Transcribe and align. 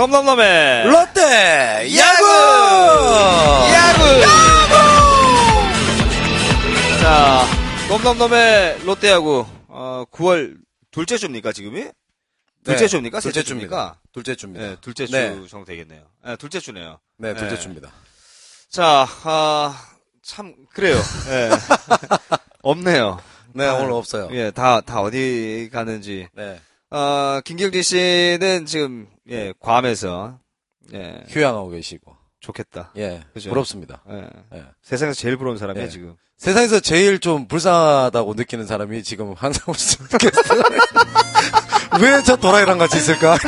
넘넘넘의 0.00 0.86
롯데 0.86 1.94
야구! 1.94 2.24
야구! 3.74 4.20
자, 7.02 7.44
넘넘넘의 7.90 8.78
롯데 8.86 9.10
야구, 9.10 9.44
어, 9.68 10.04
9월 10.10 10.56
둘째 10.90 11.18
주입니까, 11.18 11.52
지금이? 11.52 11.84
둘째 12.64 12.84
네, 12.84 12.88
주입니까? 12.88 13.20
둘째 13.20 13.40
셋째 13.40 13.46
주입니다. 13.46 14.00
둘째 14.14 14.34
주입니다. 14.36 14.66
네, 14.66 14.76
둘째 14.80 15.04
주 15.04 15.12
네. 15.12 15.46
정도 15.50 15.66
되겠네요. 15.66 16.06
네, 16.24 16.36
둘째 16.36 16.60
주네요. 16.60 16.98
네, 17.18 17.34
둘째 17.34 17.56
네. 17.56 17.60
주입니다. 17.60 17.90
자, 18.70 19.06
아, 19.24 19.86
참, 20.22 20.54
그래요. 20.72 20.96
예. 21.28 21.50
없네요. 22.62 23.20
네, 23.52 23.66
아, 23.66 23.74
오늘 23.74 23.92
없어요. 23.92 24.30
예, 24.32 24.50
다, 24.50 24.80
다 24.80 25.02
어디 25.02 25.68
가는지. 25.70 26.26
네. 26.32 26.58
어, 26.90 27.40
김경진 27.44 27.82
씨는 27.82 28.66
지금, 28.66 29.06
예, 29.28 29.52
괌에서, 29.60 30.38
예, 30.92 31.24
휴양하고 31.28 31.68
계시고. 31.70 32.16
좋겠다. 32.40 32.90
예. 32.96 33.22
그죠? 33.34 33.50
부럽습니다. 33.50 34.02
예. 34.10 34.26
예. 34.54 34.64
세상에서 34.82 35.20
제일 35.20 35.36
부러운 35.36 35.58
사람이에요, 35.58 35.86
예. 35.86 35.90
지금. 35.90 36.16
세상에서 36.38 36.80
제일 36.80 37.18
좀 37.18 37.46
불쌍하다고 37.46 38.32
느끼는 38.34 38.66
사람이 38.66 39.02
지금 39.02 39.34
한상우 39.34 39.76
씨 39.76 39.98
느꼈어요. 40.10 40.62
왜저 42.00 42.36
도라이랑 42.36 42.78
같이 42.78 42.96
있을까? 42.96 43.36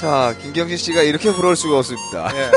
자, 0.00 0.34
김경진 0.42 0.76
씨가 0.76 1.02
이렇게 1.02 1.32
부러울 1.32 1.54
수가 1.54 1.78
없습니다. 1.78 2.28
예. 2.36 2.50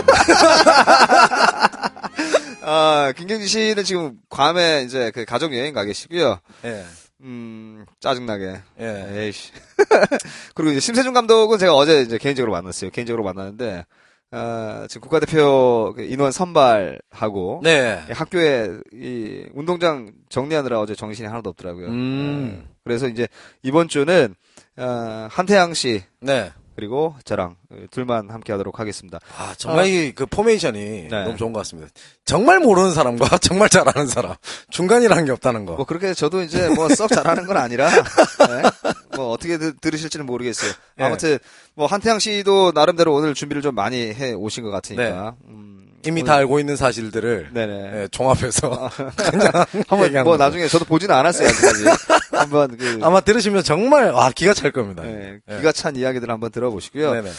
아, 2.68 3.14
김경진 3.16 3.48
씨는 3.48 3.84
지금 3.84 4.18
괌에 4.30 4.82
이제 4.82 5.12
그 5.12 5.26
가족 5.26 5.56
여행 5.56 5.76
가 5.76 5.84
계시고요. 5.84 6.40
예. 6.66 6.84
음, 7.22 7.86
짜증나게. 8.00 8.62
예. 8.80 9.06
에이씨. 9.12 9.52
그리고 10.54 10.72
이제 10.72 10.80
심세준 10.80 11.14
감독은 11.14 11.58
제가 11.58 11.74
어제 11.74 12.02
이제 12.02 12.18
개인적으로 12.18 12.52
만났어요. 12.52 12.92
개인적으로 12.92 13.24
만났는데, 13.24 13.86
아, 14.32 14.86
지금 14.90 15.02
국가대표 15.02 15.94
그 15.96 16.04
인원 16.04 16.32
선발하고, 16.32 17.62
네. 17.64 18.04
이 18.10 18.12
학교에 18.12 18.80
이 18.94 19.46
운동장 19.54 20.12
정리하느라 20.30 20.80
어제 20.80 20.94
정신이 20.94 21.28
하나도 21.28 21.52
없더라고요. 21.52 21.88
음. 21.88 22.64
예. 22.66 22.76
그래서 22.84 23.08
이제 23.08 23.28
이번 23.64 23.88
주는, 23.88 24.36
어, 24.78 25.28
한태양 25.32 25.74
씨, 25.74 26.04
네. 26.20 26.52
그리고 26.76 27.16
저랑 27.24 27.56
어, 27.72 27.76
둘만 27.92 28.30
함께 28.30 28.52
하도록 28.54 28.80
하겠습니다. 28.80 29.20
아, 29.38 29.54
정말 29.58 29.88
이그 29.88 30.26
포메이션이 30.26 30.80
네. 30.80 31.24
너무 31.24 31.38
좋은 31.38 31.54
것 31.54 31.60
같습니다. 31.60 31.90
정말 32.26 32.60
모르는 32.60 32.94
사람과 32.94 33.38
정말 33.40 33.70
잘하는 33.70 34.08
사람. 34.08 34.36
중간이라는 34.70 35.26
게 35.26 35.32
없다는 35.32 35.66
거. 35.66 35.76
뭐 35.76 35.86
그렇게 35.86 36.14
저도 36.14 36.42
이제 36.42 36.68
뭐 36.70 36.90
썩 36.90 37.10
잘하는 37.10 37.46
건 37.48 37.58
아니라 37.58 37.90
네. 38.50 38.70
뭐 39.16 39.30
어떻게 39.32 39.58
들, 39.58 39.76
들으실지는 39.78 40.26
모르겠어요. 40.26 40.72
예. 41.00 41.04
아무튼 41.04 41.38
뭐 41.76 41.88
한태양 41.88 42.20
씨도 42.20 42.72
나름대로 42.76 43.14
오늘 43.14 43.34
준비를 43.34 43.62
좀 43.62 43.76
많이 43.76 43.98
해 44.14 44.34
오신 44.34 44.64
것 44.64 44.72
같으니까 44.72 45.36
음, 45.48 45.85
이미 46.06 46.22
오늘- 46.22 46.28
다 46.28 46.36
알고 46.36 46.60
있는 46.60 46.76
사실들을 46.76 47.50
네네. 47.54 47.74
예, 48.04 48.08
종합해서 48.10 48.90
그냥 49.32 49.52
한번 49.88 50.24
뭐. 50.24 50.38
나중에 50.38 50.68
저도 50.68 50.86
보지는 50.86 51.14
않았어요 51.16 51.48
아직까지. 51.48 51.84
한번 52.36 52.78
그 52.78 53.00
아마 53.02 53.22
들으시면 53.22 53.64
정말 53.64 54.12
와 54.12 54.30
기가 54.32 54.54
찰 54.54 54.72
겁니다. 54.72 55.04
네, 55.04 55.40
예. 55.50 55.58
기가 55.58 55.72
찬 55.72 55.96
이야기들 55.96 56.30
한번 56.30 56.52
들어보시고요. 56.52 57.14
네네. 57.14 57.32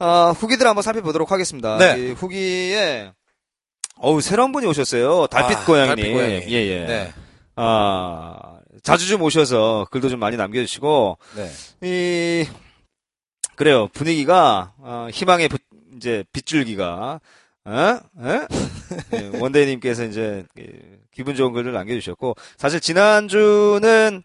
어, 0.00 0.32
후기들 0.32 0.66
한번 0.66 0.82
살펴보도록 0.82 1.30
하겠습니다. 1.32 1.76
네. 1.78 1.96
이 1.98 2.10
후기에 2.12 3.12
어우 3.96 4.20
새로운 4.20 4.50
분이 4.52 4.66
오셨어요. 4.66 5.26
달빛 5.26 5.58
아, 5.58 5.64
고양이님. 5.64 5.96
달빛 5.96 6.12
고양이. 6.14 6.34
예 6.48 6.66
예. 6.66 6.86
네. 6.86 7.12
아 7.56 8.38
자주 8.82 9.06
좀 9.08 9.20
오셔서 9.22 9.86
글도 9.90 10.08
좀 10.08 10.18
많이 10.20 10.36
남겨주시고 10.36 11.18
네. 11.36 11.50
이 11.82 12.48
그래요 13.56 13.88
분위기가 13.92 14.72
어, 14.78 15.08
희망의 15.12 15.48
부- 15.48 15.58
이제 15.96 16.24
빗줄기가 16.32 17.20
어? 17.64 17.72
어? 17.72 18.46
예, 19.14 19.38
원대님께서 19.38 20.04
이제 20.04 20.44
예, 20.58 20.64
기분 21.12 21.34
좋은 21.34 21.52
글을 21.52 21.72
남겨주셨고 21.72 22.34
사실 22.56 22.80
지난주는 22.80 24.22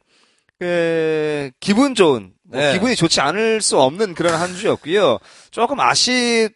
그 0.57 1.51
기분 1.59 1.95
좋은 1.95 2.33
뭐 2.43 2.59
네. 2.59 2.73
기분이 2.73 2.95
좋지 2.95 3.19
않을 3.21 3.61
수 3.61 3.79
없는 3.79 4.13
그런 4.13 4.35
한 4.35 4.53
주였고요 4.55 5.19
조금 5.51 5.79
아쉬 5.79 6.49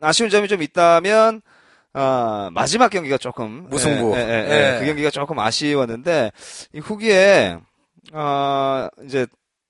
아쉬운 0.00 0.30
점이 0.30 0.48
좀 0.48 0.62
있다면 0.62 1.42
아 1.92 2.50
마지막 2.52 2.88
경기가 2.88 3.18
조금 3.18 3.68
무승부. 3.70 4.14
예, 4.16 4.20
예, 4.20 4.24
예, 4.24 4.50
예. 4.50 4.74
예. 4.74 4.80
그 4.80 4.86
경기가 4.86 5.10
조금 5.10 5.38
아쉬웠는데 5.38 6.32
이 6.72 6.80
후기에 6.80 7.58
아 8.12 8.90
이제 9.04 9.26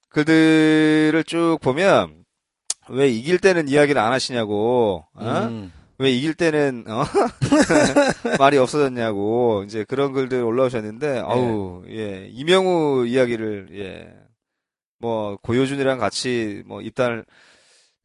글들을 0.08 1.22
쭉 1.26 1.58
보면 1.60 2.25
왜 2.88 3.08
이길 3.08 3.38
때는 3.38 3.69
이야기를 3.69 4.00
안 4.00 4.12
하시냐고 4.12 5.04
어? 5.14 5.25
음. 5.25 5.72
왜 5.99 6.10
이길 6.10 6.34
때는 6.34 6.84
어? 6.88 7.05
말이 8.38 8.59
없어졌냐고 8.59 9.62
이제 9.66 9.84
그런 9.84 10.12
글들 10.12 10.43
올라오셨는데 10.43 11.21
아우 11.25 11.84
예 11.88 12.27
이명우 12.31 13.06
이야기를 13.06 13.69
예뭐 15.00 15.38
고효준이랑 15.43 15.99
같이 15.99 16.62
뭐 16.66 16.81
입단을 16.81 17.25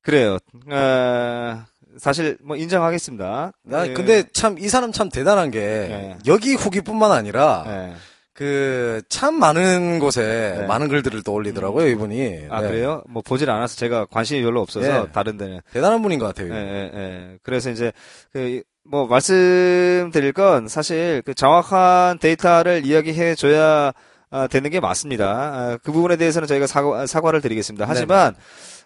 그래요 0.02 0.38
아, 0.70 1.66
사실 1.98 2.38
뭐 2.44 2.56
인정하겠습니다 2.56 3.52
나 3.64 3.88
예, 3.88 3.94
근데 3.94 4.24
참 4.34 4.58
이 4.60 4.70
사람 4.70 4.92
참 4.92 5.10
대단한 5.10 5.50
게 5.52 5.60
네. 5.60 6.18
여기 6.28 6.54
후기뿐만 6.54 7.12
아니라 7.12 7.64
예. 7.68 7.94
그 8.40 9.02
참 9.10 9.36
많은 9.36 10.00
곳에 10.00 10.56
네. 10.60 10.66
많은 10.66 10.88
글들을 10.88 11.24
또 11.24 11.34
올리더라고요 11.34 11.88
이분이. 11.88 12.46
아 12.50 12.62
네. 12.62 12.68
그래요 12.70 13.04
뭐 13.10 13.22
보질 13.22 13.50
않아서 13.50 13.76
제가 13.76 14.06
관심이 14.06 14.42
별로 14.42 14.62
없어서 14.62 14.88
예. 14.88 15.12
다른 15.12 15.36
데는 15.38 15.60
대단한 15.74 16.02
분인 16.02 16.20
것 16.20 16.28
같아요. 16.28 16.54
예, 16.54 16.58
예, 16.58 16.92
예. 16.94 17.38
그래서 17.44 17.70
이제, 17.70 17.92
그, 18.32 18.62
뭐, 18.86 19.08
말씀드릴 19.08 20.32
건 20.32 20.70
사실 20.70 21.22
그 21.26 21.34
정확한 21.34 22.20
데이터를 22.20 22.86
이야기해 22.86 23.36
줘야 23.36 23.92
아, 24.32 24.48
되는 24.48 24.70
게 24.70 24.80
맞습니다. 24.80 25.26
아, 25.28 25.78
그 25.84 25.92
부분에 25.92 26.16
대해서는 26.16 26.48
저희가 26.48 26.66
사과, 26.66 27.06
사과를 27.08 27.42
드리겠습니다. 27.42 27.86
하지만, 27.88 28.36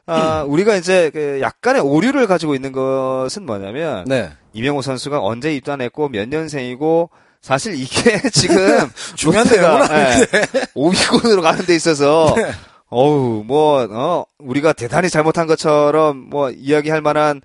아, 0.07 0.43
우리가 0.47 0.75
이제 0.77 1.11
그 1.13 1.39
약간의 1.41 1.81
오류를 1.81 2.25
가지고 2.27 2.55
있는 2.55 2.71
것은 2.71 3.45
뭐냐면, 3.45 4.05
네. 4.07 4.31
이명호 4.53 4.81
선수가 4.81 5.21
언제 5.21 5.53
입단했고 5.53 6.09
몇 6.09 6.27
년생이고, 6.27 7.09
사실 7.43 7.75
이게 7.75 8.19
지금 8.31 8.89
중요한 9.15 9.45
내용은 9.47 9.81
아닌데. 9.83 10.27
예, 10.55 10.61
5위권으로 10.73 11.41
가는 11.41 11.65
데 11.65 11.75
있어서 11.75 12.33
네. 12.35 12.51
어우 12.89 13.43
뭐 13.45 13.87
어, 13.91 14.25
우리가 14.39 14.71
대단히 14.73 15.09
잘못한 15.09 15.45
것처럼 15.45 16.29
뭐 16.29 16.49
이야기할 16.51 17.01
만한 17.01 17.41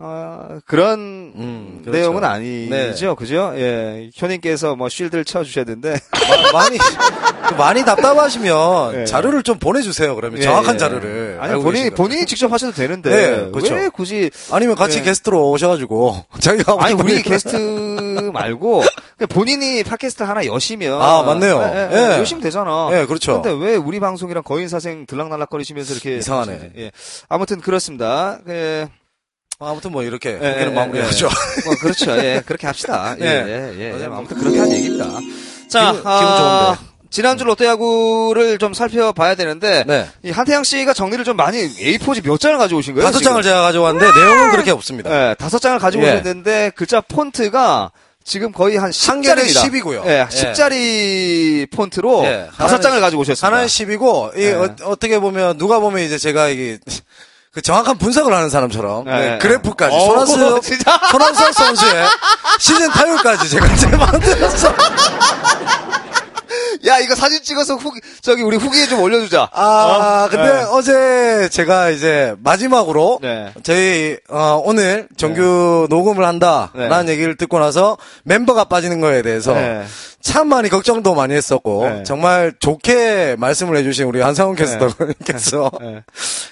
어, 0.00 0.58
그런 0.66 0.98
음, 1.36 1.80
그렇죠. 1.84 1.98
내용은 1.98 2.24
아니죠, 2.24 3.14
그죠? 3.14 3.52
예, 3.56 4.10
효님께서 4.20 4.74
뭐 4.74 4.88
쉴드를 4.88 5.24
쳐주셨는데 5.24 5.90
마- 6.52 6.52
많이 6.60 6.78
많이 7.56 7.84
답답하시면 7.84 8.94
예. 9.02 9.04
자료를 9.04 9.44
좀 9.44 9.58
보내주세요. 9.58 10.16
그러면 10.16 10.40
예, 10.40 10.42
정확한 10.42 10.74
예. 10.74 10.78
자료를. 10.78 11.38
아니 11.40 11.52
알고 11.52 11.94
본인이 11.94 12.26
직접 12.26 12.50
하셔도 12.52 12.72
되는데 12.72 13.10
네, 13.10 13.50
그렇죠. 13.52 13.74
왜 13.74 13.88
굳이 13.88 14.30
아니면 14.50 14.74
같이 14.74 14.98
예. 14.98 15.02
게스트로 15.02 15.50
오셔가지고 15.50 16.24
자기가 16.40 16.72
하고 16.72 16.82
아니 16.82 16.94
우리 16.94 17.22
게스트 17.22 18.30
말고 18.32 18.82
본인이 19.28 19.84
팟캐스트 19.84 20.24
하나 20.24 20.44
여시면 20.44 21.00
아, 21.00 21.22
맞네요. 21.22 21.62
예, 21.72 21.88
예, 21.92 22.14
예. 22.14 22.18
여시면 22.18 22.42
되잖아. 22.42 22.88
예, 22.92 23.06
그렇죠. 23.06 23.42
근데 23.42 23.64
왜 23.64 23.76
우리 23.76 24.00
방송이랑 24.00 24.42
거인 24.42 24.68
사생 24.68 25.06
들락날락거리시면서 25.06 25.92
이렇게 25.94 26.16
이상하네. 26.16 26.52
하시는지. 26.52 26.80
예. 26.80 26.90
아무튼 27.28 27.60
그렇습니다. 27.60 28.40
예. 28.48 28.88
아무튼 29.60 29.92
뭐 29.92 30.02
이렇게 30.02 30.30
예, 30.30 30.34
여기는 30.34 30.70
예, 30.70 30.74
마무리하죠. 30.74 31.28
뭐 31.64 31.74
그렇죠. 31.76 32.10
예, 32.18 32.42
그렇게 32.44 32.66
합시다. 32.66 33.14
예, 33.20 33.24
예. 33.24 33.74
예, 33.78 34.00
예. 34.00 34.04
아무튼 34.06 34.36
그렇게 34.38 34.58
한 34.58 34.70
얘기입니다. 34.72 35.04
자, 35.68 35.92
기분- 35.92 36.02
기분 36.02 36.36
좋은데. 36.36 36.94
지난주 37.10 37.44
롯데야구를 37.44 38.58
좀 38.58 38.74
살펴봐야 38.74 39.36
되는데 39.36 39.84
네. 39.86 40.08
이 40.24 40.30
한태양 40.32 40.64
씨가 40.64 40.92
정리를 40.94 41.24
좀 41.24 41.36
많이 41.36 41.58
A4지 41.58 42.24
몇 42.24 42.40
장을 42.40 42.58
가지고 42.58 42.80
오신 42.80 42.94
거예요? 42.94 43.06
다섯? 43.06 43.20
장을 43.22 43.40
제가 43.40 43.62
가져왔는데 43.62 44.18
내용은 44.20 44.50
그렇게 44.50 44.72
없습니다. 44.72 45.30
예, 45.30 45.34
다섯 45.38 45.60
장을 45.60 45.78
가지고 45.78 46.02
예. 46.04 46.14
오셨는데 46.14 46.72
글자 46.74 47.00
폰트가 47.00 47.92
지금 48.24 48.50
거의 48.50 48.76
한한 48.78 48.90
개는 49.22 49.44
10짜리입니다. 49.44 49.62
10이고요. 49.84 50.06
예, 50.06 50.20
예. 50.22 50.26
10짜리 50.28 51.70
폰트로 51.70 52.24
예, 52.24 52.48
다섯 52.56 52.80
장을 52.80 53.00
가지고 53.00 53.22
오셨습니다. 53.22 53.46
하나는 53.46 53.66
10이고, 53.68 54.36
이 54.36 54.40
네. 54.40 54.52
어, 54.54 54.96
떻게 54.96 55.18
보면, 55.20 55.56
누가 55.58 55.78
보면 55.78 56.02
이제 56.02 56.16
제가 56.18 56.48
이게, 56.48 56.78
그 57.54 57.62
정확한 57.62 57.98
분석을 57.98 58.34
하는 58.34 58.50
사람처럼, 58.50 59.04
네. 59.04 59.12
네, 59.12 59.38
그래프까지, 59.38 59.94
어우, 59.94 60.26
손한수, 60.26 60.60
진짜? 60.60 61.00
손한수 61.08 61.52
선수의 61.52 62.06
시즌 62.58 62.90
타율까지 62.90 63.48
제가 63.48 63.66
이제 63.72 63.86
만들어서, 63.86 64.74
야, 66.86 66.98
이거 66.98 67.14
사진 67.14 67.42
찍어서 67.42 67.76
후, 67.76 67.92
저기 68.20 68.42
우리 68.42 68.56
후기에 68.56 68.86
좀 68.86 69.00
올려주자. 69.00 69.48
아, 69.52 70.26
어? 70.26 70.28
근데 70.30 70.52
네. 70.52 70.64
어제 70.70 71.48
제가 71.50 71.90
이제 71.90 72.34
마지막으로 72.42 73.20
네. 73.22 73.52
저희 73.62 74.18
어, 74.28 74.60
오늘 74.64 75.08
정규 75.16 75.86
녹음을 75.88 76.26
한다라는 76.26 77.06
네. 77.06 77.12
얘기를 77.12 77.36
듣고 77.36 77.58
나서 77.58 77.96
멤버가 78.24 78.64
빠지는 78.64 79.00
거에 79.00 79.22
대해서 79.22 79.54
네. 79.54 79.84
참 80.20 80.48
많이 80.48 80.68
걱정도 80.70 81.14
많이 81.14 81.34
했었고 81.34 81.88
네. 81.88 82.02
정말 82.02 82.52
좋게 82.58 83.36
말씀을 83.38 83.76
해주신 83.76 84.06
우리 84.06 84.20
한상훈 84.20 84.56
캐스터님께서 84.56 85.70
네. 85.80 86.02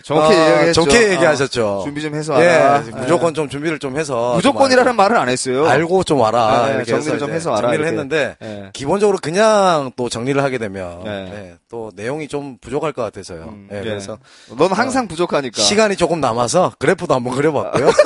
좋게 0.03 0.21
어, 0.21 0.55
얘기했죠. 0.59 0.73
좋게 0.73 1.11
얘기하셨죠. 1.13 1.79
어, 1.81 1.85
준비 1.85 2.03
좀 2.03 2.15
해서 2.15 2.43
예, 2.43 2.57
와라. 2.57 2.83
무조건 2.97 3.33
좀 3.35 3.49
준비를 3.49 3.79
좀 3.79 3.99
해서 3.99 4.35
무조건이라는 4.35 4.91
좀 4.91 4.97
말은 4.97 5.17
안 5.17 5.29
했어요. 5.29 5.67
알고, 5.67 6.05
좀 6.05 6.21
와라. 6.21 6.67
네, 6.69 6.75
이렇게 6.77 6.91
정리를 6.93 7.19
좀 7.19 7.33
해서 7.33 7.51
와라, 7.51 7.63
정리를. 7.63 7.87
했는데 7.87 8.37
네. 8.41 8.71
기본적으로 8.73 9.19
그냥 9.21 9.91
또 9.97 10.09
정 10.13 10.22
리를 10.25 10.43
하게 10.43 10.59
되면 10.59 11.03
네. 11.05 11.25
네, 11.31 11.55
또 11.71 11.91
내용이 11.95 12.29
좀 12.29 12.59
부족할 12.61 12.93
것 12.93 13.03
같아서요. 13.03 13.45
음, 13.45 13.69
예, 13.73 13.79
예. 13.79 13.83
그래서 13.83 14.19
넌 14.57 14.73
항상 14.73 15.09
부족하니까. 15.09 15.61
시간이 15.61 15.97
조금 15.97 16.21
남아서 16.21 16.73
그래프도 16.79 17.15
한번 17.15 17.35
그려봤고요. 17.35 17.91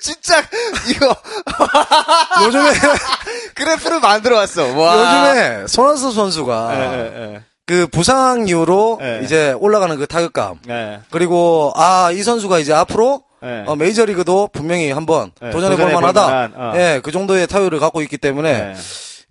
진짜 0.00 0.42
이거 0.88 1.14
요즘에 2.46 2.70
그래프를 3.54 4.00
만들어 4.00 4.36
왔어. 4.36 4.64
와. 4.76 4.94
요즘에 5.34 5.66
손아섭 5.66 6.12
선수가 6.14 6.70
예, 6.74 6.80
예, 7.34 7.42
그 7.66 7.86
부상 7.88 8.46
이후로 8.48 8.98
예. 9.02 9.20
이제 9.24 9.52
올라가는 9.58 9.94
그 9.96 10.06
타격감 10.06 10.60
예. 10.68 11.00
그리고 11.10 11.72
아 11.76 12.10
이 12.12 12.22
선수가 12.22 12.58
이제 12.60 12.72
앞으로 12.72 13.22
예. 13.44 13.64
어, 13.66 13.76
메이저리그도 13.76 14.48
분명히 14.52 14.90
한번 14.90 15.30
예, 15.42 15.50
도전해 15.50 15.76
볼 15.76 15.86
도전해볼 15.90 16.00
만하다. 16.02 16.50
어. 16.56 16.72
예, 16.76 17.00
그 17.02 17.12
정도의 17.12 17.46
타율을 17.46 17.78
갖고 17.80 18.00
있기 18.02 18.18
때문에 18.18 18.50
예. 18.50 18.74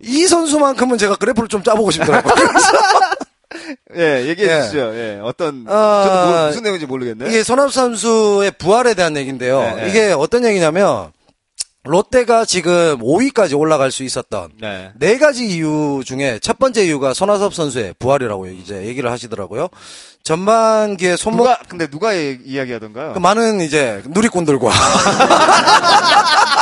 이 0.00 0.26
선수만큼은 0.26 0.98
제가 0.98 1.16
그래프를 1.16 1.48
좀 1.48 1.62
짜보고 1.62 1.90
싶더라고요. 1.90 2.34
예, 3.96 4.26
얘기해 4.28 4.56
예. 4.58 4.60
주시죠. 4.62 4.78
예, 4.94 5.20
어떤 5.22 5.64
아, 5.68 6.04
저도 6.06 6.30
뭐, 6.30 6.46
무슨 6.46 6.62
내용인지 6.62 6.86
모르겠네. 6.86 7.28
이게 7.28 7.42
손아섭 7.42 7.72
선수의 7.72 8.52
부활에 8.52 8.94
대한 8.94 9.16
얘기인데요. 9.16 9.60
네, 9.60 9.74
네. 9.74 9.88
이게 9.88 10.12
어떤 10.12 10.44
얘기냐면 10.44 11.10
롯데가 11.84 12.44
지금 12.44 12.98
5위까지 13.00 13.58
올라갈 13.58 13.90
수 13.90 14.02
있었던 14.04 14.50
네. 14.60 14.90
네 14.98 15.16
가지 15.18 15.46
이유 15.46 16.02
중에 16.04 16.38
첫 16.42 16.58
번째 16.58 16.84
이유가 16.84 17.14
손아섭 17.14 17.54
선수의 17.54 17.94
부활이라고 17.98 18.46
이제 18.48 18.84
얘기를 18.84 19.10
하시더라고요. 19.10 19.68
전반기에 20.22 21.16
손목 21.16 21.44
누가 21.44 21.58
근데 21.68 21.86
누가 21.88 22.12
이- 22.12 22.38
이야기하던가요? 22.44 23.14
그 23.14 23.18
많은 23.18 23.62
이제 23.62 24.02
누리꾼들과 24.06 24.68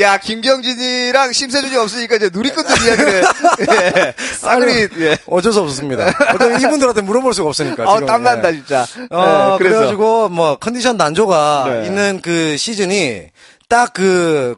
야, 0.00 0.16
김경진이랑 0.18 1.32
심세준이 1.32 1.76
없으니까 1.76 2.16
이제 2.16 2.30
누리꾼들 2.32 2.86
이야기를 2.86 3.22
예. 3.70 4.14
싸그리 4.38 4.88
예. 5.00 5.18
어쩔 5.26 5.52
수 5.52 5.60
없습니다. 5.60 6.06
어차피 6.34 6.62
이분들한테 6.64 7.02
물어볼 7.02 7.34
수가 7.34 7.48
없으니까. 7.48 7.84
어. 7.90 8.04
땀난다 8.06 8.50
예. 8.50 8.56
진짜. 8.56 8.86
어, 9.10 9.54
예, 9.54 9.58
그래서 9.58 9.76
그래가지고 9.78 10.28
뭐 10.30 10.56
컨디션 10.56 10.96
난조가 10.96 11.64
네. 11.82 11.86
있는 11.86 12.20
그 12.22 12.56
시즌이 12.56 13.26
딱 13.68 13.92
그 13.92 14.56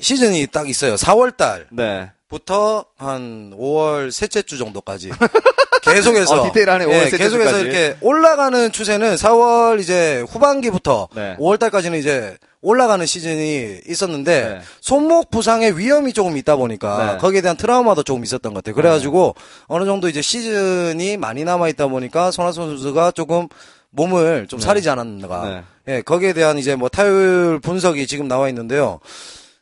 시즌이 0.00 0.48
딱 0.48 0.68
있어요. 0.68 0.96
4월 0.96 1.36
달. 1.36 1.66
네. 1.70 2.10
부터 2.28 2.84
한 2.98 3.52
5월 3.56 4.10
셋째 4.10 4.42
주 4.42 4.58
정도까지 4.58 5.12
계속해서 5.82 6.40
어, 6.42 6.46
디테일하네, 6.48 6.86
5월 6.86 6.90
예, 6.92 7.00
셋째 7.04 7.18
계속해서 7.18 7.50
주까지. 7.50 7.64
이렇게 7.64 7.96
올라가는 8.00 8.72
추세는 8.72 9.14
4월 9.14 9.80
이제 9.80 10.24
후반기부터 10.28 11.08
네. 11.14 11.36
5월 11.38 11.58
달까지는 11.60 11.98
이제 11.98 12.36
올라가는 12.64 13.04
시즌이 13.04 13.80
있었는데 13.86 14.48
네. 14.48 14.60
손목 14.80 15.30
부상의 15.30 15.78
위험이 15.78 16.12
조금 16.12 16.36
있다 16.36 16.56
보니까 16.56 17.12
네. 17.12 17.18
거기에 17.18 17.40
대한 17.40 17.56
트라우마도 17.56 18.02
조금 18.02 18.24
있었던 18.24 18.52
것 18.54 18.62
같아요. 18.62 18.74
그래가지고 18.74 19.34
어느 19.66 19.84
정도 19.84 20.08
이제 20.08 20.22
시즌이 20.22 21.16
많이 21.16 21.44
남아 21.44 21.68
있다 21.68 21.88
보니까 21.88 22.30
손아섭 22.30 22.66
선수가 22.68 23.12
조금 23.12 23.48
몸을 23.90 24.46
좀 24.48 24.58
사리지 24.58 24.90
않았는가. 24.90 25.64
네. 25.86 25.94
예, 25.96 26.02
거기에 26.02 26.32
대한 26.32 26.58
이제 26.58 26.74
뭐 26.74 26.88
타율 26.88 27.60
분석이 27.60 28.06
지금 28.06 28.26
나와 28.26 28.48
있는데요. 28.48 28.98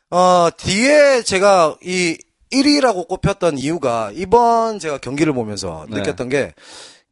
어, 0.09 0.49
뒤에 0.55 1.21
제가 1.23 1.75
이 1.83 2.17
1위라고 2.51 3.07
꼽혔던 3.07 3.57
이유가 3.57 4.11
이번 4.13 4.79
제가 4.79 4.97
경기를 4.99 5.33
보면서 5.33 5.85
네. 5.89 5.97
느꼈던 5.97 6.29
게 6.29 6.53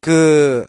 그 0.01 0.65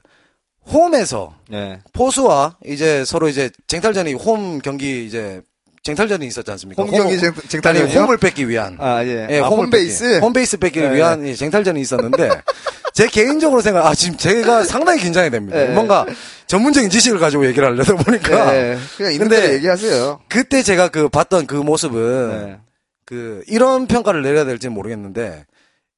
홈에서 0.71 1.35
네. 1.49 1.81
포수와 1.93 2.57
이제 2.65 3.05
서로 3.05 3.29
이제 3.29 3.51
쟁탈전이 3.67 4.15
홈 4.15 4.59
경기 4.61 5.05
이제 5.07 5.43
쟁탈전이 5.83 6.25
있었지 6.27 6.49
않습니까? 6.53 6.83
홈 6.83 6.91
경기 6.93 7.19
쟁- 7.19 7.35
쟁탈전이요? 7.49 7.91
아니, 7.91 7.97
홈을 7.97 8.17
뺏기 8.19 8.49
위한 8.49 8.77
아, 8.79 9.03
예. 9.05 9.27
예, 9.31 9.41
아, 9.41 9.49
홈을 9.49 9.65
홈베이스? 9.65 10.05
뺏기, 10.05 10.19
홈베이스 10.21 10.57
뺏기를 10.59 10.91
네. 10.91 10.97
위한 10.97 11.27
이 11.27 11.35
쟁탈전이 11.35 11.81
있었는데 11.81 12.31
제 12.95 13.07
개인적으로 13.09 13.61
생각 13.63 13.87
아 13.87 13.95
지금 13.95 14.17
제가 14.17 14.65
상당히 14.65 15.01
긴장이 15.01 15.31
됩니다. 15.31 15.59
네. 15.59 15.69
뭔가 15.73 16.07
전문적인 16.47 16.91
지식을 16.91 17.19
가지고 17.19 17.47
얘기를 17.47 17.67
하려다 17.67 17.97
보니까 17.97 18.55
예. 18.55 18.79
그냥 18.97 19.13
있는 19.15 19.29
대로 19.29 19.53
얘기하세요. 19.55 20.21
그때 20.29 20.63
제가 20.63 20.89
그 20.89 21.09
봤던 21.09 21.47
그 21.47 21.57
모습은 21.57 22.47
네. 22.47 22.59
그 23.05 23.43
이런 23.49 23.87
평가를 23.89 24.23
내려야 24.23 24.45
될지는 24.45 24.75
모르겠는데 24.75 25.45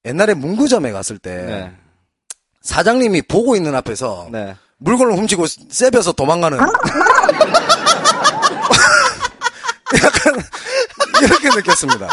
옛날에 0.07 0.35
문구점에 0.35 0.93
갔을 0.93 1.19
때 1.19 1.35
네. 1.37 1.73
사장님이 2.65 3.23
보고 3.23 3.55
있는 3.55 3.75
앞에서 3.77 4.29
네. 4.33 4.57
물건을 4.79 5.17
훔치고 5.17 5.47
세벼서 5.71 6.13
도망가는 6.13 6.59
약간 10.03 10.43
이렇게 11.23 11.49
느꼈습니다. 11.51 12.09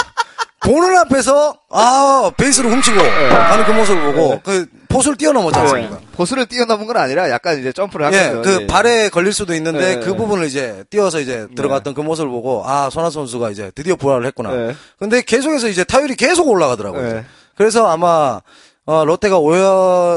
보는 0.60 0.96
앞에서 1.00 1.58
아 1.72 2.32
베이스를 2.38 2.72
훔치고 2.72 2.98
가는 2.98 3.66
그 3.66 3.72
모습을 3.72 4.14
보고 4.14 4.30
네. 4.36 4.42
그 4.44 4.68
포수를 4.90 5.18
뛰어넘었지 5.18 5.58
않습니까? 5.58 5.96
네. 5.96 6.02
보수를 6.12 6.46
뛰어넘은 6.46 6.86
건 6.86 6.98
아니라 6.98 7.30
약간 7.32 7.58
이제 7.60 7.72
점프를 7.72 8.06
한 8.06 8.14
예, 8.14 8.30
거죠. 8.30 8.42
그 8.42 8.62
예. 8.62 8.68
발에 8.68 9.10
걸릴 9.10 9.34
수도 9.34 9.56
있는데 9.56 9.96
네. 9.96 10.06
그 10.06 10.16
부분을 10.16 10.46
이제 10.46 10.84
뛰어서 10.90 11.20
이제 11.20 11.48
들어갔던 11.56 11.94
그 11.96 12.02
모습을 12.02 12.30
보고 12.30 12.64
아 12.68 12.90
손아 12.92 13.10
선수가 13.10 13.50
이제 13.50 13.72
드디어 13.74 13.96
부활을 13.96 14.26
했구나. 14.28 14.52
네. 14.52 14.76
근데 15.00 15.22
계속해서 15.22 15.68
이제 15.70 15.84
타율이 15.84 16.16
계속 16.16 16.48
올라가더라고요. 16.48 17.14
네. 17.14 17.26
그래서 17.56 17.88
아마 17.90 18.42
어, 18.86 19.06
롯데가 19.06 19.40
5위, 19.40 19.62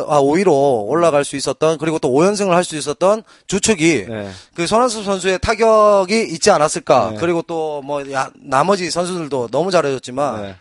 아, 0.08 0.20
5위로 0.20 0.87
올라갈 0.88 1.25
수 1.25 1.37
있었던 1.37 1.76
그리고 1.78 1.99
또 1.99 2.08
5연승을 2.11 2.49
할 2.50 2.64
수 2.64 2.76
있었던 2.76 3.22
주축이 3.46 4.06
네. 4.08 4.31
그 4.55 4.66
손아섭 4.66 5.05
선수의 5.05 5.38
타격이 5.40 6.28
있지 6.31 6.50
않았을까. 6.50 7.11
네. 7.11 7.16
그리고 7.20 7.43
또뭐 7.43 8.02
나머지 8.37 8.90
선수들도 8.90 9.49
너무 9.49 9.70
잘해줬지만 9.70 10.43
네. 10.43 10.56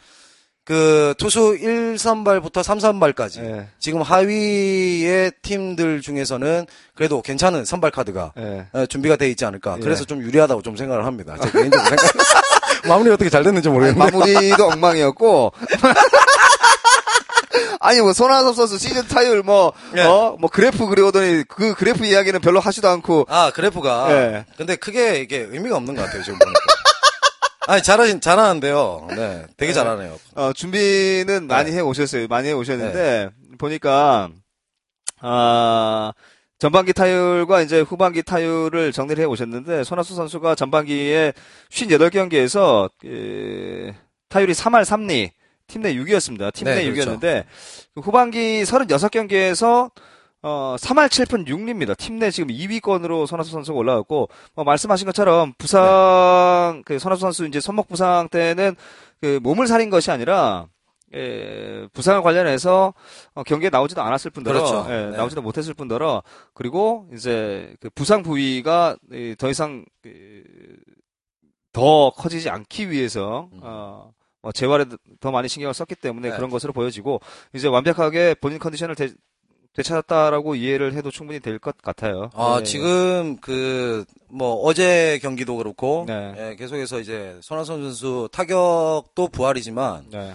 그 0.66 1.14
투수 1.18 1.58
1선발부터 1.62 2.62
3선발까지 2.64 3.42
네. 3.42 3.68
지금 3.80 4.02
하위의 4.02 5.32
팀들 5.42 6.02
중에서는 6.02 6.66
그래도 6.96 7.22
괜찮은 7.22 7.64
선발 7.66 7.92
카드가 7.92 8.34
네. 8.36 8.66
어, 8.74 8.86
준비가 8.86 9.16
돼 9.16 9.30
있지 9.30 9.46
않을까. 9.46 9.76
예. 9.78 9.82
그래서 9.82 10.04
좀 10.06 10.22
유리하다고 10.22 10.62
좀 10.62 10.76
생각을 10.76 11.06
합니다. 11.06 11.36
제 11.42 11.52
개인적으로 11.52 11.88
생각. 11.90 12.12
마무리 12.88 13.10
어떻게 13.12 13.30
잘 13.30 13.44
됐는지 13.44 13.70
모르겠는데. 13.70 14.12
마무리도 14.12 14.66
엉망이었고. 14.68 15.52
아니 17.80 18.02
뭐 18.02 18.14
손아섭 18.14 18.56
선수 18.56 18.78
시즌 18.78 19.08
타율 19.08 19.44
뭐 19.44 19.74
예. 19.96 20.02
어? 20.02 20.36
뭐 20.40 20.50
그래프 20.50 20.88
그려오더니 20.88 21.44
그 21.48 21.74
그래프 21.76 22.06
이야기는 22.06 22.42
별로 22.42 22.60
하지도 22.60 22.88
않고 22.90 23.26
아 23.30 23.52
그래프가. 23.54 24.08
예. 24.12 24.46
근데 24.58 24.76
크게 24.76 25.20
이게 25.20 25.40
의미가 25.50 25.76
없는 25.78 25.96
것 25.96 26.04
같아요 26.04 26.24
지금 26.24 26.40
보니까. 26.40 26.60
아니 27.68 27.82
잘하신 27.82 28.20
잘하는데요. 28.20 29.08
네, 29.16 29.46
되게 29.56 29.72
잘하네요. 29.72 30.20
어, 30.36 30.52
준비는 30.54 31.48
많이 31.48 31.72
해 31.72 31.80
오셨어요. 31.80 32.28
많이 32.28 32.50
해 32.50 32.52
오셨는데 32.52 33.30
보니까 33.58 34.30
아 35.22 36.12
전반기 36.60 36.94
타율과 36.94 37.62
이제 37.62 37.82
후반기 37.82 38.24
타율을 38.24 38.92
정리를 38.92 39.22
해 39.22 39.26
오셨는데 39.26 39.84
손아섭 39.84 40.16
선수가 40.16 40.56
전반기에 40.56 41.34
58경기에서 41.70 42.90
그, 43.00 43.94
타율이 44.30 44.54
3할 44.54 44.84
3리 44.84 45.32
팀 45.68 45.82
내 45.82 45.94
6위였습니다. 45.96 46.54
팀 46.54 46.66
네, 46.66 46.76
내 46.76 46.92
그렇죠. 46.92 47.18
6위였는데 47.20 47.46
후반기 48.02 48.64
36경기에서 48.64 49.92
어, 50.46 50.76
3할 50.78 51.08
7푼 51.08 51.48
6리입니다. 51.48 51.98
팀 51.98 52.20
내 52.20 52.30
지금 52.30 52.50
2위권으로 52.50 53.26
손아섭 53.26 53.52
선수가 53.54 53.78
올라갔고, 53.78 54.28
뭐 54.56 54.66
말씀하신 54.66 55.06
것처럼 55.06 55.54
부상, 55.58 56.82
그 56.86 57.00
손아섭 57.00 57.22
선수 57.22 57.46
이제 57.48 57.60
손목 57.62 57.88
부상 57.88 58.28
때는 58.30 58.76
그 59.22 59.40
몸을 59.42 59.68
사린 59.68 59.90
것이 59.90 60.12
아니라, 60.12 60.68
예, 61.16 61.88
부상을 61.94 62.22
관련해서 62.24 62.94
어, 63.36 63.44
경기에 63.44 63.70
나오지도 63.70 64.02
않았을 64.02 64.32
뿐더러, 64.32 64.60
그렇죠. 64.60 64.86
예, 64.92 65.12
네. 65.12 65.18
나오지도 65.18 65.42
못했을 65.42 65.74
뿐더러, 65.76 66.24
그리고 66.54 67.08
이제 67.14 67.74
그 67.80 67.90
부상 67.92 68.22
부위가 68.22 68.98
이, 69.14 69.36
더 69.38 69.50
이상 69.50 69.86
그, 70.02 70.44
더 71.72 72.10
커지지 72.12 72.50
않기 72.50 72.92
위해서, 72.92 73.48
어, 73.62 74.12
뭐 74.44 74.52
재활에 74.52 74.86
더 75.20 75.32
많이 75.32 75.48
신경을 75.50 75.74
썼기 75.74 75.96
때문에 75.96 76.28
음. 76.28 76.32
네. 76.32 76.36
그런 76.36 76.52
것으로 76.52 76.74
보여지고, 76.74 77.22
이제 77.56 77.68
완벽하게 77.68 78.36
본인 78.36 78.60
컨디션을 78.60 78.94
되, 78.96 79.10
되찾았다라고 79.76 80.54
이해를 80.54 80.94
해도 80.94 81.10
충분히 81.10 81.40
될 81.40 81.58
것 81.58 81.76
같아요. 81.82 82.30
아, 82.36 82.58
예. 82.60 82.64
지금 82.64 83.38
그 83.38 84.06
뭐 84.36 84.56
어제 84.64 85.20
경기도 85.22 85.56
그렇고 85.58 86.06
네. 86.08 86.34
예, 86.38 86.56
계속해서 86.56 87.00
이제 87.00 87.38
손아섭 87.42 87.80
선수 87.80 88.28
타격도 88.32 89.28
부활이지만 89.32 90.06
네. 90.10 90.34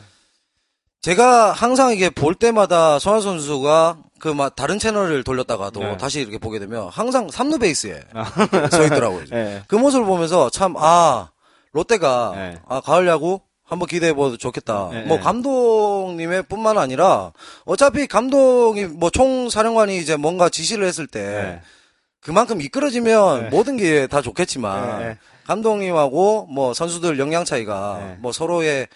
제가 1.00 1.50
항상 1.52 1.92
이게 1.92 2.08
볼 2.10 2.34
때마다 2.36 2.98
손흥민 3.00 3.22
선수가 3.24 3.98
그 4.20 4.28
막 4.34 4.54
다른 4.56 4.78
채널을 4.78 5.22
돌렸다가도 5.24 5.80
네. 5.80 5.96
다시 5.96 6.20
이렇게 6.20 6.38
보게 6.38 6.58
되면 6.60 6.88
항상 6.88 7.28
삼루 7.30 7.58
베이스에 7.58 8.02
서 8.70 8.84
있더라고요. 8.86 9.24
예. 9.32 9.62
그 9.68 9.74
모습을 9.76 10.06
보면서 10.06 10.48
참 10.50 10.74
아 10.76 11.30
롯데가 11.72 12.32
네. 12.36 12.58
아 12.68 12.80
가을 12.80 13.06
야구 13.08 13.40
한번 13.68 13.86
기대해 13.86 14.12
봐도 14.14 14.36
좋겠다. 14.36 14.88
네, 14.92 15.02
뭐 15.02 15.18
네. 15.18 15.22
감독님의 15.22 16.44
뿐만 16.44 16.78
아니라 16.78 17.32
어차피 17.64 18.06
감독이 18.06 18.86
뭐 18.86 19.10
총사령관이 19.10 19.98
이제 19.98 20.16
뭔가 20.16 20.48
지시를 20.48 20.86
했을 20.86 21.06
때 21.06 21.20
네. 21.20 21.60
그만큼 22.20 22.60
이끌어지면 22.60 23.42
네. 23.44 23.48
모든 23.50 23.76
게 23.76 24.06
다 24.08 24.22
좋겠지만 24.22 24.98
네, 25.00 25.08
네. 25.08 25.18
감독님하고 25.46 26.46
뭐 26.50 26.72
선수들 26.74 27.18
영향 27.18 27.44
차이가 27.44 27.98
네. 28.02 28.16
뭐 28.20 28.32
서로의 28.32 28.88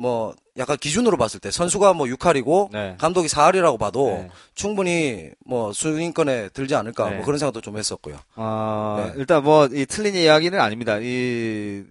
뭐 0.00 0.32
약간 0.56 0.76
기준으로 0.76 1.16
봤을 1.16 1.40
때 1.40 1.50
선수가 1.50 1.92
뭐 1.92 2.06
6할이고 2.06 2.70
네. 2.72 2.94
감독이 2.98 3.26
4할이라고 3.28 3.78
봐도 3.80 4.06
네. 4.22 4.28
충분히 4.54 5.30
뭐 5.44 5.72
순위권에 5.72 6.50
들지 6.50 6.74
않을까 6.76 7.10
네. 7.10 7.16
뭐 7.16 7.24
그런 7.24 7.38
생각도 7.38 7.60
좀 7.60 7.76
했었고요. 7.78 8.16
어, 8.36 9.04
네. 9.06 9.12
일단 9.16 9.42
뭐, 9.42 9.66
이 9.72 9.86
틀린 9.86 10.14
이야기는 10.14 10.58
아닙니다. 10.60 10.98
이, 10.98 11.02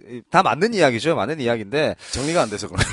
이- 0.09 0.21
다 0.31 0.41
맞는 0.41 0.73
이야기죠. 0.73 1.15
맞는 1.15 1.41
이야기인데, 1.41 1.95
정리가 2.11 2.41
안 2.43 2.49
돼서 2.49 2.67
그런 2.69 2.79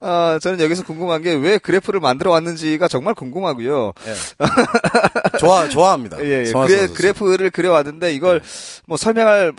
어, 0.00 0.38
저는 0.40 0.60
여기서 0.60 0.84
궁금한 0.84 1.22
게 1.22 1.34
왜 1.34 1.58
그래프를 1.58 1.98
만들어 2.00 2.30
왔는지가 2.30 2.86
정말 2.88 3.14
궁금하고요. 3.14 3.92
예. 4.06 5.38
좋아 5.38 5.68
좋아합니다. 5.68 6.18
예, 6.24 6.44
예. 6.46 6.52
그래. 6.52 6.86
그래프를 6.88 7.50
그려왔는데, 7.50 8.12
이걸 8.14 8.40
뭐 8.86 8.96
설명할 8.96 9.52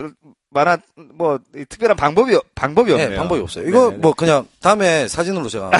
만한, 0.52 0.82
뭐, 0.96 1.40
이 1.56 1.66
특별한 1.66 1.96
방법이, 1.96 2.38
방법이 2.56 2.92
없네요. 2.92 3.12
예, 3.12 3.16
방법이 3.16 3.42
없어요. 3.42 3.68
이거 3.68 3.90
네, 3.90 3.92
네. 3.92 3.98
뭐 3.98 4.14
그냥 4.14 4.48
다음에 4.62 5.08
사진으로 5.08 5.48
제가 5.48 5.70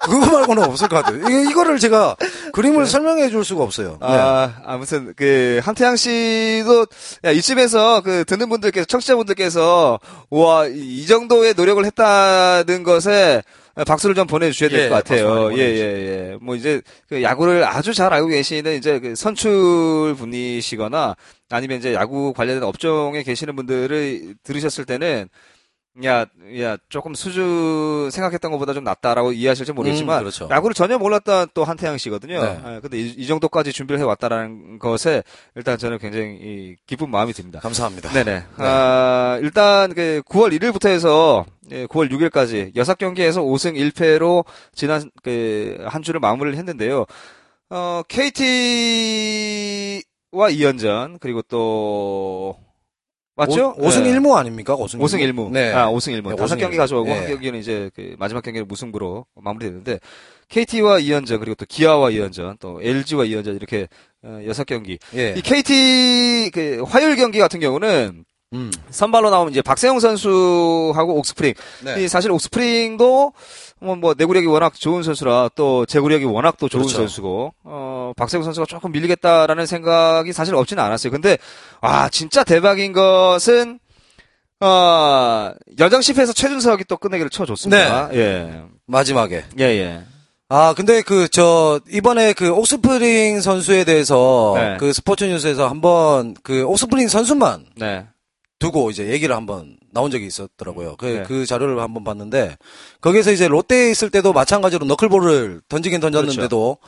그거 0.00 0.38
말고는 0.38 0.64
없을 0.64 0.88
것 0.88 0.96
같아요. 0.96 1.18
이거, 1.18 1.50
이거를 1.50 1.78
제가 1.78 2.16
그림을 2.52 2.86
설명해 2.86 3.28
줄 3.28 3.44
수가 3.44 3.62
없어요. 3.62 3.98
네. 4.00 4.08
아, 4.08 4.54
아무튼, 4.64 5.12
그, 5.14 5.60
함태양 5.62 5.96
씨도, 5.96 6.86
야, 7.24 7.30
이쯤에서, 7.30 8.00
그, 8.00 8.24
듣는 8.24 8.48
분들께서, 8.48 8.86
청취자분들께서, 8.86 10.00
이, 10.74 11.02
이 11.02 11.06
정도의 11.06 11.52
노력을 11.54 11.84
했다는 11.84 12.82
것에, 12.82 13.42
박수를 13.84 14.14
좀 14.14 14.26
보내주셔야 14.26 14.68
될 14.68 14.80
예, 14.80 14.88
것 14.88 14.94
같아요. 14.96 15.52
예. 15.56 15.58
예, 15.58 16.32
예. 16.32 16.36
뭐, 16.40 16.56
이제, 16.56 16.80
그, 17.08 17.22
야구를 17.22 17.64
아주 17.64 17.94
잘 17.94 18.12
알고 18.12 18.28
계시는, 18.28 18.76
이제, 18.76 18.98
그, 19.00 19.14
선출 19.14 20.14
분이시거나, 20.16 21.16
아니면 21.50 21.78
이제, 21.78 21.94
야구 21.94 22.32
관련된 22.32 22.62
업종에 22.62 23.22
계시는 23.22 23.56
분들을 23.56 24.34
들으셨을 24.42 24.84
때는, 24.84 25.28
야, 26.04 26.24
야, 26.60 26.76
조금 26.88 27.14
수준 27.14 28.10
생각했던 28.12 28.52
것보다 28.52 28.72
좀 28.72 28.84
낫다라고 28.84 29.32
이해하실지 29.32 29.72
모르겠지만, 29.72 30.18
음, 30.18 30.22
그렇죠. 30.22 30.48
야구를 30.50 30.72
전혀 30.72 30.96
몰랐던 30.98 31.48
또 31.52 31.64
한태양 31.64 31.98
씨거든요. 31.98 32.40
네. 32.42 32.60
예, 32.76 32.80
근데 32.80 32.98
이, 32.98 33.08
이 33.10 33.26
정도까지 33.26 33.72
준비를 33.72 33.98
해왔다라는 34.00 34.78
것에 34.78 35.24
일단 35.56 35.78
저는 35.78 35.98
굉장히 35.98 36.38
이, 36.40 36.76
기쁜 36.86 37.10
마음이 37.10 37.32
듭니다. 37.32 37.58
감사합니다. 37.60 38.10
네네. 38.10 38.44
아, 38.56 39.38
일단 39.42 39.92
그 39.94 40.22
9월 40.26 40.56
1일부터 40.58 40.88
해서 40.88 41.44
예, 41.72 41.86
9월 41.86 42.10
6일까지 42.10 42.74
6경기에서 42.74 43.42
5승 43.44 43.74
1패로 43.92 44.44
지난 44.74 45.10
그 45.22 45.76
한 45.88 46.02
주를 46.02 46.20
마무리를 46.20 46.56
했는데요. 46.58 47.04
어, 47.70 48.02
KT와 48.08 50.00
2연전 50.50 51.18
그리고 51.20 51.42
또 51.42 52.56
맞죠? 53.40 53.74
오, 53.78 53.90
승 53.90 54.02
네. 54.04 54.12
1무 54.12 54.34
아닙니까? 54.36 54.76
5승 54.76 54.98
5승 54.98 55.18
1무. 55.20 55.50
네. 55.50 55.72
아, 55.72 55.88
5승 55.90 56.12
1무. 56.20 56.30
네, 56.30 56.36
다섯 56.36 56.56
5승 56.56 56.60
경기 56.60 56.76
1무. 56.76 56.78
가져오고 56.80 57.08
네. 57.08 57.18
한 57.18 57.26
경기는 57.28 57.58
이제 57.58 57.90
그 57.94 58.14
마지막 58.18 58.42
경기는 58.42 58.66
무승부로 58.68 59.26
마무리됐는데 59.34 59.98
KT와 60.48 60.98
2연전 61.00 61.38
그리고 61.40 61.54
또 61.54 61.64
기아와 61.68 62.10
2연전 62.10 62.58
또 62.60 62.80
LG와 62.82 63.24
2연전 63.24 63.56
이렇게 63.56 63.88
어, 64.22 64.40
여섯 64.46 64.64
경기. 64.64 64.98
예. 65.14 65.34
이 65.36 65.40
KT 65.40 66.50
그 66.52 66.82
화요일 66.86 67.16
경기 67.16 67.38
같은 67.38 67.60
경우는 67.60 68.24
음. 68.52 68.72
선발로 68.90 69.30
나오면 69.30 69.52
이제 69.52 69.62
박세영 69.62 70.00
선수하고 70.00 71.16
옥스프링. 71.18 71.54
네. 71.84 72.02
이 72.02 72.08
사실 72.08 72.32
옥스프링도 72.32 73.32
뭐, 73.80 73.96
뭐 73.96 74.14
내구력이 74.16 74.46
워낙 74.46 74.74
좋은 74.74 75.02
선수라 75.02 75.50
또 75.54 75.86
제구력이 75.86 76.24
워낙 76.24 76.56
또 76.58 76.68
좋은 76.68 76.82
그렇죠. 76.82 76.96
선수고 76.98 77.54
어 77.62 78.12
박세영 78.16 78.42
선수가 78.42 78.66
조금 78.66 78.90
밀리겠다라는 78.92 79.66
생각이 79.66 80.32
사실 80.32 80.54
없지는 80.56 80.82
않았어요. 80.82 81.12
근데 81.12 81.38
아 81.80 82.08
진짜 82.08 82.42
대박인 82.42 82.92
것은 82.92 83.78
어 84.60 85.52
연장 85.78 86.00
10회에서 86.00 86.34
최준석이 86.34 86.84
또 86.88 86.96
끝내기를 86.96 87.30
쳐줬습니다. 87.30 88.08
네. 88.08 88.18
예. 88.18 88.62
마지막에. 88.86 89.44
예, 89.60 89.64
예. 89.64 90.02
아, 90.52 90.74
근데 90.76 91.00
그, 91.02 91.28
저, 91.28 91.80
이번에 91.88 92.32
그 92.32 92.50
옥스프링 92.50 93.40
선수에 93.40 93.84
대해서 93.84 94.54
네. 94.56 94.76
그 94.80 94.92
스포츠 94.92 95.22
뉴스에서 95.22 95.68
한번 95.68 96.34
그 96.42 96.64
옥스프링 96.64 97.06
선수만 97.06 97.66
네. 97.76 98.04
두고 98.60 98.90
이제 98.90 99.08
얘기를 99.08 99.34
한번 99.34 99.76
나온 99.90 100.12
적이 100.12 100.26
있었더라고요. 100.26 100.94
그, 100.96 101.06
네. 101.06 101.22
그 101.24 101.44
자료를 101.46 101.80
한번 101.80 102.04
봤는데 102.04 102.56
거기서 103.00 103.32
이제 103.32 103.48
롯데에 103.48 103.90
있을 103.90 104.10
때도 104.10 104.32
마찬가지로 104.32 104.86
너클볼을 104.86 105.62
던지긴 105.68 106.00
던졌는데도 106.00 106.78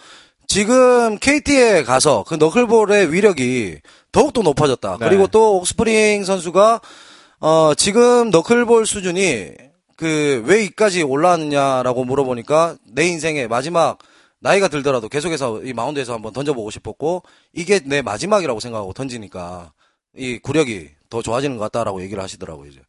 지금 0.47 1.19
KT에 1.19 1.83
가서 1.83 2.25
그 2.29 2.35
너클볼의 2.35 3.13
위력이 3.13 3.79
더욱더 4.13 4.43
높아졌다. 4.43 4.99
네. 5.01 5.09
그리고 5.09 5.27
또 5.27 5.57
옥스프링 5.57 6.25
선수가 6.25 6.81
어, 7.41 7.73
지금 7.75 8.31
너클볼 8.31 8.87
수준이 8.87 9.51
그 9.97 10.43
왜 10.45 10.65
이까지 10.65 11.03
올라왔느냐라고 11.03 12.05
물어보니까 12.05 12.77
내 12.93 13.07
인생의 13.07 13.49
마지막 13.49 13.99
나이가 14.41 14.69
들더라도 14.69 15.09
계속해서 15.09 15.63
이 15.63 15.73
마운드에서 15.73 16.13
한번 16.13 16.33
던져보고 16.33 16.71
싶었고 16.71 17.23
이게 17.53 17.81
내 17.85 18.03
마지막이라고 18.03 18.59
생각하고 18.61 18.93
던지니까 18.93 19.73
이 20.17 20.39
구력이 20.39 20.91
더 21.13 21.21
좋아지는 21.21 21.59
것 21.59 21.65
같다라고 21.65 22.03
얘기를 22.03 22.23
하시더라고요 22.23 22.71
이제. 22.71 22.81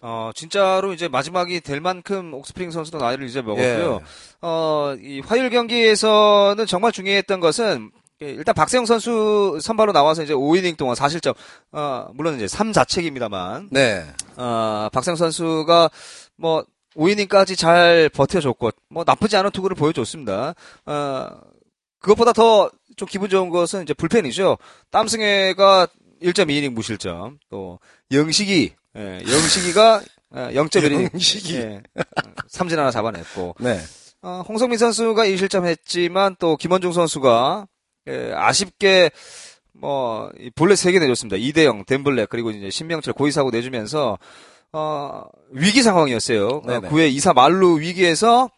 어, 0.00 0.30
진짜로 0.36 0.92
이제 0.92 1.08
마지막이 1.08 1.60
될 1.60 1.80
만큼 1.80 2.32
옥스프링 2.32 2.70
선수도 2.70 2.98
나이를 2.98 3.26
이제 3.26 3.42
먹었고요. 3.42 4.00
예. 4.00 4.06
어, 4.40 4.94
이 5.00 5.20
화요일 5.20 5.50
경기에서는 5.50 6.64
정말 6.66 6.92
중요했던 6.92 7.40
것은 7.40 7.90
예, 8.22 8.30
일단 8.30 8.54
박세영 8.54 8.86
선수 8.86 9.58
선발로 9.60 9.92
나와서 9.92 10.22
이제 10.22 10.32
5이닝 10.32 10.76
동안 10.76 10.94
4실점, 10.94 11.34
어, 11.72 12.06
물론 12.14 12.36
이제 12.36 12.46
3자책입니다만, 12.46 13.68
네. 13.70 14.06
어, 14.36 14.88
박세영 14.92 15.16
선수가 15.16 15.90
뭐 16.36 16.64
5이닝까지 16.96 17.58
잘 17.58 18.08
버텨줬고, 18.14 18.70
뭐 18.88 19.04
나쁘지 19.04 19.36
않은 19.36 19.50
투구를 19.50 19.74
보여줬습니다. 19.74 20.54
어, 20.86 21.28
그것보다 21.98 22.32
더 22.32 22.70
좀 22.96 23.06
기분 23.06 23.28
좋은 23.28 23.50
것은 23.50 23.82
이제 23.82 23.94
불펜이죠. 23.94 24.58
땀승혜가 24.90 25.86
1.2이닝 26.22 26.70
무실점, 26.70 27.38
또 27.50 27.78
영식이, 28.10 28.72
예, 28.96 29.00
영식이가 29.20 30.02
0.1이닝, 30.32 31.12
영식이. 31.12 31.54
예, 31.56 31.82
삼진 32.48 32.78
하나 32.78 32.90
잡아냈고, 32.90 33.54
네. 33.60 33.78
어, 34.22 34.42
홍성민 34.48 34.78
선수가 34.78 35.24
2실점 35.26 35.66
했지만 35.66 36.36
또 36.38 36.56
김원중 36.56 36.92
선수가 36.92 37.66
예, 38.08 38.32
아쉽게 38.34 39.10
뭐이 39.72 40.50
볼넷 40.54 40.74
3개 40.74 40.98
내줬습니다. 41.00 41.36
2대 41.36 41.64
0 41.64 41.84
덴블랙 41.84 42.28
그리고 42.28 42.50
이제 42.50 42.70
신명철 42.70 43.14
고의사고 43.14 43.50
내주면서 43.50 44.18
어, 44.72 45.24
위기 45.50 45.82
상황이었어요. 45.82 46.48
어, 46.48 46.66
네네. 46.66 46.88
9회 46.88 47.14
2사 47.16 47.34
말루 47.34 47.80
위기에서 47.80 48.50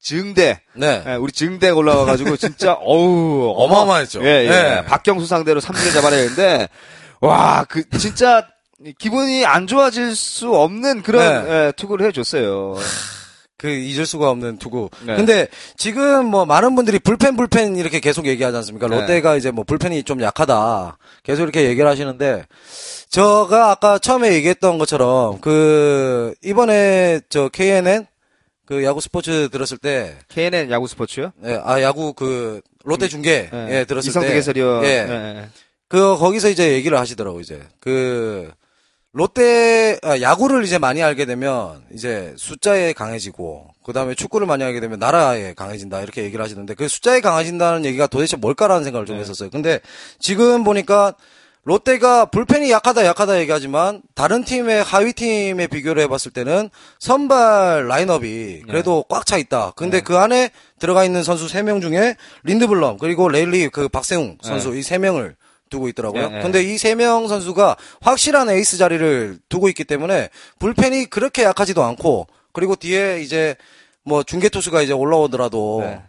증대 0.00 0.60
네. 0.74 1.02
예, 1.06 1.14
우리 1.14 1.32
증대 1.32 1.70
올라와가지고 1.70 2.36
진짜 2.36 2.72
어우 2.80 3.52
어마 3.56 3.74
어마어마했죠. 3.76 4.22
예, 4.24 4.44
예. 4.44 4.48
네. 4.48 4.84
박경수 4.84 5.26
상대로 5.26 5.60
3진 5.60 5.92
잡아내야 5.92 6.20
되는데 6.22 6.68
와 7.20 7.64
그 7.68 7.82
진짜 7.98 8.46
기분이 8.98 9.44
안 9.44 9.66
좋아질 9.66 10.14
수 10.14 10.54
없는 10.54 11.02
그런 11.02 11.44
네. 11.44 11.50
예, 11.66 11.72
투구를 11.72 12.06
해줬어요. 12.06 12.76
그 13.56 13.68
잊을 13.68 14.06
수가 14.06 14.30
없는 14.30 14.58
투구. 14.58 14.88
네. 15.02 15.16
근데 15.16 15.48
지금 15.76 16.26
뭐 16.26 16.46
많은 16.46 16.76
분들이 16.76 17.00
불펜 17.00 17.36
불펜 17.36 17.74
이렇게 17.76 17.98
계속 17.98 18.26
얘기하지 18.26 18.56
않습니까? 18.58 18.86
네. 18.86 19.00
롯데가 19.00 19.34
이제 19.34 19.50
뭐 19.50 19.64
불펜이 19.64 20.04
좀 20.04 20.22
약하다. 20.22 20.96
계속 21.24 21.42
이렇게 21.42 21.64
얘기를 21.64 21.90
하시는데 21.90 22.44
제가 23.10 23.72
아까 23.72 23.98
처음에 23.98 24.32
얘기했던 24.34 24.78
것처럼 24.78 25.40
그 25.40 26.34
이번에 26.44 27.20
저 27.30 27.48
KNN 27.48 28.06
그 28.68 28.84
야구 28.84 29.00
스포츠 29.00 29.48
들었을 29.48 29.78
때 29.78 30.14
KNN 30.28 30.70
야구 30.70 30.86
스포츠요? 30.88 31.32
예, 31.42 31.58
아 31.64 31.80
야구 31.80 32.12
그 32.12 32.60
롯데 32.84 33.08
중계 33.08 33.48
예, 33.50 33.68
예, 33.70 33.84
들었을 33.86 34.10
이성득 34.10 34.28
때 34.28 34.36
해설위원. 34.36 34.84
예. 34.84 34.88
예. 34.88 35.48
그 35.88 36.18
거기서 36.18 36.50
이제 36.50 36.74
얘기를 36.74 36.98
하시더라고 36.98 37.40
이제 37.40 37.62
그 37.80 38.50
롯데 39.12 39.98
아, 40.02 40.20
야구를 40.20 40.64
이제 40.64 40.76
많이 40.76 41.02
알게 41.02 41.24
되면 41.24 41.82
이제 41.94 42.34
숫자에 42.36 42.92
강해지고 42.92 43.70
그 43.82 43.94
다음에 43.94 44.14
축구를 44.14 44.46
많이 44.46 44.62
알게 44.64 44.80
되면 44.80 44.98
나라에 44.98 45.54
강해진다 45.54 46.02
이렇게 46.02 46.22
얘기를 46.24 46.44
하시는데 46.44 46.74
그 46.74 46.88
숫자에 46.88 47.22
강해진다는 47.22 47.86
얘기가 47.86 48.06
도대체 48.06 48.36
뭘까라는 48.36 48.84
생각을 48.84 49.06
좀 49.06 49.16
네. 49.16 49.22
했었어요. 49.22 49.48
근데 49.48 49.80
지금 50.18 50.62
보니까 50.62 51.14
롯데가 51.68 52.24
불펜이 52.24 52.70
약하다 52.70 53.04
약하다 53.04 53.40
얘기하지만 53.40 54.00
다른 54.14 54.42
팀의 54.42 54.82
하위 54.82 55.12
팀에 55.12 55.66
비교를 55.66 56.02
해봤을 56.04 56.32
때는 56.32 56.70
선발 56.98 57.88
라인업이 57.88 58.62
그래도 58.66 59.04
꽉차 59.10 59.36
있다. 59.36 59.72
근데 59.76 60.00
그 60.00 60.16
안에 60.16 60.48
들어가 60.78 61.04
있는 61.04 61.22
선수 61.22 61.46
3명 61.46 61.82
중에 61.82 62.16
린드블럼 62.44 62.96
그리고 62.96 63.28
레일리 63.28 63.68
그 63.68 63.90
박세웅 63.90 64.38
선수 64.40 64.74
이 64.74 64.80
3명을 64.80 65.34
두고 65.68 65.88
있더라고요. 65.88 66.30
네, 66.30 66.36
네. 66.36 66.42
근데 66.42 66.62
이 66.62 66.76
3명 66.76 67.28
선수가 67.28 67.76
확실한 68.00 68.48
에이스 68.48 68.78
자리를 68.78 69.38
두고 69.50 69.68
있기 69.68 69.84
때문에 69.84 70.30
불펜이 70.58 71.10
그렇게 71.10 71.42
약하지도 71.42 71.84
않고 71.84 72.28
그리고 72.54 72.76
뒤에 72.76 73.20
이제 73.20 73.56
뭐 74.04 74.22
중계 74.22 74.48
투수가 74.48 74.80
이제 74.80 74.94
올라오더라도 74.94 75.82
네. 75.84 76.00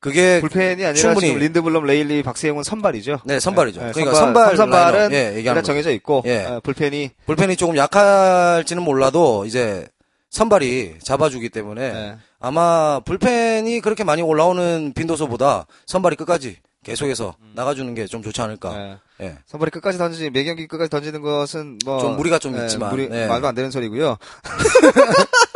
그게 0.00 0.40
불펜이 0.40 0.84
아니라 0.84 0.92
충분히- 0.94 1.34
린드블럼, 1.34 1.84
레일리, 1.84 2.22
박세웅은 2.22 2.62
선발이죠. 2.62 3.20
네, 3.24 3.40
선발이죠. 3.40 3.80
네, 3.82 3.90
그러니까 3.92 4.14
선발, 4.16 4.56
선발 4.56 4.92
라인업, 4.94 5.12
예, 5.12 5.34
얘기하는. 5.36 5.62
정해져 5.64 5.90
있고 5.90 6.22
예. 6.26 6.44
어, 6.44 6.60
불펜이 6.62 7.10
불펜이 7.26 7.56
조금 7.56 7.76
약할지는 7.76 8.82
몰라도 8.82 9.44
이제 9.44 9.88
선발이 10.30 10.96
잡아주기 11.02 11.48
때문에 11.48 11.92
네. 11.92 12.16
아마 12.38 13.00
불펜이 13.04 13.80
그렇게 13.80 14.04
많이 14.04 14.22
올라오는 14.22 14.92
빈도수보다 14.94 15.66
선발이 15.86 16.14
끝까지 16.16 16.58
계속해서 16.84 17.34
나가주는 17.54 17.92
게 17.94 18.06
좀 18.06 18.22
좋지 18.22 18.40
않을까. 18.40 18.76
네. 18.76 18.96
예. 19.22 19.34
선발이 19.46 19.70
끝까지 19.72 19.98
던지지 19.98 20.30
매 20.30 20.44
경기 20.44 20.68
끝까지 20.68 20.88
던지는 20.90 21.22
것은 21.22 21.78
뭐 21.84 21.98
좀 22.00 22.16
무리가 22.16 22.38
좀 22.38 22.56
예, 22.56 22.62
있지만, 22.62 22.90
무리- 22.90 23.08
예. 23.10 23.26
말도 23.26 23.48
안 23.48 23.54
되는 23.56 23.70
소리고요. 23.72 24.16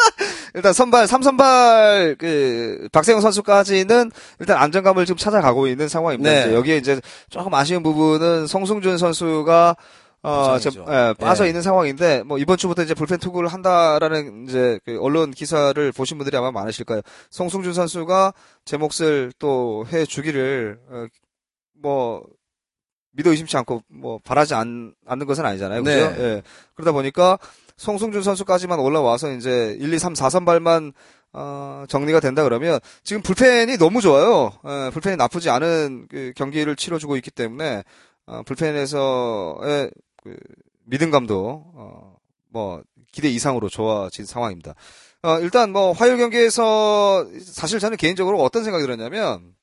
일단 0.55 0.73
선발 0.73 1.07
삼선발 1.07 2.17
그 2.19 2.89
박세영 2.93 3.21
선수까지는 3.21 4.11
일단 4.41 4.59
안정감을 4.59 5.07
지금 5.07 5.17
찾아가고 5.17 5.67
있는 5.67 5.89
상황입니다. 5.89 6.31
네. 6.31 6.41
이제 6.43 6.55
여기에 6.55 6.77
이제 6.77 7.01
조금 7.31 7.55
아쉬운 7.55 7.83
부분은 7.83 8.47
송승준 8.47 8.99
선수가 8.99 9.77
어. 10.25 10.57
좀, 10.59 10.85
예, 10.89 11.15
빠져 11.19 11.45
예. 11.45 11.49
있는 11.49 11.63
상황인데, 11.63 12.23
뭐, 12.23 12.39
이번 12.39 12.57
주부터 12.57 12.85
이제 12.85 12.95
불펜 12.95 13.19
투구를 13.19 13.49
한다라는, 13.49 14.47
이제, 14.47 14.79
그 14.85 14.97
언론 15.01 15.33
기사를 15.33 15.91
보신 15.91 16.17
분들이 16.17 16.37
아마 16.37 16.53
많으실 16.53 16.85
거예요. 16.85 17.03
송승준 17.31 17.73
선수가 17.73 18.33
제 18.65 18.77
몫을 18.77 19.33
또 19.41 19.85
해주기를, 19.93 20.79
어, 20.91 21.07
뭐, 21.83 22.23
믿어 23.15 23.31
의심치 23.31 23.57
않고, 23.57 23.83
뭐, 23.89 24.21
바라지 24.23 24.55
않, 24.55 24.95
않는 25.07 25.27
것은 25.27 25.45
아니잖아요. 25.45 25.83
그죠? 25.83 26.11
네. 26.13 26.17
예. 26.21 26.43
그러다 26.77 26.93
보니까, 26.93 27.37
송승준 27.83 28.23
선수까지만 28.23 28.79
올라와서 28.79 29.33
이제 29.33 29.77
1, 29.81 29.93
2, 29.93 29.99
3, 29.99 30.15
4 30.15 30.31
선발만 30.31 30.93
어, 31.33 31.85
정리가 31.89 32.21
된다 32.21 32.45
그러면 32.45 32.79
지금 33.03 33.23
불펜이 33.23 33.77
너무 33.77 34.01
좋아요. 34.01 34.53
예, 34.65 34.91
불펜이 34.93 35.17
나쁘지 35.17 35.51
않은 35.51 36.07
그 36.09 36.33
경기를 36.37 36.77
치러주고 36.77 37.17
있기 37.17 37.33
때문에 37.33 37.83
어, 38.27 38.43
불펜에서의 38.47 39.91
그 40.23 40.37
믿음감도 40.85 41.65
어, 41.75 42.17
뭐 42.51 42.83
기대 43.11 43.29
이상으로 43.29 43.69
좋아진 43.69 44.27
상황입니다. 44.27 44.75
어, 45.23 45.41
일단 45.41 45.73
뭐 45.73 45.91
화요일 45.91 46.19
경기에서 46.19 47.27
사실 47.45 47.81
저는 47.81 47.97
개인적으로 47.97 48.41
어떤 48.43 48.63
생각이 48.63 48.85
들었냐면 48.85 49.55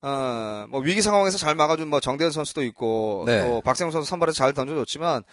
어, 0.00 0.66
뭐 0.68 0.80
위기 0.80 1.02
상황에서 1.02 1.38
잘 1.38 1.56
막아준 1.56 1.88
뭐 1.88 1.98
정대현 1.98 2.30
선수도 2.30 2.62
있고 2.62 3.24
네. 3.26 3.40
또 3.40 3.60
박세웅 3.62 3.90
선수 3.90 4.08
선발에서 4.10 4.36
잘 4.36 4.52
던져줬지만 4.52 5.24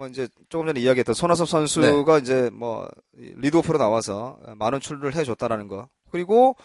뭐 0.00 0.08
이제 0.08 0.28
조금 0.48 0.66
전에 0.66 0.80
이야기했던 0.80 1.14
손아섭 1.14 1.46
선수가 1.46 2.14
네. 2.14 2.18
이제 2.22 2.48
뭐 2.54 2.88
리드오프로 3.12 3.76
나와서 3.76 4.38
많은 4.56 4.80
출루를 4.80 5.14
해줬다라는 5.14 5.68
거 5.68 5.90
그리고 6.10 6.56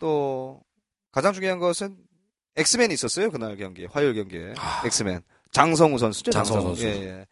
또 0.00 0.60
가장 1.12 1.32
중요한 1.32 1.60
것은 1.60 1.96
X맨이 2.56 2.92
있었어요 2.92 3.30
그날 3.30 3.56
경기 3.56 3.84
화요일 3.86 4.14
경기에 4.14 4.54
X맨 4.84 5.22
장성우 5.52 5.98
선수죠 5.98 6.30
아. 6.30 6.32
장성우 6.32 6.62
선수. 6.62 6.84
예, 6.84 6.90
예. 6.90 7.26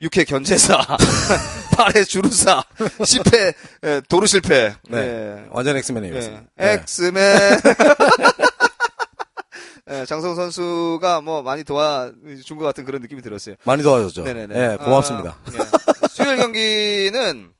6회 0.00 0.26
견제사 0.26 0.78
8회 1.76 2.08
주루사 2.08 2.62
10회 2.80 3.54
예, 3.84 4.00
도루 4.08 4.26
실패 4.26 4.74
네. 4.88 4.96
예. 4.98 5.46
완전 5.50 5.76
X맨이에요. 5.76 6.14
예. 6.14 6.20
네. 6.20 6.46
X맨. 6.56 7.60
예, 9.92 10.06
장성우 10.06 10.34
선수가 10.34 11.20
뭐 11.20 11.42
많이 11.42 11.64
도와준 11.64 12.56
것 12.58 12.64
같은 12.64 12.84
그런 12.84 13.02
느낌이 13.02 13.20
들었어요. 13.20 13.56
많이 13.64 13.82
도와줬죠. 13.82 14.24
네네네. 14.24 14.54
예, 14.58 14.76
고맙습니다. 14.76 15.36
아, 15.44 15.50
예. 15.52 16.08
수요일 16.08 16.36
경기는 16.38 17.52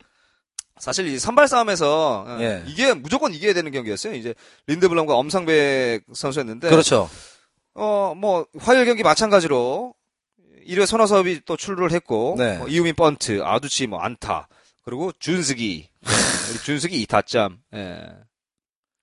사실 0.78 1.06
이 1.06 1.18
선발 1.18 1.46
싸움에서 1.46 2.24
어, 2.26 2.38
예. 2.40 2.64
이게 2.66 2.94
무조건 2.94 3.34
이겨야 3.34 3.52
되는 3.52 3.70
경기였어요. 3.70 4.14
이제 4.14 4.34
린드블럼과 4.66 5.14
엄상백 5.14 6.04
선수였는데 6.12 6.70
그렇죠. 6.70 7.08
어, 7.74 8.14
뭐 8.16 8.46
화요일 8.58 8.86
경기 8.86 9.02
마찬가지로 9.02 9.94
1회 10.66 10.86
손아섭이 10.86 11.40
또 11.44 11.56
출루를 11.56 11.92
했고 11.92 12.36
네. 12.38 12.58
뭐 12.58 12.68
이우민 12.68 12.94
번트, 12.94 13.42
아두치 13.42 13.86
뭐 13.86 14.00
안타 14.00 14.48
그리고 14.84 15.12
예, 16.06 16.50
우리 16.50 16.58
준승이 16.64 17.04
2타점. 17.06 17.58
예. 17.74 18.00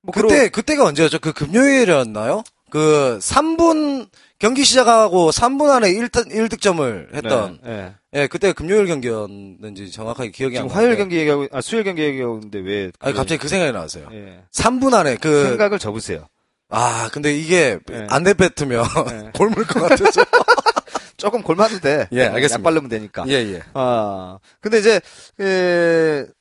뭐 0.01 0.13
그때 0.13 0.49
그때가 0.49 0.85
언제였죠? 0.85 1.19
그 1.19 1.33
금요일이었나요? 1.33 2.43
그 2.69 3.17
3분 3.21 4.07
경기 4.39 4.63
시작하고 4.63 5.31
3분 5.31 5.69
안에 5.69 5.91
1득, 5.93 6.31
1득점을 6.31 7.13
했던 7.15 7.59
네, 7.63 7.69
네. 8.13 8.21
예, 8.21 8.27
그때 8.27 8.53
금요일 8.53 8.85
경기였는지 8.87 9.91
정확하게 9.91 10.31
기억이 10.31 10.57
안 10.57 10.63
지금 10.63 10.67
나는데. 10.67 10.75
화요일 10.75 10.97
경기 10.97 11.17
얘기하고 11.17 11.47
아 11.51 11.61
수요일 11.61 11.83
경기 11.85 12.03
얘기하고 12.03 12.35
있는데 12.35 12.59
왜 12.59 12.91
아니 12.99 13.13
그- 13.13 13.17
갑자기 13.19 13.39
그 13.39 13.47
생각이 13.47 13.71
나왔어요. 13.71 14.07
예. 14.13 14.43
3분 14.53 14.93
안에 14.93 15.17
그 15.17 15.43
생각을 15.49 15.77
접으세요. 15.79 16.27
아, 16.71 17.09
근데 17.11 17.35
이게 17.35 17.79
네. 17.87 18.05
안 18.09 18.23
내뱉으면 18.23 18.85
네. 19.09 19.31
골물 19.35 19.65
것 19.65 19.79
같아서. 19.81 20.21
조금 21.17 21.41
골마도 21.41 21.79
돼. 21.79 22.07
예, 22.13 22.27
알겠습니다. 22.27 22.59
약 22.59 22.63
바르면 22.63 22.87
되니까. 22.89 23.25
예, 23.27 23.33
예. 23.33 23.61
아, 23.73 24.37
근데 24.61 24.77
이제, 24.79 25.01
그, 25.35 26.31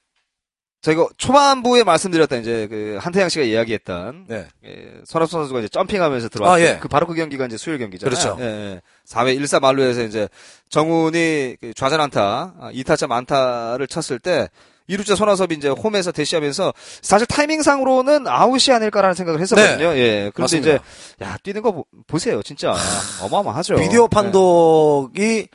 저희가 0.80 1.08
초반부에 1.16 1.82
말씀드렸던 1.82 2.40
이제 2.40 2.68
그 2.68 2.98
한태양 3.00 3.28
씨가 3.28 3.44
이야기했던 3.44 4.26
네. 4.28 4.46
예, 4.64 4.94
손아섭 5.04 5.32
선수가 5.32 5.58
이제 5.60 5.68
점핑하면서 5.68 6.28
들어왔고 6.28 6.54
아, 6.54 6.60
예. 6.60 6.78
그 6.80 6.86
바로 6.88 7.06
그 7.06 7.14
경기가 7.14 7.46
이제 7.46 7.56
수요일 7.56 7.80
경기잖아요. 7.80 8.14
그렇죠. 8.14 8.36
예, 8.40 8.44
예. 8.46 8.80
4회 9.08 9.36
1사 9.40 9.60
만루에서 9.60 10.02
이제 10.04 10.28
정훈이 10.68 11.56
그 11.60 11.74
좌전 11.74 12.00
안타, 12.00 12.54
아, 12.60 12.70
2타점 12.72 13.10
안타를 13.10 13.88
쳤을 13.88 14.20
때 14.20 14.48
이루 14.86 14.99
주자 14.99 15.16
손아섭이 15.16 15.54
이제 15.54 15.68
홈에서 15.68 16.12
대시하면서 16.12 16.72
사실 17.02 17.26
타이밍상으로는 17.26 18.26
아웃이 18.26 18.74
아닐까라는 18.74 19.14
생각을 19.14 19.40
했었거든요. 19.40 19.96
예. 19.96 20.30
그런데 20.32 20.42
맞습니다. 20.42 20.68
이제 20.68 21.24
야 21.24 21.36
뛰는 21.42 21.60
거 21.60 21.84
보, 22.06 22.18
세요 22.18 22.42
진짜 22.42 22.74
어마어마하죠. 23.22 23.76
비디오 23.76 24.08
판독이 24.08 25.48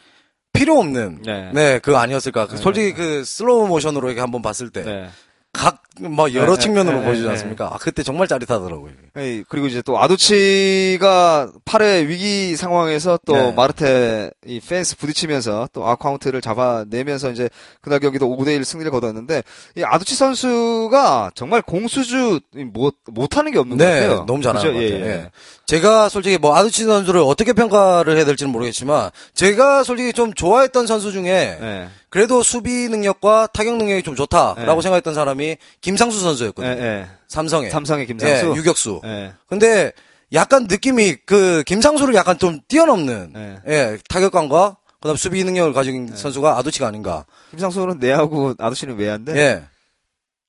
필요 0.54 0.80
없는 0.80 1.24
네. 1.26 1.52
네, 1.54 1.80
그거 1.80 1.98
아니었을까. 1.98 2.48
그 2.48 2.56
네. 2.56 2.62
솔직히 2.62 2.94
그 2.94 3.26
슬로우 3.26 3.68
모션으로 3.68 4.08
이렇게 4.08 4.22
한번 4.22 4.42
봤을 4.42 4.70
때 4.70 4.84
네. 4.84 5.10
각, 5.52 5.84
뭐, 6.01 6.34
여러 6.34 6.56
네, 6.56 6.62
측면으로 6.62 6.99
네, 6.99 7.06
보여주지 7.06 7.25
네, 7.27 7.32
않습니까? 7.34 7.67
아, 7.71 7.77
그때 7.77 8.01
정말 8.01 8.27
짜릿하더라고요. 8.27 8.91
에이, 9.15 9.43
그리고 9.47 9.67
이제 9.67 9.84
또 9.84 9.99
아두치가 9.99 11.51
8회 11.65 12.08
위기 12.08 12.56
상황에서 12.56 13.19
또 13.25 13.34
네. 13.34 13.51
마르테 13.51 14.32
이 14.45 14.60
펜스 14.60 14.97
부딪히면서 14.97 15.69
또 15.71 15.88
아카운트를 15.88 16.41
잡아내면서 16.41 17.29
이제 17.32 17.47
그날 17.82 17.99
경기도 17.99 18.27
5대1 18.36 18.63
승리를 18.63 18.91
거뒀는데 18.91 19.43
이 19.77 19.84
아두치 19.84 20.15
선수가 20.15 21.32
정말 21.36 21.62
공수주 21.62 22.39
못 22.73 22.95
못하는 23.06 23.51
게 23.51 23.60
없는 23.60 23.77
것 23.77 23.84
네, 23.84 24.01
같아요. 24.01 24.25
너무 24.25 24.41
잘하는 24.41 24.62
그죠? 24.62 24.73
것 24.73 24.84
같아요. 24.84 24.99
예, 24.99 25.06
예. 25.06 25.12
예. 25.12 25.32
제가 25.65 26.10
솔직히 26.10 26.38
뭐, 26.38 26.56
아두치 26.56 26.84
선수를 26.84 27.21
어떻게 27.21 27.53
평가를 27.53 28.17
해야 28.17 28.25
될지는 28.25 28.51
모르겠지만, 28.51 29.12
제가 29.34 29.84
솔직히 29.84 30.12
좀 30.12 30.34
좋아했던 30.34 30.88
선수 30.88 31.12
중에, 31.12 31.58
예. 31.62 31.88
그래도 32.10 32.43
수비 32.43 32.89
능력과 32.89 33.47
타격 33.53 33.77
능력이 33.77 34.03
좀 34.03 34.15
좋다라고 34.15 34.75
네. 34.75 34.82
생각했던 34.82 35.15
사람이 35.15 35.58
김상수 35.84 36.17
예, 36.17 36.22
선수였거든요. 36.24 36.72
예. 36.82 37.08
삼성에. 37.28 37.69
삼성의 37.69 38.08
김상수. 38.08 38.46
예, 38.48 38.56
유격수. 38.56 39.02
예. 39.06 39.34
근데 39.48 39.91
약간 40.34 40.65
느낌이 40.69 41.17
그 41.26 41.62
김상수를 41.67 42.15
약간 42.15 42.39
좀 42.39 42.60
뛰어넘는 42.67 43.34
네. 43.34 43.58
예, 43.67 43.98
타격감과 44.10 44.78
그다음 45.02 45.17
수비 45.17 45.43
능력을 45.43 45.74
가진 45.74 46.15
선수가 46.15 46.58
아두치가 46.58 46.88
아닌가. 46.88 47.26
김상수는 47.52 48.00
내하고 48.00 48.56
아두치는 48.58 48.98
외야인데. 48.98 49.36
예. 49.38 49.63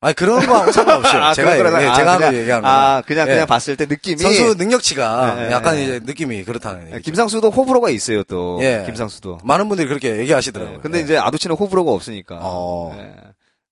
아니 0.01 0.14
그런 0.14 0.44
거하고 0.47 0.70
상관없어요. 0.70 1.23
아, 1.25 1.35
제가 1.35 1.57
그런 1.57 1.83
예, 1.83 1.87
아, 1.87 1.94
제가 1.94 2.18
그냥- 2.18 2.35
얘기하는 2.37 2.62
거. 2.62 2.68
아, 2.68 3.03
그냥 3.07 3.27
예. 3.29 3.33
그냥 3.33 3.47
봤을 3.47 3.77
때 3.77 3.87
느낌이 3.87 4.18
선수 4.18 4.55
능력치가 4.55 5.37
예, 5.40 5.47
예, 5.47 5.51
약간 5.51 5.77
예. 5.79 5.83
이제 5.83 6.01
느낌이 6.05 6.44
그렇다는 6.44 6.83
예, 6.83 6.87
얘기죠. 6.92 7.03
김상수도 7.03 7.51
호불호가 7.51 7.90
있어요 7.90 8.23
또. 8.25 8.59
예. 8.62 8.85
김상수도. 8.87 9.40
많은 9.42 9.68
분들이 9.68 9.88
그렇게 9.88 10.16
얘기하시더라고요. 10.18 10.77
예, 10.77 10.81
근데 10.81 10.99
예. 10.99 11.03
이제 11.03 11.16
아두치는 11.16 11.57
호불호가 11.57 11.90
없으니까. 11.90 12.38
어. 12.42 12.94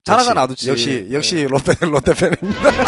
예. 0.03 0.05
잘하간 0.05 0.37
아두치. 0.39 0.69
역시 0.71 1.07
예. 1.11 1.15
역시 1.15 1.47
롯데 1.49 1.75
롯데 1.81 2.13
팬입니다. 2.15 2.71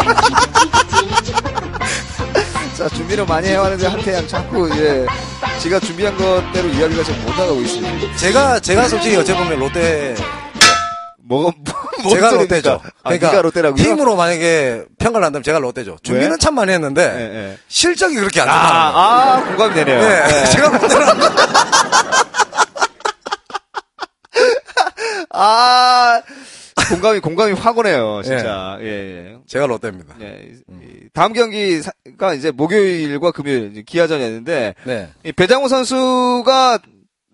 자, 2.77 2.89
준비를 2.89 3.25
많이 3.25 3.47
해왔는데 3.47 3.87
한태양 3.87 4.27
자꾸, 4.27 4.69
예. 4.77 5.05
지가 5.59 5.79
준비한 5.79 6.15
것대로 6.17 6.67
이야기가 6.67 7.03
지금 7.03 7.21
못 7.23 7.29
나가고 7.31 7.61
있습니다. 7.61 8.17
제가 8.17 8.59
제가 8.59 8.87
솔직히 8.89 9.15
어째 9.15 9.33
보면 9.35 9.57
롯데 9.59 10.13
뭐가, 11.23 11.53
뭔 12.03 12.15
제가? 12.15 12.31
롯데죠. 12.31 12.81
아, 13.03 13.11
네가 13.11 13.41
롯데라고요? 13.41 13.81
힘으로 13.81 14.15
만약에 14.17 14.83
평가를 14.99 15.25
한다면 15.25 15.43
제가 15.43 15.59
롯데죠. 15.59 15.95
준비는 16.03 16.31
왜? 16.31 16.37
참 16.37 16.55
많이 16.55 16.73
했는데 16.73 17.01
예, 17.01 17.37
예. 17.51 17.57
실적이 17.69 18.15
그렇게 18.15 18.41
안 18.41 18.47
좋다는 18.47 18.69
거예요. 18.69 18.83
아, 18.83 19.37
아, 19.37 19.43
공감이 19.45 19.73
되네요. 19.73 20.01
예, 20.03 20.41
예. 20.41 20.45
제가 20.51 20.67
롯데를 20.69 21.05
아, 25.31 26.21
공감이, 26.89 27.19
공감이 27.19 27.53
확 27.53 27.77
오네요, 27.77 28.21
진짜. 28.23 28.77
예, 28.81 28.85
예. 28.85 29.37
제가 29.47 29.65
롯데입니다. 29.65 30.15
예, 30.21 30.51
이 30.69 31.09
다음 31.13 31.33
경기가 31.33 32.33
이제 32.35 32.51
목요일과 32.51 33.31
금요일 33.31 33.83
기아전이었는데 33.83 34.75
네. 34.85 35.09
이 35.23 35.31
배장호 35.31 35.67
선수가 35.67 36.79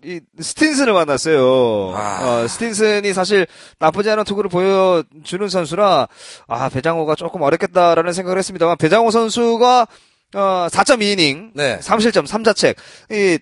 이 0.04 0.20
스틴슨을 0.40 0.92
만났어요. 0.92 1.92
아. 1.94 2.20
어, 2.42 2.48
스틴슨이 2.48 3.12
사실 3.12 3.46
나쁘지 3.78 4.10
않은 4.10 4.24
투구를 4.24 4.50
보여주는 4.50 5.48
선수라 5.48 6.08
아 6.48 6.68
배장호가 6.68 7.14
조금 7.14 7.42
어렵겠다라는 7.42 8.12
생각을 8.12 8.38
했습니다만 8.38 8.76
배장호 8.78 9.10
선수가 9.10 9.86
어 10.34 10.66
4.2이닝, 10.70 11.50
네. 11.54 11.78
3실점, 11.80 12.26
3자책. 12.26 12.76
이 13.10 13.38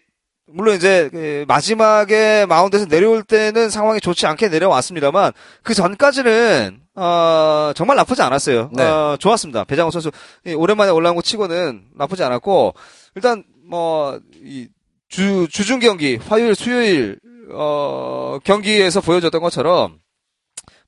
물론 0.52 0.76
이제 0.76 1.08
그 1.12 1.44
마지막에 1.48 2.46
마운드에서 2.46 2.86
내려올 2.86 3.22
때는 3.22 3.70
상황이 3.70 4.00
좋지 4.00 4.26
않게 4.26 4.48
내려왔습니다만 4.48 5.32
그 5.62 5.74
전까지는 5.74 6.80
어 6.94 7.72
정말 7.74 7.96
나쁘지 7.96 8.22
않았어요. 8.22 8.70
네. 8.72 8.82
어 8.82 9.16
좋았습니다. 9.18 9.64
배장호 9.64 9.90
선수 9.90 10.10
이 10.46 10.52
오랜만에 10.52 10.90
올라온 10.90 11.16
거 11.16 11.22
치고는 11.22 11.84
나쁘지 11.94 12.22
않았고 12.24 12.74
일단 13.14 13.44
뭐이 13.68 14.68
주, 15.10 15.48
주중 15.50 15.80
경기, 15.80 16.16
화요일, 16.16 16.54
수요일, 16.54 17.18
어, 17.52 18.38
경기에서 18.44 19.00
보여줬던 19.00 19.42
것처럼, 19.42 19.98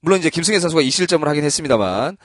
물론 0.00 0.20
이제 0.20 0.30
김승현 0.30 0.60
선수가 0.60 0.80
2실점을 0.82 1.24
하긴 1.24 1.42
했습니다만, 1.42 2.16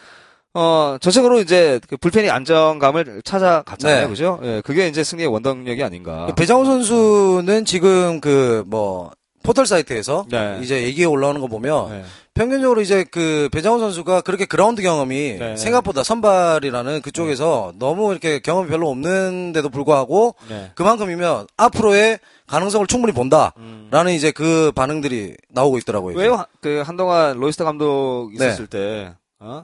어, 0.57 0.97
전체적으로 0.99 1.39
이제 1.39 1.79
그 1.87 1.97
불펜이 1.97 2.29
안정감을 2.29 3.21
찾아갔잖아요. 3.23 4.01
네. 4.01 4.07
그죠? 4.07 4.39
예, 4.43 4.61
그게 4.65 4.87
이제 4.87 5.03
승리의 5.03 5.27
원동력이 5.27 5.83
아닌가. 5.83 6.33
배장호 6.35 6.65
선수는 6.65 7.65
지금 7.65 8.19
그 8.19 8.63
뭐 8.67 9.11
포털 9.47 9.65
사이트에서 9.65 10.25
네. 10.29 10.59
이제 10.61 10.83
얘기에 10.83 11.05
올라오는 11.05 11.39
거 11.39 11.47
보면 11.47 11.89
네. 11.89 12.03
평균적으로 12.33 12.81
이제 12.81 13.05
그 13.09 13.47
배장호 13.53 13.79
선수가 13.79 14.21
그렇게 14.21 14.45
그라운드 14.45 14.81
경험이 14.81 15.37
네. 15.39 15.55
생각보다 15.55 16.03
선발이라는 16.03 17.01
그쪽에서 17.01 17.71
너무 17.79 18.11
이렇게 18.11 18.39
경험이 18.39 18.67
별로 18.67 18.89
없는데도 18.89 19.69
불구하고 19.69 20.35
네. 20.49 20.71
그만큼이면 20.75 21.47
앞으로의 21.55 22.19
가능성을 22.47 22.87
충분히 22.87 23.13
본다라는 23.13 23.53
음. 23.57 24.09
이제 24.09 24.31
그 24.31 24.73
반응들이 24.75 25.37
나오고 25.49 25.77
있더라고요. 25.77 26.17
왜요? 26.17 26.43
그, 26.61 26.83
한동안 26.85 27.37
로이스터 27.37 27.63
감독 27.63 28.31
네. 28.37 28.47
있었을 28.47 28.67
때, 28.67 29.13
어? 29.39 29.63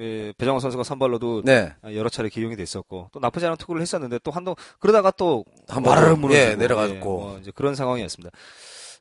그 0.00 0.32
배장호 0.38 0.60
선수가 0.60 0.82
선발로도 0.82 1.42
네. 1.44 1.74
여러 1.92 2.08
차례 2.08 2.30
기용이 2.30 2.56
됐었고, 2.56 3.10
또 3.12 3.20
나쁘지 3.20 3.44
않은 3.44 3.58
투구를 3.58 3.82
했었는데, 3.82 4.20
또 4.24 4.30
한동, 4.30 4.54
그러다가 4.78 5.10
또, 5.10 5.44
한 5.68 5.84
와르르 5.84 6.12
번, 6.12 6.20
무너지고, 6.22 6.42
예, 6.42 6.54
내려갔고. 6.56 7.18
뭐 7.18 7.38
이제 7.38 7.52
그런 7.54 7.74
상황이었습니다. 7.74 8.30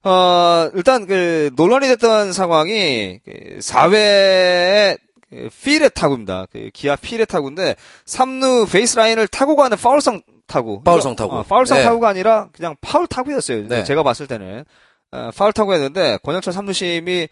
어, 0.04 0.70
일단 0.74 1.08
그, 1.08 1.52
논란이 1.56 1.88
됐던 1.88 2.34
상황이, 2.34 3.22
그 3.24 3.60
4회에 3.62 4.98
그 5.30 5.50
필의 5.64 5.92
타구입니다. 5.96 6.48
그 6.52 6.70
기아 6.74 6.98
필의 6.98 7.28
타구인데, 7.28 7.78
3루 8.04 8.70
베이스라인을 8.70 9.30
타고 9.30 9.56
가는 9.56 9.78
파울성 9.78 10.22
타구. 10.48 10.82
파울성 10.84 11.16
타구. 11.16 11.34
어, 11.34 11.44
파울성 11.44 11.78
네. 11.78 11.84
타구가 11.86 12.10
아니라 12.10 12.50
그냥 12.52 12.76
파울 12.82 13.08
타구였어요. 13.08 13.70
네. 13.70 13.86
제가 13.86 14.04
봤을 14.04 14.28
때는. 14.28 14.66
어, 15.12 15.30
파울 15.34 15.54
타구였는데, 15.54 16.18
권영철 16.24 16.54
3루심이 16.54 17.30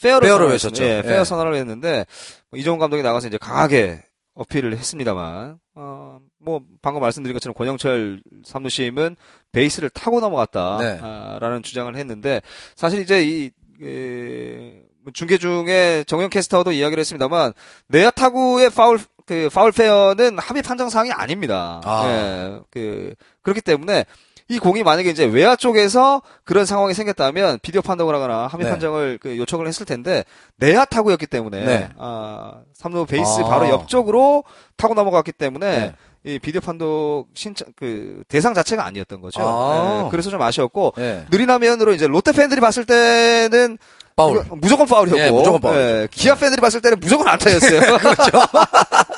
페어로, 0.00 0.20
페어로 0.20 0.38
선언을 0.38 0.52
외쳤죠. 0.52 0.84
예, 0.84 1.02
페어 1.02 1.20
예. 1.20 1.24
선언을 1.24 1.54
했는데, 1.54 2.06
뭐 2.50 2.58
이종운 2.58 2.78
감독이 2.78 3.02
나가서 3.02 3.28
이제 3.28 3.38
강하게 3.38 4.02
어필을 4.34 4.76
했습니다만, 4.76 5.58
어, 5.74 6.18
뭐, 6.38 6.60
방금 6.82 7.02
말씀드린 7.02 7.34
것처럼 7.34 7.54
권영철 7.54 8.22
3루심은 8.44 9.16
베이스를 9.52 9.90
타고 9.90 10.20
넘어갔다. 10.20 10.78
네. 10.78 10.98
아, 11.02 11.38
라는 11.40 11.62
주장을 11.62 11.94
했는데, 11.94 12.40
사실 12.76 13.00
이제 13.00 13.22
이, 13.22 13.50
에, 13.82 14.82
뭐 15.02 15.12
중계 15.12 15.38
중에 15.38 16.04
정영 16.06 16.30
캐스터도 16.30 16.72
이야기를 16.72 17.00
했습니다만, 17.00 17.52
내야 17.88 18.10
타구의 18.10 18.70
파울, 18.70 18.98
그, 19.26 19.48
파울 19.52 19.72
페어는 19.72 20.38
합의 20.38 20.62
판정 20.62 20.88
사항이 20.88 21.10
아닙니다. 21.12 21.80
아. 21.84 22.04
예, 22.06 22.60
그, 22.70 23.14
그렇기 23.42 23.60
때문에, 23.60 24.04
이 24.50 24.58
공이 24.58 24.82
만약에 24.82 25.08
이제 25.08 25.24
외야 25.24 25.54
쪽에서 25.54 26.22
그런 26.44 26.66
상황이 26.66 26.92
생겼다면 26.92 27.60
비디오 27.62 27.82
판독을 27.82 28.12
하거나 28.12 28.48
합의 28.48 28.64
네. 28.64 28.70
판정을 28.70 29.18
그 29.22 29.38
요청을 29.38 29.68
했을 29.68 29.86
텐데 29.86 30.24
내야 30.56 30.84
타구였기 30.84 31.28
때문에 31.28 31.64
네. 31.64 31.88
아, 31.96 32.54
3루 32.76 33.06
베이스 33.06 33.42
아. 33.42 33.44
바로 33.44 33.68
옆쪽으로 33.68 34.42
타고 34.76 34.94
넘어갔기 34.94 35.30
때문에 35.30 35.78
네. 35.78 35.94
이 36.24 36.38
비디오 36.40 36.60
판독 36.60 37.28
신청 37.32 37.68
그 37.76 38.24
대상 38.26 38.52
자체가 38.52 38.84
아니었던 38.84 39.20
거죠. 39.20 39.40
아. 39.40 40.02
예, 40.04 40.10
그래서 40.10 40.30
좀 40.30 40.42
아쉬웠고 40.42 40.94
예. 40.98 41.26
느리나면으로 41.30 41.94
이제 41.94 42.08
롯데 42.08 42.32
팬들이 42.32 42.60
봤을 42.60 42.84
때는 42.84 43.78
파울. 44.16 44.44
무조건 44.50 44.86
파울이었고 44.86 45.20
예, 45.20 45.30
무조건 45.30 45.60
파울이죠. 45.60 45.82
예, 45.82 46.08
기아 46.10 46.34
팬들이 46.34 46.60
봤을 46.60 46.80
때는 46.80 46.98
무조건 47.00 47.28
안타였어요. 47.28 47.80
그렇죠. 47.98 48.30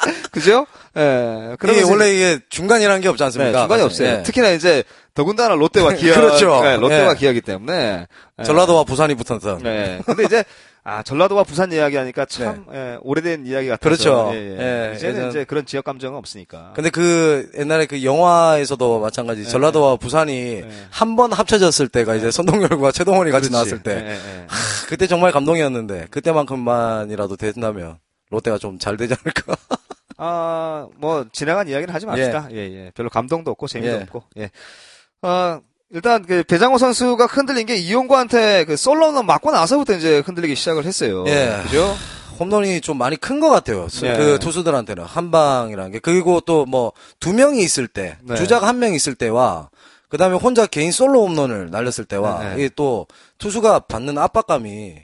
그죠? 0.32 0.66
예. 0.96 1.46
이게 1.48 1.56
그러면서 1.58 1.90
원래 1.90 2.14
이게 2.14 2.38
중간이라는 2.48 3.00
게 3.00 3.08
없지 3.08 3.18
네, 3.20 3.24
않습니까? 3.26 3.60
중간이 3.60 3.82
없어요. 3.82 4.08
예. 4.08 4.22
특히나 4.22 4.50
이제 4.50 4.84
더군다나 5.14 5.54
롯데와 5.54 5.92
기아, 5.94 6.14
그렇죠. 6.14 6.60
네, 6.62 6.76
롯데와 6.76 7.12
예. 7.12 7.16
기아기 7.16 7.40
때문에 7.40 8.06
예. 8.38 8.42
전라도와 8.44 8.84
부산이 8.84 9.14
붙었던. 9.14 9.62
네. 9.62 10.00
근데 10.04 10.24
이제 10.24 10.44
아 10.84 11.04
전라도와 11.04 11.44
부산 11.44 11.70
이야기하니까 11.70 12.24
참 12.24 12.64
예, 12.74 12.98
오래된 13.02 13.46
이야기 13.46 13.68
같아서 13.68 13.88
네. 13.88 13.96
그렇죠. 13.96 14.30
예, 14.34 14.38
예. 14.58 14.90
예, 14.90 14.96
이제는 14.96 15.14
예전- 15.16 15.30
이제 15.30 15.44
그런 15.44 15.64
지역 15.64 15.84
감정은 15.84 16.18
없으니까. 16.18 16.72
근데 16.74 16.90
그 16.90 17.48
옛날에 17.56 17.86
그 17.86 18.02
영화에서도 18.02 18.98
마찬가지 18.98 19.44
전라도와 19.48 19.94
부산이 19.96 20.62
네. 20.62 20.68
한번 20.90 21.32
합쳐졌을 21.32 21.88
때가 21.88 22.16
이제 22.16 22.32
선동열과 22.32 22.90
최동원이 22.90 23.30
같이 23.30 23.48
그렇지. 23.48 23.52
나왔을 23.52 23.82
때 23.84 23.92
예, 23.92 24.10
예, 24.10 24.12
예. 24.14 24.46
그때 24.88 25.06
정말 25.06 25.30
감동이었는데 25.30 26.08
그때만큼만이라도 26.10 27.36
된다면 27.36 27.98
롯데가 28.32 28.58
좀 28.58 28.78
잘 28.80 28.96
되지 28.96 29.14
않을까? 29.14 29.56
아, 30.18 30.88
뭐, 30.96 31.26
지나간 31.32 31.68
이야기는 31.68 31.92
하지 31.94 32.06
맙시다. 32.06 32.48
예, 32.52 32.56
예. 32.56 32.90
별로 32.94 33.08
감동도 33.10 33.50
없고, 33.52 33.66
재미도 33.68 33.92
예. 33.92 34.02
없고, 34.02 34.22
예. 34.38 34.50
어, 35.22 35.60
일단, 35.90 36.24
그, 36.24 36.42
배장호 36.44 36.78
선수가 36.78 37.26
흔들린 37.26 37.66
게 37.66 37.76
이용구한테 37.76 38.64
그 38.64 38.76
솔로는 38.76 39.26
맞고 39.26 39.50
나서부터 39.50 39.94
이제 39.94 40.18
흔들리기 40.20 40.54
시작을 40.54 40.84
했어요. 40.84 41.24
예. 41.26 41.60
그죠? 41.64 41.94
홈런이 42.38 42.80
좀 42.80 42.98
많이 42.98 43.16
큰 43.16 43.40
것 43.40 43.50
같아요. 43.50 43.88
수- 43.88 44.06
예. 44.06 44.14
그 44.16 44.38
투수들한테는 44.38 45.04
한 45.04 45.30
방이라는 45.30 45.92
게 45.92 45.98
그리고 45.98 46.40
또 46.40 46.64
뭐 46.66 46.92
두 47.20 47.32
명이 47.34 47.60
있을 47.62 47.86
때 47.88 48.16
네. 48.22 48.34
주자가 48.36 48.66
한 48.66 48.78
명 48.78 48.94
있을 48.94 49.14
때와 49.14 49.68
그다음에 50.08 50.36
혼자 50.36 50.66
개인 50.66 50.92
솔로 50.92 51.26
홈런을 51.26 51.70
날렸을 51.70 52.04
때와 52.06 52.38
네, 52.42 52.48
네. 52.48 52.54
이게 52.54 52.70
또 52.74 53.06
투수가 53.38 53.80
받는 53.80 54.16
압박감이 54.18 54.94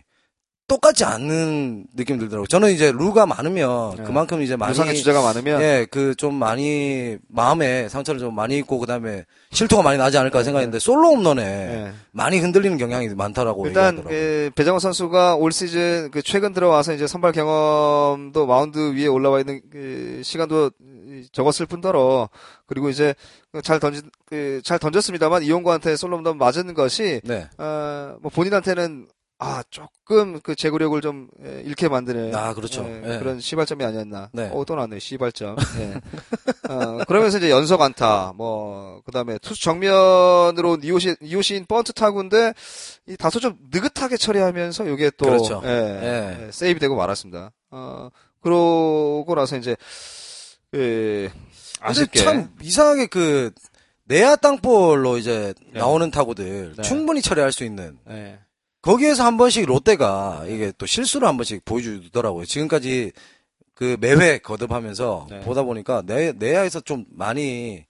똑같지 0.68 1.04
않는 1.04 1.86
느낌 1.96 2.18
들더라고요. 2.18 2.46
저는 2.46 2.70
이제 2.72 2.92
루가 2.92 3.24
많으면 3.26 3.96
네. 3.96 4.04
그만큼 4.04 4.42
이제 4.42 4.54
많이 4.54 4.72
부상의 4.72 4.94
주자가 4.96 5.22
많으면, 5.22 5.62
예, 5.62 5.86
그 5.90 6.14
좀 6.18 6.34
많이 6.34 7.16
마음에 7.28 7.88
상처를 7.88 8.20
좀 8.20 8.34
많이 8.34 8.58
입고 8.58 8.78
그다음에 8.78 9.24
실투가 9.50 9.82
많이 9.82 9.98
나지 9.98 10.18
않을까 10.18 10.42
생각했는데 10.42 10.78
솔로 10.78 11.10
홈런에 11.10 11.42
예. 11.42 11.92
많이 12.12 12.38
흔들리는 12.38 12.76
경향이 12.76 13.08
많다라고 13.14 13.66
일단 13.66 13.98
얘기하더라고요. 13.98 14.08
그 14.08 14.50
배장호 14.54 14.78
선수가 14.78 15.36
올 15.36 15.52
시즌 15.52 16.10
그 16.10 16.22
최근 16.22 16.52
들어와서 16.52 16.92
이제 16.92 17.06
선발 17.06 17.32
경험도 17.32 18.46
마운드 18.46 18.94
위에 18.94 19.06
올라와 19.06 19.40
있는 19.40 19.60
그 19.70 20.20
시간도 20.22 20.70
적었을 21.32 21.66
뿐더러 21.66 22.28
그리고 22.66 22.88
이제 22.90 23.14
잘 23.62 23.80
던지 23.80 24.02
그잘 24.26 24.78
던졌습니다만 24.78 25.42
이용규한테 25.42 25.96
솔로 25.96 26.16
홈런 26.18 26.36
맞은 26.36 26.74
것이 26.74 27.20
네. 27.24 27.48
어뭐 27.58 28.30
본인한테는 28.32 29.06
아 29.40 29.62
조금 29.70 30.40
그 30.40 30.56
제구력을 30.56 31.00
좀 31.00 31.28
예, 31.44 31.62
잃게 31.64 31.88
만드는 31.88 32.34
아, 32.34 32.54
그렇죠. 32.54 32.82
예, 32.84 33.14
예. 33.14 33.18
그런 33.18 33.38
시발점이 33.38 33.84
아니었나. 33.84 34.30
네. 34.32 34.50
어, 34.52 34.64
또 34.64 34.74
나왔네 34.74 34.98
시발점. 34.98 35.56
예. 35.78 35.94
어, 36.68 37.04
그러면서 37.06 37.38
이제 37.38 37.48
연속 37.48 37.80
안타, 37.80 38.32
뭐 38.34 39.00
그다음에 39.04 39.38
투수 39.38 39.62
정면으로 39.62 40.78
이오시 40.82 41.16
이오시인 41.22 41.66
번트 41.66 41.92
타구인데 41.92 42.52
이 43.06 43.16
다소 43.16 43.38
좀 43.38 43.56
느긋하게 43.70 44.16
처리하면서 44.16 44.88
이게 44.88 45.10
또 45.16 45.26
그렇죠. 45.26 45.62
예, 45.64 45.68
예. 45.68 46.46
예, 46.46 46.50
세이브 46.50 46.80
되고 46.80 46.96
말았습니다. 46.96 47.52
어 47.70 48.08
그러고 48.42 49.34
나서 49.36 49.56
이제 49.56 49.76
예, 50.74 51.30
아쉽게 51.80 52.24
참 52.24 52.52
이상하게 52.60 53.06
그 53.06 53.52
내야 54.02 54.34
땅볼로 54.34 55.16
이제 55.16 55.54
네. 55.72 55.78
나오는 55.78 56.10
타구들 56.10 56.74
네. 56.76 56.82
충분히 56.82 57.22
처리할 57.22 57.52
수 57.52 57.62
있는 57.62 57.98
예. 58.10 58.40
거기에서 58.82 59.24
한 59.24 59.36
번씩 59.36 59.66
롯데가 59.66 60.44
이게 60.48 60.72
또 60.78 60.86
실수를 60.86 61.26
한 61.28 61.36
번씩 61.36 61.64
보여주더라고요. 61.64 62.44
지금까지 62.44 63.12
그 63.74 63.96
매회 64.00 64.38
거듭하면서 64.38 65.26
네. 65.30 65.40
보다 65.40 65.62
보니까 65.62 66.02
내 66.06 66.32
내야에서 66.32 66.80
좀 66.80 67.04
많이 67.10 67.84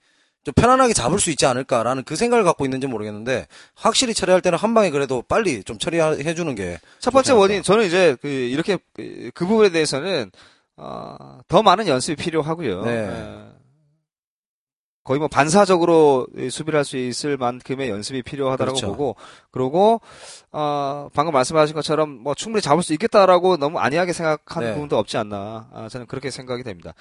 좀 0.44 0.54
편안하게 0.54 0.94
잡을 0.94 1.18
수 1.18 1.30
있지 1.30 1.46
않을까라는 1.46 2.04
그 2.04 2.16
생각을 2.16 2.44
갖고 2.44 2.64
있는지 2.64 2.86
모르겠는데 2.86 3.46
확실히 3.74 4.14
처리할 4.14 4.40
때는 4.40 4.58
한 4.58 4.72
방에 4.74 4.90
그래도 4.90 5.22
빨리 5.22 5.62
좀 5.64 5.78
처리해 5.78 6.34
주는 6.34 6.54
게 6.54 6.78
첫 7.00 7.10
번째. 7.10 7.32
원인 7.32 7.62
저는 7.62 7.86
이제 7.86 8.16
그 8.22 8.28
이렇게 8.28 8.78
그, 8.94 9.30
그 9.34 9.46
부분에 9.46 9.70
대해서는 9.70 10.30
어, 10.76 11.40
더 11.48 11.62
많은 11.62 11.86
연습이 11.88 12.22
필요하고요. 12.22 12.82
네. 12.84 12.90
예. 12.92 13.57
거의 15.08 15.18
뭐 15.18 15.28
반사적으로 15.28 16.26
이 16.36 16.50
수비를 16.50 16.76
할 16.76 16.84
수 16.84 16.98
있을 16.98 17.38
만큼의 17.38 17.88
연습이 17.88 18.22
필요하다고 18.22 18.64
그렇죠. 18.72 18.86
보고 18.88 19.16
그리고 19.50 20.02
어, 20.52 21.08
방금 21.14 21.32
말씀하신 21.32 21.74
것처럼 21.74 22.10
뭐 22.10 22.34
충분히 22.34 22.60
잡을 22.60 22.82
수 22.82 22.92
있겠다라고 22.92 23.56
너무 23.56 23.78
안이하게 23.78 24.12
생각하는 24.12 24.68
네. 24.68 24.74
부분도 24.74 24.98
없지 24.98 25.16
않나 25.16 25.68
아, 25.72 25.88
저는 25.90 26.06
그렇게 26.06 26.30
생각이 26.30 26.62
됩니다. 26.62 26.92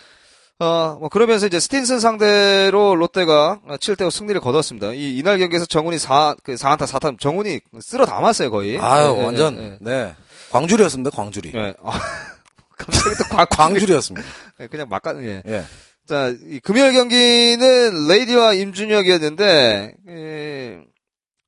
어, 0.59 0.95
뭐 0.99 1.09
그러면서 1.09 1.47
이제 1.47 1.59
스틴슨 1.59 1.99
상대로 1.99 2.95
롯데가 2.95 3.59
7대5 3.67 4.09
승리를 4.09 4.39
거뒀습니다. 4.39 4.93
이 4.93 5.17
이날 5.17 5.37
경기에서 5.37 5.65
정훈이 5.65 5.99
4, 5.99 6.35
그 6.43 6.55
4안타 6.55 6.87
4타 6.87 7.19
정훈이 7.19 7.59
쓸어 7.81 8.05
담았어요, 8.05 8.51
거의. 8.51 8.77
아유 8.79 9.13
예, 9.15 9.19
예, 9.19 9.25
완전 9.25 9.57
예, 9.61 9.77
네 9.81 10.15
광줄이었습니다 10.51 11.09
광줄이 11.11 11.51
예. 11.55 11.73
아, 11.83 11.91
갑자기 12.77 13.15
또 13.17 13.35
광, 13.35 13.45
광줄이었습니다. 13.49 14.25
예, 14.61 14.67
그냥 14.67 14.87
막 14.89 15.01
가, 15.01 15.13
예. 15.21 15.43
예. 15.45 15.63
자, 16.07 16.33
이 16.49 16.59
금요일 16.63 16.93
경기는 16.93 18.07
레이디와 18.07 18.53
임준혁이었는데, 18.53 19.93
예, 20.07 20.79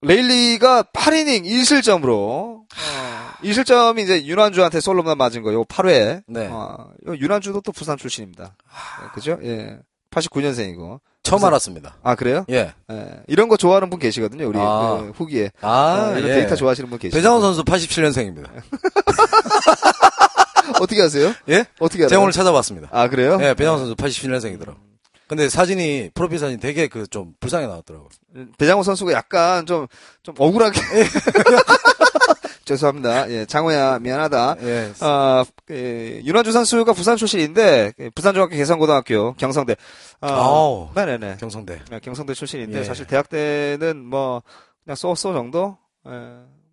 레일리가 0.01 0.83
8이닝 0.93 1.45
1실점으로, 1.45 2.09
어, 2.11 2.65
1실점이 3.41 3.99
이제 3.99 4.25
윤환주한테 4.25 4.81
솔로만 4.81 5.17
맞은 5.17 5.43
거요, 5.43 5.63
8회. 5.65 6.23
네. 6.27 6.47
어, 6.51 6.91
요 7.07 7.15
윤환주도 7.17 7.61
또 7.61 7.71
부산 7.71 7.97
출신입니다. 7.97 8.55
예, 9.03 9.07
그죠? 9.13 9.37
예. 9.43 9.79
89년생이고. 10.11 10.99
처음 11.21 11.39
그래서- 11.39 11.47
알았습니다. 11.47 11.97
아, 12.01 12.15
그래요? 12.15 12.45
예. 12.49 12.73
예. 12.91 13.09
이런 13.27 13.47
거 13.49 13.55
좋아하는 13.57 13.89
분 13.89 13.99
계시거든요, 13.99 14.47
우리, 14.47 14.57
아. 14.59 14.97
그 15.01 15.11
후기에. 15.15 15.51
아, 15.61 16.11
어, 16.13 16.17
이런 16.17 16.29
예. 16.31 16.35
데이터 16.35 16.55
좋아하시는 16.55 16.89
분 16.89 16.97
계시죠. 16.99 17.15
배장훈 17.17 17.41
선수 17.41 17.63
87년생입니다. 17.63 18.47
어떻게 20.79 21.01
아세요? 21.01 21.33
예? 21.49 21.65
어떻게 21.79 21.99
알아요? 22.03 22.09
제가 22.09 22.21
오늘 22.21 22.31
찾아봤습니다. 22.31 22.89
아, 22.91 23.07
그래요? 23.09 23.37
예, 23.41 23.53
배장훈 23.53 23.79
선수 23.79 23.95
87년생이더라고. 23.95 24.75
근데 25.27 25.47
사진이 25.49 26.09
프로필 26.15 26.39
사진이 26.39 26.59
되게 26.59 26.87
그 26.87 27.05
좀 27.07 27.33
불쌍해 27.39 27.67
나왔더라고. 27.67 28.09
배장호 28.57 28.81
선수가 28.83 29.11
약간 29.13 29.65
좀, 29.67 29.85
좀 30.23 30.33
억울하게. 30.37 30.79
죄송합니다. 32.65 33.29
예, 33.31 33.45
장호야, 33.45 33.97
미안하다. 33.99 34.55
예. 34.61 34.91
아, 34.99 35.43
예, 35.71 36.21
윤환주 36.23 36.51
선수가 36.51 36.93
부산 36.93 37.17
출신인데, 37.17 37.93
예, 37.99 38.09
부산중학교 38.11 38.55
개성고등학교, 38.55 39.33
경성대. 39.33 39.75
아. 40.21 40.89
네네네. 40.95 41.37
경성대. 41.39 41.79
예, 41.91 41.99
경성대 41.99 42.33
출신인데, 42.35 42.79
예. 42.79 42.83
사실 42.83 43.07
대학 43.07 43.27
때는 43.29 44.05
뭐, 44.05 44.43
그냥 44.83 44.95
쏘쏘 44.95 45.33
정도? 45.33 45.77
예, 46.07 46.11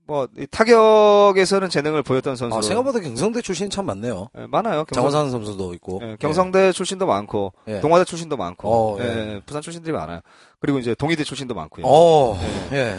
뭐, 0.07 0.29
이 0.39 0.47
타격에서는 0.47 1.69
재능을 1.69 2.03
보였던 2.03 2.37
선수. 2.37 2.57
아, 2.57 2.63
생각보다 2.63 3.01
경성대 3.01 3.43
출신이 3.43 3.71
참 3.71 3.87
많네요. 3.87 4.29
예, 4.39 4.47
많아요. 4.47 4.85
경성, 4.85 5.11
장원산 5.11 5.31
선수도 5.31 5.75
있고. 5.75 6.01
예, 6.03 6.17
경성대 6.21 6.73
출신도 6.73 7.07
많고, 7.07 7.53
예. 7.67 7.81
동아대 7.81 8.05
출신도 8.05 8.37
많고, 8.37 8.69
어, 8.69 8.99
예, 9.01 9.05
예. 9.05 9.43
부산 9.45 9.63
출신들이 9.63 9.93
많아요. 9.93 10.21
그리고 10.61 10.79
이제 10.79 10.95
동의대 10.95 11.25
출신도 11.25 11.55
많고요. 11.55 11.85
어, 11.87 12.39
예. 12.73 12.99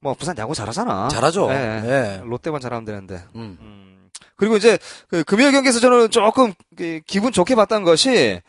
뭐 0.00 0.14
부산 0.14 0.36
야구 0.38 0.54
잘하잖아. 0.54 1.08
잘하죠. 1.08 1.48
예. 1.50 1.54
예. 1.54 2.22
롯데만 2.24 2.60
잘하면 2.60 2.84
되는데. 2.84 3.22
음. 3.36 3.56
음. 3.60 4.08
그리고 4.36 4.56
이제 4.56 4.78
그 5.08 5.22
금요일 5.24 5.52
경기에서 5.52 5.78
저는 5.78 6.10
조금 6.10 6.52
그 6.76 7.00
기분 7.06 7.30
좋게 7.30 7.54
봤던 7.54 7.84
것이 7.84 8.40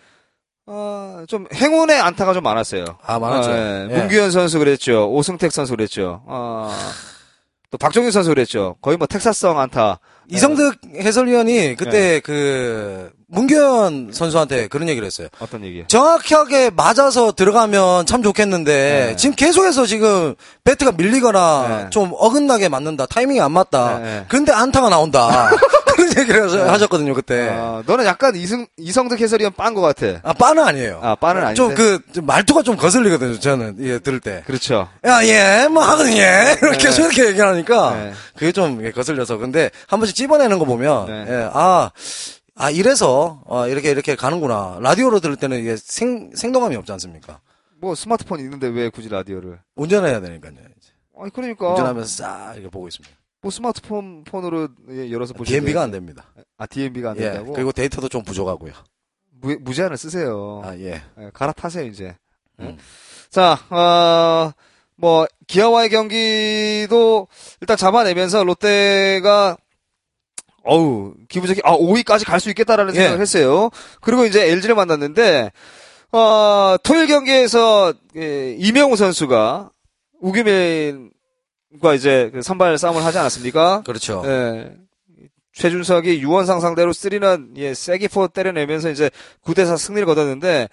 어, 0.65 1.23
좀 1.27 1.45
행운의 1.53 1.99
안타가 1.99 2.33
좀 2.33 2.41
많았어요. 2.43 2.85
아, 3.03 3.19
많았죠. 3.19 3.51
어, 3.51 3.53
예. 3.53 3.87
예. 3.91 3.97
문규현 3.97 4.31
선수 4.31 4.57
그랬죠. 4.57 5.11
오승택 5.11 5.51
선수 5.51 5.73
그랬죠. 5.75 6.23
어, 6.25 6.71
또 7.73 7.77
박종윤 7.79 8.11
선수 8.11 8.29
그랬죠. 8.29 8.75
거의 8.83 8.97
뭐 8.97 9.07
텍사스성 9.07 9.59
안타. 9.59 9.97
이성득 10.29 10.75
해설위원이 10.95 11.75
그때 11.75 12.19
그 12.19 13.11
문규현 13.29 14.11
선수한테 14.13 14.67
그런 14.67 14.87
얘기를 14.87 15.03
했어요. 15.07 15.27
어떤 15.39 15.63
얘기? 15.65 15.83
정확하게 15.87 16.69
맞아서 16.69 17.31
들어가면 17.31 18.05
참 18.05 18.21
좋겠는데 18.21 19.07
네. 19.07 19.15
지금 19.15 19.35
계속해서 19.35 19.87
지금 19.87 20.35
배트가 20.63 20.91
밀리거나 20.91 21.67
네. 21.67 21.89
좀 21.89 22.11
어긋나게 22.15 22.69
맞는다 22.69 23.07
타이밍이 23.07 23.41
안 23.41 23.51
맞다 23.51 23.97
네, 23.97 24.03
네. 24.03 24.25
그런데 24.27 24.51
안타가 24.51 24.89
나온다 24.89 25.49
얘기를 26.17 26.43
하셔- 26.43 26.69
하셨거든요 26.71 27.13
그때 27.13 27.47
어, 27.49 27.83
너는 27.85 28.05
약간 28.05 28.35
이승, 28.35 28.65
이성득 28.77 29.19
해설위원 29.19 29.53
빤 29.53 29.73
것 29.73 29.81
같아. 29.81 30.19
아 30.23 30.33
빠는 30.33 30.63
아니에요 30.63 30.99
아, 31.01 31.15
빠는 31.15 31.41
아닌데. 31.43 31.55
좀그 31.55 32.21
말투가 32.21 32.63
좀 32.63 32.75
거슬리거든요 32.77 33.39
저는 33.39 33.77
예, 33.79 33.99
들을 33.99 34.19
때 34.19 34.43
그렇죠. 34.45 34.87
야, 35.05 35.23
예, 35.25 35.67
뭐 35.67 35.83
하거든, 35.83 36.13
예. 36.13 36.57
이렇게 36.61 36.77
계속 36.77 37.03
이렇게 37.03 37.27
얘기하니까, 37.27 37.95
네. 37.95 38.13
그게 38.35 38.51
좀 38.51 38.83
예, 38.85 38.91
거슬려서. 38.91 39.37
근데 39.37 39.69
한 39.87 39.99
번씩 39.99 40.15
찝어내는 40.15 40.59
거 40.59 40.65
보면, 40.65 41.05
네. 41.07 41.25
예, 41.29 41.49
아, 41.53 41.91
아, 42.55 42.69
이래서, 42.69 43.41
어, 43.45 43.67
이렇게, 43.67 43.89
이렇게 43.91 44.15
가는구나. 44.15 44.77
라디오로 44.81 45.19
들을 45.19 45.35
때는 45.35 45.59
이게 45.59 45.75
생, 45.77 46.31
생동감이 46.35 46.75
없지 46.75 46.91
않습니까? 46.93 47.39
뭐 47.81 47.95
스마트폰 47.95 48.39
있는데 48.39 48.67
왜 48.67 48.89
굳이 48.89 49.09
라디오를? 49.09 49.59
운전해야 49.75 50.21
되니까요. 50.21 50.51
이제. 50.53 50.89
아니 51.19 51.31
그러니까 51.33 51.69
운전하면서 51.69 52.07
싹 52.23 52.53
이렇게 52.55 52.69
보고 52.69 52.87
있습니다. 52.87 53.13
뭐 53.43 53.51
스마트폰 53.51 54.23
폰으로 54.23 54.69
예, 54.89 55.11
열어서 55.11 55.33
보시면 55.33 55.59
DMB가 55.59 55.81
안 55.83 55.91
됩니다. 55.91 56.25
아 56.57 56.65
DMB가 56.65 57.11
안 57.11 57.17
예. 57.17 57.21
된다고. 57.23 57.51
그리고 57.53 57.71
데이터도 57.73 58.07
좀 58.07 58.23
부족하고요. 58.23 58.71
무, 59.41 59.57
무제한을 59.59 59.97
쓰세요. 59.97 60.61
아, 60.63 60.73
예. 60.77 61.01
예, 61.19 61.29
갈아타세요 61.33 61.85
이제. 61.85 62.15
예. 62.61 62.63
음. 62.63 62.77
자, 63.29 63.59
어, 63.69 64.51
뭐 64.95 65.27
기아와의 65.47 65.89
경기도 65.89 67.27
일단 67.59 67.75
잡아내면서 67.75 68.43
롯데가 68.45 69.57
어우 70.63 71.13
기분 71.27 71.49
좋게 71.49 71.61
아 71.65 71.75
5위까지 71.75 72.25
갈 72.25 72.39
수 72.39 72.49
있겠다라는 72.49 72.93
예. 72.95 72.99
생각을 72.99 73.19
했어요. 73.21 73.69
그리고 73.99 74.23
이제 74.25 74.49
LG를 74.51 74.75
만났는데 74.75 75.51
어, 76.13 76.77
토요일 76.81 77.07
경기에서 77.07 77.93
예, 78.15 78.53
이명우 78.57 78.95
선수가 78.95 79.69
우규민 80.21 81.11
과 81.81 81.93
이제 81.93 82.29
그 82.33 82.41
선발 82.41 82.77
싸움을 82.77 83.03
하지 83.03 83.17
않았습니까? 83.17 83.81
그렇죠. 83.85 84.21
예. 84.25 84.73
최준석이 85.53 86.19
유원상 86.21 86.59
상대로 86.59 86.93
쓰리는 86.93 87.51
예, 87.57 87.73
세기포 87.73 88.29
때려내면서 88.29 88.89
이제 88.89 89.09
9대4 89.45 89.77
승리를 89.77 90.05
거뒀는데 90.05 90.67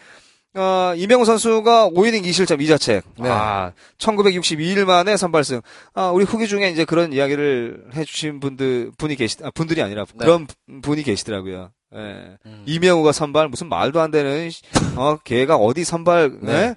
어, 0.54 0.92
이명우 0.96 1.24
선수가 1.24 1.90
5이닝 1.90 2.24
2실점 2.24 2.60
2자책. 2.60 3.02
네. 3.20 3.28
아, 3.30 3.72
1962일 3.98 4.84
만에 4.84 5.16
선발승. 5.16 5.60
아, 5.94 6.08
우리 6.08 6.24
후기 6.24 6.48
중에 6.48 6.70
이제 6.70 6.84
그런 6.84 7.12
이야기를 7.12 7.84
해주신 7.94 8.40
분들, 8.40 8.90
분이 8.98 9.14
계시, 9.14 9.36
아, 9.44 9.50
분들이 9.54 9.80
아니라 9.80 10.04
네. 10.06 10.24
그런 10.24 10.48
분이 10.82 11.04
계시더라고요. 11.04 11.70
예. 11.94 12.36
음. 12.46 12.62
이명우가 12.66 13.12
선발, 13.12 13.48
무슨 13.48 13.68
말도 13.68 14.00
안 14.00 14.10
되는, 14.10 14.50
시- 14.50 14.62
어, 14.96 15.18
걔가 15.22 15.54
어디 15.54 15.84
선발, 15.84 16.40
네. 16.42 16.52
네? 16.52 16.74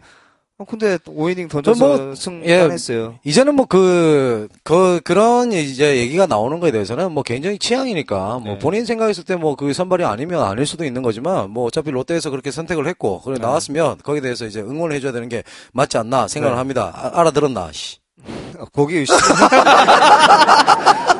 어, 0.64 0.66
근데 0.70 0.98
5이닝 0.98 1.50
던져서 1.50 1.86
뭐, 1.86 2.16
승단했어요. 2.16 3.16
이제는 3.24 3.56
뭐 3.56 3.66
그, 3.66 4.48
그, 4.64 5.02
그런 5.04 5.52
이제 5.52 5.98
얘기가 5.98 6.26
나오는 6.26 6.60
거에 6.60 6.72
대해서는 6.72 7.12
뭐 7.12 7.22
개인적인 7.24 7.60
취향이니까 7.60 8.40
뭐 8.40 8.54
네. 8.54 8.60
본인 8.60 8.86
생각했을 8.86 9.24
때 9.26 9.36
뭐 9.36 9.56
그 9.56 9.74
선발이 9.74 10.04
아니면 10.06 10.44
아닐 10.44 10.66
수도 10.66 10.86
있는 10.86 11.02
거지만 11.04 11.50
뭐 11.52 11.66
어차피 11.66 11.92
롯데에서 11.92 12.30
그렇게 12.30 12.50
선택을 12.52 12.88
했고 12.88 13.22
그래 13.22 13.36
네. 13.36 13.42
나왔으면 13.42 13.98
거기에 14.04 14.22
대해서 14.22 14.46
이제 14.46 14.62
응원을 14.62 14.96
해줘야 14.96 15.12
되는 15.12 15.30
게 15.30 15.44
맞지 15.74 15.98
않나 15.98 16.28
생각을 16.28 16.56
네. 16.56 16.58
합니다. 16.60 16.92
아, 16.96 17.12
알아들었나? 17.20 17.70
씨. 17.72 17.98
어, 18.58 18.66
거기 18.74 19.06
씨. 19.06 19.12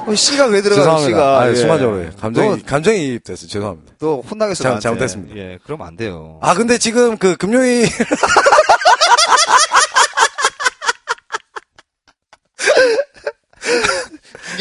어, 0.06 0.14
씨가 0.16 0.48
왜 0.48 0.62
들어가요, 0.62 0.84
죄송합니다. 0.84 1.08
씨가. 1.08 1.40
아, 1.40 1.50
예. 1.50 1.56
순간적으로 1.56 2.06
감정이 2.20 2.50
너, 2.50 2.58
감정이 2.66 3.06
이입돼서 3.08 3.48
죄송합니다. 3.48 3.94
또 4.00 4.22
혼나겠어. 4.30 4.64
잘- 4.64 4.70
나한테. 4.72 4.82
잘못했습니다. 4.84 5.36
예, 5.38 5.58
그러면 5.64 5.88
안 5.88 5.96
돼요. 5.96 6.40
아 6.42 6.54
근데 6.54 6.78
지금 6.78 7.18
그 7.18 7.36
금요일 7.38 7.88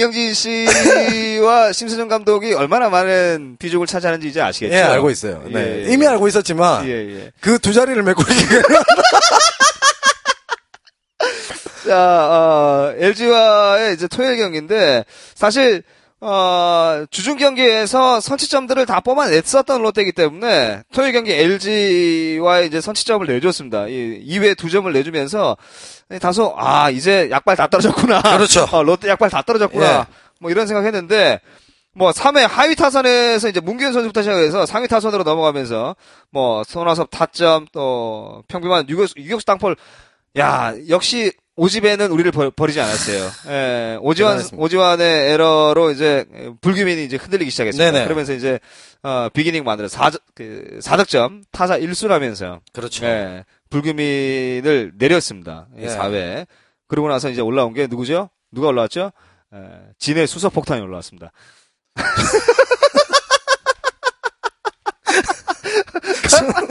이경진 0.02 0.34
씨와 0.34 1.70
심수정 1.72 2.08
감독이 2.08 2.54
얼마나 2.54 2.88
많은 2.88 3.56
비족을 3.58 3.86
차지하는지 3.86 4.26
이제 4.26 4.40
아시겠죠? 4.40 4.74
예 4.74 4.82
알고 4.82 5.10
있어요. 5.10 5.44
네. 5.46 5.60
예, 5.60 5.86
예. 5.86 5.92
이미 5.92 6.06
알고 6.08 6.26
있었지만 6.26 6.86
예, 6.86 6.90
예. 6.90 7.30
그두 7.40 7.72
자리를 7.72 8.02
메꾸기 8.02 8.34
자, 11.86 11.98
어, 11.98 12.94
LG와의 12.96 13.94
이제 13.94 14.08
토요일 14.08 14.38
경기인데, 14.38 15.04
사실, 15.34 15.82
어, 16.24 17.04
주중 17.10 17.36
경기에서 17.36 18.20
선취점들을 18.20 18.86
다 18.86 19.00
뽑아냈었던 19.00 19.82
롯데이기 19.82 20.12
때문에, 20.12 20.84
토요일 20.92 21.12
경기 21.14 21.32
LG와의 21.32 22.68
이제 22.68 22.80
선취점을 22.80 23.26
내줬습니다. 23.26 23.88
이 23.88 24.24
2회 24.24 24.56
두 24.56 24.70
점을 24.70 24.90
내주면서, 24.92 25.56
다소, 26.20 26.54
아, 26.56 26.90
이제 26.90 27.28
약발 27.32 27.56
다 27.56 27.66
떨어졌구나. 27.66 28.22
그렇죠. 28.22 28.66
어, 28.70 28.84
롯데 28.84 29.08
약발 29.08 29.30
다 29.30 29.42
떨어졌구나. 29.42 29.84
예. 29.84 30.04
뭐 30.38 30.52
이런 30.52 30.68
생각 30.68 30.84
했는데, 30.84 31.40
뭐 31.92 32.12
3회 32.12 32.46
하위 32.48 32.76
타선에서 32.76 33.48
이제 33.48 33.58
문규현 33.58 33.92
선수부터 33.92 34.22
시작해서 34.22 34.64
상위 34.64 34.86
타선으로 34.86 35.24
넘어가면서 35.24 35.96
뭐 36.30 36.62
손아섭 36.64 37.10
타점 37.10 37.66
또 37.72 38.44
평균만 38.48 38.88
유격수, 38.88 39.14
유격수 39.18 39.44
땅볼 39.44 39.76
야 40.38 40.72
역시 40.88 41.32
오집에는 41.56 42.10
우리를 42.10 42.32
버, 42.32 42.50
리지 42.66 42.80
않았어요. 42.80 43.30
예, 43.48 43.98
오지환. 44.00 44.42
오지환의 44.56 45.32
에러로 45.32 45.90
이제 45.90 46.24
불규민이 46.62 47.04
이제 47.04 47.16
흔들리기 47.16 47.50
시작했습니다. 47.50 47.92
네네. 47.92 48.04
그러면서 48.04 48.32
이제 48.32 48.58
어, 49.02 49.28
비기닝 49.32 49.62
만들어 49.62 49.86
4, 49.88 50.10
그 50.34 50.78
4득점 50.80 51.42
타자 51.52 51.78
1수라면서요. 51.78 52.60
그렇죠. 52.72 53.04
예, 53.04 53.44
불규민을 53.68 54.92
내렸습니다. 54.96 55.66
이 55.76 55.82
네. 55.82 55.88
4회. 55.88 56.46
그러고 56.88 57.08
나서 57.08 57.28
이제 57.28 57.42
올라온 57.42 57.74
게 57.74 57.86
누구죠? 57.86 58.30
누가 58.50 58.68
올라왔죠? 58.68 59.12
예, 59.54 59.58
진의 59.98 60.26
수석 60.26 60.54
폭탄이 60.54 60.80
올라왔습니다. 60.80 61.32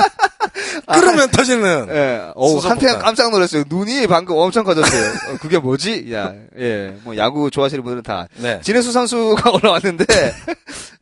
그러면 1.00 1.30
터지는. 1.32 1.88
예, 1.90 2.32
어우, 2.36 2.60
한편 2.60 2.90
폭탄. 2.94 3.00
깜짝 3.00 3.32
놀랐어요. 3.32 3.64
눈이 3.68 4.08
방금 4.08 4.38
엄청 4.38 4.64
커졌어요. 4.64 5.10
어, 5.34 5.38
그게 5.42 5.58
뭐지? 5.60 6.12
야, 6.14 6.34
예, 6.58 6.96
뭐 7.04 7.16
야구 7.18 7.50
좋아하시는 7.52 7.84
분들은 7.84 8.04
다. 8.04 8.28
네. 8.38 8.60
진해수 8.62 8.92
선수가 8.92 9.52
올라왔는데, 9.52 10.06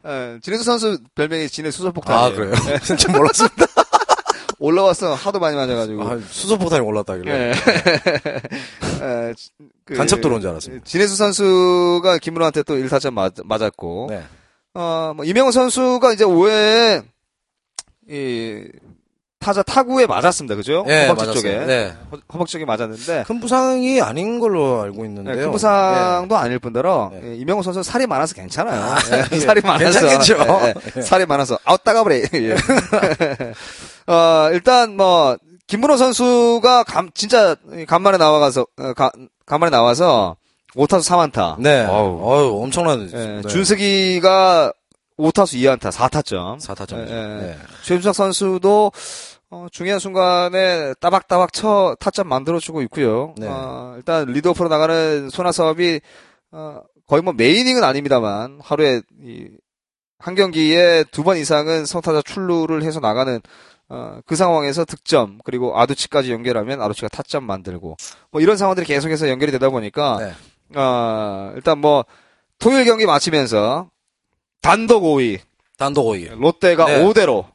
어, 0.04 0.38
진해수 0.42 0.64
선수 0.64 0.98
별명이 1.16 1.50
진해 1.50 1.72
수석 1.72 1.94
폭탄이에요. 1.94 2.26
아, 2.26 2.36
그래요? 2.36 2.54
진짜 2.84 3.12
몰랐습니다. 3.12 3.66
올라왔어. 4.62 5.14
하도 5.14 5.40
많이 5.40 5.56
맞아가지고. 5.56 6.04
아, 6.04 6.20
수소포탄이 6.30 6.82
올랐다길래. 6.86 7.32
예. 7.32 7.52
에, 9.02 9.34
그, 9.86 9.94
간첩 9.94 10.20
들어온 10.20 10.42
줄 10.42 10.50
알았습니다. 10.50 10.84
진해수 10.86 11.16
선수가 11.16 12.18
김문호한테 12.18 12.64
또 12.64 12.76
1타점 12.76 13.14
맞, 13.14 13.34
맞았고, 13.44 14.08
네. 14.10 14.24
어, 14.74 15.14
뭐, 15.16 15.24
이명호 15.24 15.52
선수가 15.52 16.12
이제 16.12 16.26
5회에, 16.26 17.04
이, 18.10 18.64
타자 19.40 19.64
타구에 19.64 20.06
맞았습니다. 20.06 20.56
그죠? 20.56 20.84
예, 20.90 21.08
허벅지 21.08 21.28
맞았어요. 21.28 21.34
쪽에. 21.42 21.66
네. 21.66 21.94
허- 22.12 22.18
허벅지 22.34 22.52
쪽에 22.54 22.66
맞았는데, 22.66 23.24
큰 23.26 23.40
부상이 23.40 24.02
아닌 24.02 24.38
걸로 24.40 24.82
알고 24.82 25.02
네, 25.04 25.08
있는데요. 25.08 25.36
큰 25.46 25.52
부상도 25.52 26.36
아닐 26.38 26.60
뿐더러, 26.60 27.10
네. 27.14 27.22
예, 27.32 27.36
이명호 27.36 27.64
선수 27.64 27.82
살이 27.82 28.06
많아서 28.06 28.36
괜찮아요. 28.36 28.82
아, 28.82 28.98
예, 29.14 29.24
예. 29.32 29.40
살이 29.40 29.62
많아서. 29.62 30.00
괜찮겠죠. 30.02 30.38
예, 30.66 30.74
예. 30.98 31.02
살이 31.02 31.26
많아서, 31.26 31.58
아우, 31.64 31.78
따가버려. 31.78 32.16
예. 32.18 32.56
어, 34.12 34.50
일단 34.52 34.98
뭐, 34.98 35.38
김문호 35.68 35.96
선수가 35.96 36.84
감, 36.84 37.10
진짜 37.14 37.56
간만에 37.88 38.18
나와가서, 38.18 38.66
어, 38.78 38.94
가, 38.94 39.10
간만에 39.46 39.70
나와서, 39.72 40.36
5타수 40.76 41.32
4안타. 41.32 41.56
네. 41.60 41.86
어우. 41.86 42.62
엄청난. 42.62 43.10
예, 43.14 43.18
네. 43.42 43.42
준석이가 43.48 44.74
5타수 45.18 45.58
2안타, 45.58 45.92
4타점. 45.92 46.60
4타점이죠. 46.62 47.10
예, 47.10 47.14
예. 47.14 47.42
네. 47.48 47.58
최준석 47.84 48.14
선수도 48.16 48.92
어, 49.52 49.68
중요한 49.72 50.00
순간에 50.00 50.94
따박따박 51.00 51.54
쳐 51.54 51.96
타점 52.00 52.28
만들어주고 52.28 52.82
있고요. 52.84 53.34
네. 53.38 53.48
어, 53.50 53.94
일단 53.98 54.28
리드오프로 54.28 54.70
나가는 54.70 55.30
손아섭이 55.30 56.02
어, 56.52 56.82
거의 57.08 57.24
뭐 57.24 57.34
메이닝은 57.34 57.84
아닙니다만 57.84 58.60
하루에 58.62 59.02
이, 59.24 59.48
한 60.20 60.36
경기에 60.36 61.06
두 61.12 61.24
번 61.24 61.38
이상은 61.38 61.86
성타자 61.86 62.22
출루를 62.22 62.84
해서 62.84 63.00
나가는 63.00 63.42
어, 63.88 64.20
그 64.28 64.36
상황에서 64.36 64.86
득점 64.86 65.40
그리고 65.44 65.80
아두치까지 65.80 66.32
연결하면 66.32 66.80
아두치가 66.82 67.08
타점 67.08 67.44
만들고 67.46 67.98
뭐 68.32 68.42
이런 68.42 68.56
상황들이 68.56 68.86
계속해서 68.86 69.30
연결이 69.30 69.52
되다 69.52 69.70
보니까 69.70 70.18
네. 70.20 70.80
어, 70.80 71.52
일단 71.56 71.80
뭐 71.80 72.06
토요일 72.60 72.86
경기 72.86 73.08
마치면서 73.08 73.90
단독 74.62 75.02
5위 75.04 75.40
단독 75.78 76.06
5위. 76.06 76.38
롯데가 76.40 76.86
네. 76.86 77.04
5대로 77.04 77.46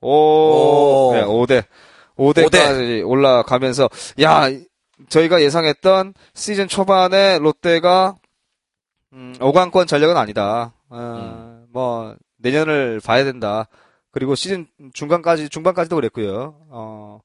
오, 0.00 0.10
오. 0.10 1.12
네, 1.14 1.22
5대 1.24 1.64
5대까지 2.16 3.06
올라가면서 3.08 3.88
야 4.22 4.48
저희가 5.08 5.40
예상했던 5.42 6.14
시즌 6.34 6.68
초반에 6.68 7.38
롯데가 7.38 8.16
음, 9.12 9.34
5강권 9.38 9.86
전력은 9.86 10.16
아니다. 10.16 10.74
어, 10.90 11.64
뭐 11.70 12.16
내년을 12.38 13.00
봐야 13.04 13.24
된다. 13.24 13.68
그리고 14.10 14.34
시즌 14.34 14.66
중간까지 14.92 15.48
중반까지도 15.48 15.96
그랬고요. 15.96 16.56
어 16.70 17.20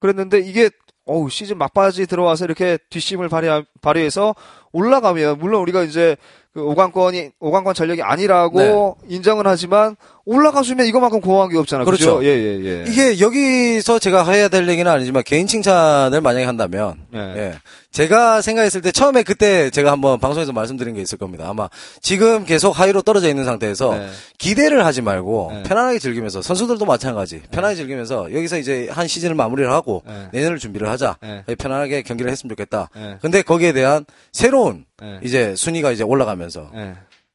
그랬는데 0.00 0.38
이게 0.40 0.70
어우 1.06 1.28
시즌 1.30 1.58
막바지 1.58 2.06
들어와서 2.06 2.44
이렇게 2.44 2.78
뒷심을 2.90 3.28
발휘 3.28 3.48
발휘해서 3.80 4.34
올라가면 4.72 5.38
물론 5.38 5.62
우리가 5.62 5.82
이제 5.82 6.16
그 6.52 6.60
5강권이 6.60 7.30
5강권 7.40 7.74
전력이 7.74 8.02
아니라고 8.02 8.96
인정은 9.08 9.46
하지만 9.46 9.96
올라가주면 10.24 10.86
이거만큼 10.86 11.20
고마운 11.20 11.48
게 11.48 11.56
없잖아. 11.56 11.84
그렇죠. 11.84 12.18
그죠? 12.18 12.24
예, 12.24 12.28
예, 12.28 12.64
예. 12.64 12.84
이게 12.88 13.20
여기서 13.20 13.98
제가 13.98 14.28
해야 14.30 14.48
될 14.48 14.68
얘기는 14.68 14.90
아니지만 14.90 15.22
개인 15.24 15.46
칭찬을 15.46 16.20
만약에 16.20 16.44
한다면 16.44 16.94
예. 17.14 17.18
예. 17.18 17.54
제가 17.90 18.40
생각했을 18.40 18.82
때 18.82 18.92
처음에 18.92 19.24
그때 19.24 19.70
제가 19.70 19.90
한번 19.90 20.20
방송에서 20.20 20.52
말씀드린 20.52 20.94
게 20.94 21.00
있을 21.00 21.18
겁니다. 21.18 21.48
아마 21.48 21.68
지금 22.00 22.44
계속 22.44 22.78
하위로 22.78 23.02
떨어져 23.02 23.28
있는 23.28 23.44
상태에서 23.44 23.96
네. 23.96 24.08
기대를 24.38 24.86
하지 24.86 25.02
말고 25.02 25.50
네. 25.52 25.62
편안하게 25.64 25.98
즐기면서 25.98 26.42
선수들도 26.42 26.84
마찬가지 26.84 27.42
편하게 27.50 27.74
즐기면서 27.74 28.32
여기서 28.32 28.58
이제 28.58 28.88
한 28.92 29.08
시즌을 29.08 29.34
마무리를 29.34 29.72
하고 29.72 30.04
네. 30.06 30.28
내년을 30.32 30.58
준비를 30.58 30.88
하자 30.88 31.16
네. 31.20 31.42
편안하게 31.56 32.02
경기를 32.02 32.30
했으면 32.30 32.50
좋겠다. 32.50 32.90
네. 32.94 33.18
근데 33.20 33.42
거기에 33.42 33.72
대한 33.72 34.04
새로운 34.30 34.59
예. 35.02 35.20
이제 35.22 35.54
순위가 35.56 35.92
이제 35.92 36.02
올라가면서 36.02 36.70
예. 36.74 36.94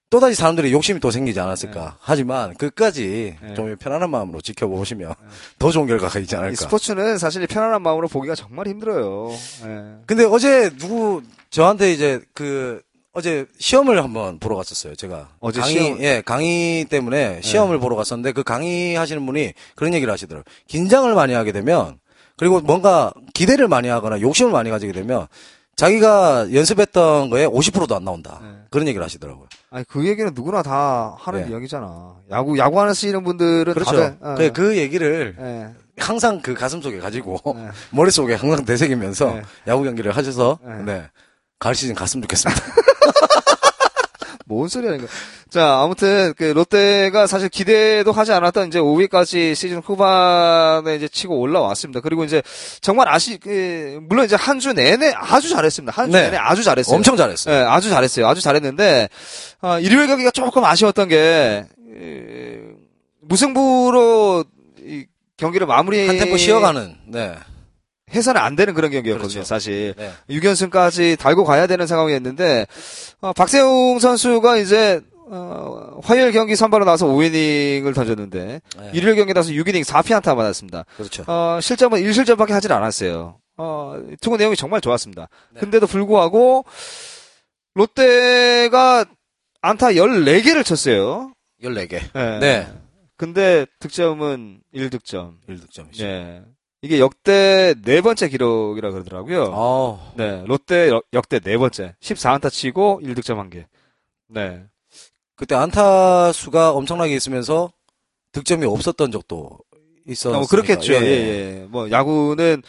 또다시 0.09 0.35
사람들이 0.35 0.71
욕심이 0.71 0.99
또 0.99 1.11
생기지 1.11 1.39
않았을까. 1.39 1.97
하지만 1.99 2.53
끝까지 2.55 3.38
네. 3.41 3.53
좀 3.53 3.75
편안한 3.75 4.09
마음으로 4.09 4.39
지켜보시면 4.39 5.13
더 5.59 5.71
좋은 5.71 5.88
결과가 5.88 6.19
있지 6.19 6.35
이 6.35 6.38
않을까. 6.38 6.55
스포츠는 6.55 7.17
사실 7.17 7.45
편안한 7.47 7.81
마음으로 7.81 8.07
보기가 8.07 8.35
정말 8.35 8.67
힘들어요. 8.67 9.31
예. 9.65 9.83
근데 10.05 10.23
어제 10.25 10.69
누구 10.77 11.21
저한테 11.49 11.91
이제 11.91 12.21
그 12.33 12.81
어제 13.13 13.45
시험을 13.57 14.03
한번 14.03 14.39
보러 14.39 14.55
갔었어요. 14.55 14.95
제가 14.95 15.29
어제 15.39 15.61
강의 15.61 15.73
시험? 15.73 16.01
예 16.01 16.21
강의 16.23 16.85
때문에 16.85 17.41
시험을 17.41 17.79
보러 17.79 17.95
갔었는데 17.95 18.33
그 18.33 18.43
강의 18.43 18.95
하시는 18.95 19.25
분이 19.25 19.53
그런 19.75 19.93
얘기를 19.93 20.11
하시더라고요. 20.11 20.43
긴장을 20.67 21.13
많이 21.13 21.33
하게 21.33 21.51
되면 21.51 21.97
그리고 22.38 22.59
뭔가 22.59 23.13
기대를 23.33 23.67
많이 23.67 23.88
하거나 23.88 24.19
욕심을 24.19 24.51
많이 24.51 24.69
가지게 24.69 24.91
되면 24.91 25.27
자기가 25.75 26.53
연습했던 26.53 27.29
거에 27.29 27.45
50%도 27.47 27.95
안 27.95 28.03
나온다. 28.05 28.39
네. 28.41 28.49
그런 28.69 28.88
얘기를 28.88 29.03
하시더라고요. 29.03 29.47
아니 29.71 29.83
그 29.85 30.07
얘기는 30.07 30.31
누구나 30.33 30.63
다 30.63 31.15
하는 31.19 31.45
네. 31.45 31.51
이야기잖아. 31.51 32.15
야구 32.31 32.57
야구 32.57 32.79
하시는 32.79 33.23
분들은 33.23 33.73
그렇죠. 33.73 33.91
다들 33.91 34.17
어. 34.21 34.35
그, 34.38 34.51
그 34.53 34.77
얘기를 34.77 35.35
예. 35.39 35.69
항상 35.97 36.41
그 36.41 36.53
가슴 36.53 36.81
속에 36.81 36.99
가지고 36.99 37.39
네. 37.55 37.67
머릿속에 37.91 38.35
항상 38.35 38.63
되새기면서 38.63 39.33
네. 39.33 39.41
야구 39.67 39.83
경기를 39.83 40.15
하셔서 40.15 40.59
네. 40.63 40.83
네. 40.83 41.09
가을 41.59 41.75
시즌 41.75 41.93
갔으면 41.93 42.21
좋겠습니다. 42.23 42.61
뭔 44.47 44.67
소리 44.67 44.86
하는 44.86 44.99
거야. 44.99 45.08
자, 45.49 45.79
아무튼, 45.81 46.34
그, 46.38 46.43
롯데가 46.43 47.25
사실 47.27 47.49
기대도 47.49 48.12
하지 48.12 48.31
않았던 48.31 48.67
이제 48.67 48.79
5위까지 48.79 49.55
시즌 49.55 49.79
후반에 49.79 50.95
이제 50.95 51.08
치고 51.08 51.39
올라왔습니다. 51.39 51.99
그리고 52.01 52.23
이제 52.23 52.41
정말 52.81 53.08
아시, 53.10 53.38
그, 53.39 53.99
물론 54.08 54.25
이제 54.25 54.36
한 54.36 54.60
주 54.60 54.73
내내 54.73 55.13
아주 55.15 55.49
잘했습니다. 55.49 55.93
한 55.99 56.12
주 56.12 56.17
네. 56.17 56.23
내내 56.25 56.38
아주 56.38 56.63
잘했어요. 56.63 56.95
엄청 56.95 57.17
잘했어요. 57.17 57.55
예, 57.55 57.60
아주 57.67 57.89
잘했어요. 57.89 58.27
아주 58.27 58.41
잘했는데, 58.41 59.10
어, 59.62 59.79
일요일 59.79 60.08
경기가 60.08 60.29
조금 60.31 60.63
아쉬웠던 60.63 61.08
게, 61.10 61.65
에, 61.97 62.60
무승부로 63.21 64.45
이 64.79 65.05
경기를 65.38 65.65
마무리. 65.67 66.05
한 66.08 66.17
템포 66.17 66.38
쉬어가는. 66.38 66.95
네. 67.08 67.34
해서는 68.15 68.41
안 68.41 68.56
되는 68.56 68.73
그런 68.73 68.91
경기였거든요, 68.91 69.28
그렇죠. 69.28 69.43
사실. 69.43 69.93
네. 69.97 70.12
6연승까지 70.30 71.17
달고 71.19 71.43
가야 71.43 71.67
되는 71.67 71.86
상황이었는데 71.88 72.65
어, 73.21 73.34
박세웅 73.34 73.99
선수가 73.99 74.58
이제 74.58 75.01
어, 75.28 75.99
화요일 76.04 76.32
경기 76.32 76.56
선발로 76.56 76.86
나와서 76.86 77.08
5이닝을 77.08 77.95
던졌는데 77.95 78.62
네. 78.80 78.91
일요일 78.93 79.15
경기 79.15 79.34
나서 79.34 79.51
6이닝 79.51 79.84
4피안타 79.84 80.36
맞았습니다. 80.36 80.86
그렇죠. 80.97 81.23
어, 81.28 81.60
실점은 81.62 82.01
1실점밖에 82.01 82.49
하질 82.49 82.71
않았어요. 82.71 83.39
어, 83.58 84.01
투구 84.21 84.38
내용이 84.38 84.56
정말 84.56 84.82
좋았습니다. 84.82 85.28
네. 85.51 85.60
근데도 85.60 85.88
불구하고 85.88 86.65
롯데가 87.73 89.06
안타 89.62 89.88
14개를 89.88 90.63
쳤어요. 90.63 91.34
14개. 91.63 92.01
네. 92.13 92.39
네. 92.39 92.67
근데 93.17 93.65
득점은 93.80 94.60
1득점. 94.73 95.36
1득점이죠. 95.49 96.04
네. 96.04 96.43
이게 96.86 97.00
역대 97.00 97.74
네 97.84 98.00
번째 98.02 98.30
기록이라 98.30 98.91
그러더라고요. 98.91 99.50
어, 99.56 100.13
네, 100.15 100.43
롯데 100.45 100.89
역- 100.89 101.04
역대 101.13 101.39
네 101.39 101.58
번째. 101.58 101.95
14안타 102.00 102.52
치고 102.52 103.02
1득점 103.04 103.38
한 103.38 103.50
개. 103.50 103.65
네. 104.28 104.63
그때 105.36 105.56
안타 105.56 106.32
수가 106.32 106.71
엄청나게 106.74 107.15
있으면서 107.15 107.71
득점이 108.34 108.65
없었던 108.67 109.12
적도 109.12 109.58
있었어요. 110.08 110.41
어, 110.43 110.45
그렇겠죠. 110.45 110.93
예, 110.93 110.98
예. 111.02 111.66
뭐, 111.70 111.89
야구는 111.89 112.62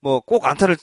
뭐 0.00 0.20
꼭 0.20 0.44
안타를 0.46 0.76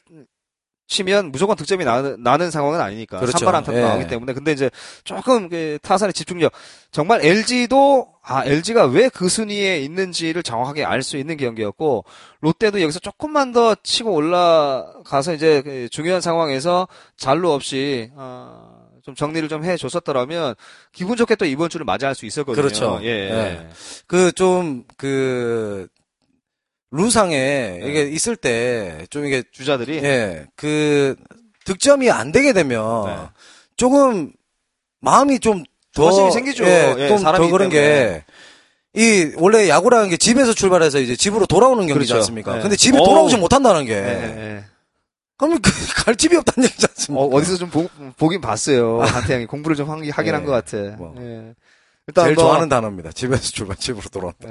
치면 0.91 1.31
무조건 1.31 1.55
득점이 1.55 1.85
나는, 1.85 2.21
나는 2.21 2.51
상황은 2.51 2.81
아니니까. 2.81 3.17
그렇죠. 3.21 3.37
산발 3.37 3.55
안타도 3.55 3.77
예. 3.77 3.81
나오기 3.81 4.07
때문에. 4.07 4.33
근데 4.33 4.51
이제 4.51 4.69
조금 5.05 5.47
그 5.47 5.79
타선의 5.81 6.11
집중력. 6.11 6.51
정말 6.91 7.23
LG도, 7.23 8.09
아, 8.21 8.43
LG가 8.45 8.85
왜 8.87 9.07
그 9.09 9.29
순위에 9.29 9.79
있는지를 9.79 10.43
정확하게 10.43 10.83
알 10.83 11.01
수 11.01 11.15
있는 11.15 11.37
경기였고, 11.37 12.03
롯데도 12.41 12.81
여기서 12.81 12.99
조금만 12.99 13.53
더 13.53 13.73
치고 13.81 14.11
올라가서 14.11 15.33
이제 15.33 15.61
그 15.61 15.87
중요한 15.89 16.19
상황에서 16.19 16.89
잔루 17.15 17.51
없이, 17.53 18.11
어, 18.15 18.81
좀 19.03 19.15
정리를 19.15 19.47
좀 19.47 19.63
해줬었더라면, 19.63 20.55
기분 20.91 21.15
좋게 21.15 21.35
또 21.35 21.45
이번 21.45 21.69
주를 21.69 21.85
맞이할 21.85 22.15
수 22.15 22.25
있었거든요. 22.25 22.61
그렇죠. 22.61 22.99
예. 23.03 23.07
예. 23.07 23.67
그좀그 24.07 25.87
루상에 26.91 27.37
네. 27.37 27.79
이게 27.83 28.03
있을 28.03 28.35
때 28.35 29.05
좀 29.09 29.25
이게 29.25 29.43
주자들이. 29.51 29.97
예, 30.03 30.45
그 30.55 31.15
득점이 31.65 32.09
안 32.11 32.31
되게 32.31 32.53
되면 32.53 33.05
네. 33.05 33.15
조금 33.77 34.31
마음이 34.99 35.39
좀더 35.39 35.63
조바심이 35.93 36.31
생기죠. 36.31 36.65
예, 36.65 36.95
예, 36.97 37.07
좀 37.07 37.17
사람이기 37.17 37.49
더 37.49 37.57
그런 37.57 37.69
게. 37.69 38.23
이 38.93 39.31
원래 39.37 39.69
야구라는 39.69 40.09
게 40.09 40.17
집에서 40.17 40.53
출발해서 40.53 40.99
이제 40.99 41.15
집으로 41.15 41.45
돌아오는 41.45 41.87
경기지 41.87 42.11
그렇죠. 42.11 42.15
않습니까? 42.17 42.57
예. 42.57 42.61
근데 42.61 42.75
집에 42.75 42.97
어우. 42.97 43.05
돌아오지 43.05 43.37
못한다는 43.37 43.85
게 43.85 43.93
예, 43.93 43.97
예. 44.57 44.63
그러면 45.37 45.61
그 45.61 45.71
갈 46.03 46.15
집이 46.15 46.35
없다는 46.35 46.67
얘기지 46.67 46.87
않습니까? 46.89 47.23
어, 47.23 47.27
어디서 47.29 47.55
좀 47.57 47.69
보, 47.69 47.87
보긴 48.17 48.41
봤어요. 48.41 49.01
한태양이 49.01 49.45
공부를 49.45 49.77
좀 49.77 49.89
하긴, 49.89 50.05
예, 50.05 50.11
한것 50.11 50.45
같아. 50.47 50.95
뭐. 50.97 51.15
예. 51.19 51.53
일단 52.07 52.25
제일 52.25 52.35
뭐, 52.35 52.43
좋아하는 52.45 52.67
단어입니다. 52.67 53.11
집에서 53.13 53.41
출발 53.53 53.77
집으로 53.77 54.03
돌아온다. 54.11 54.49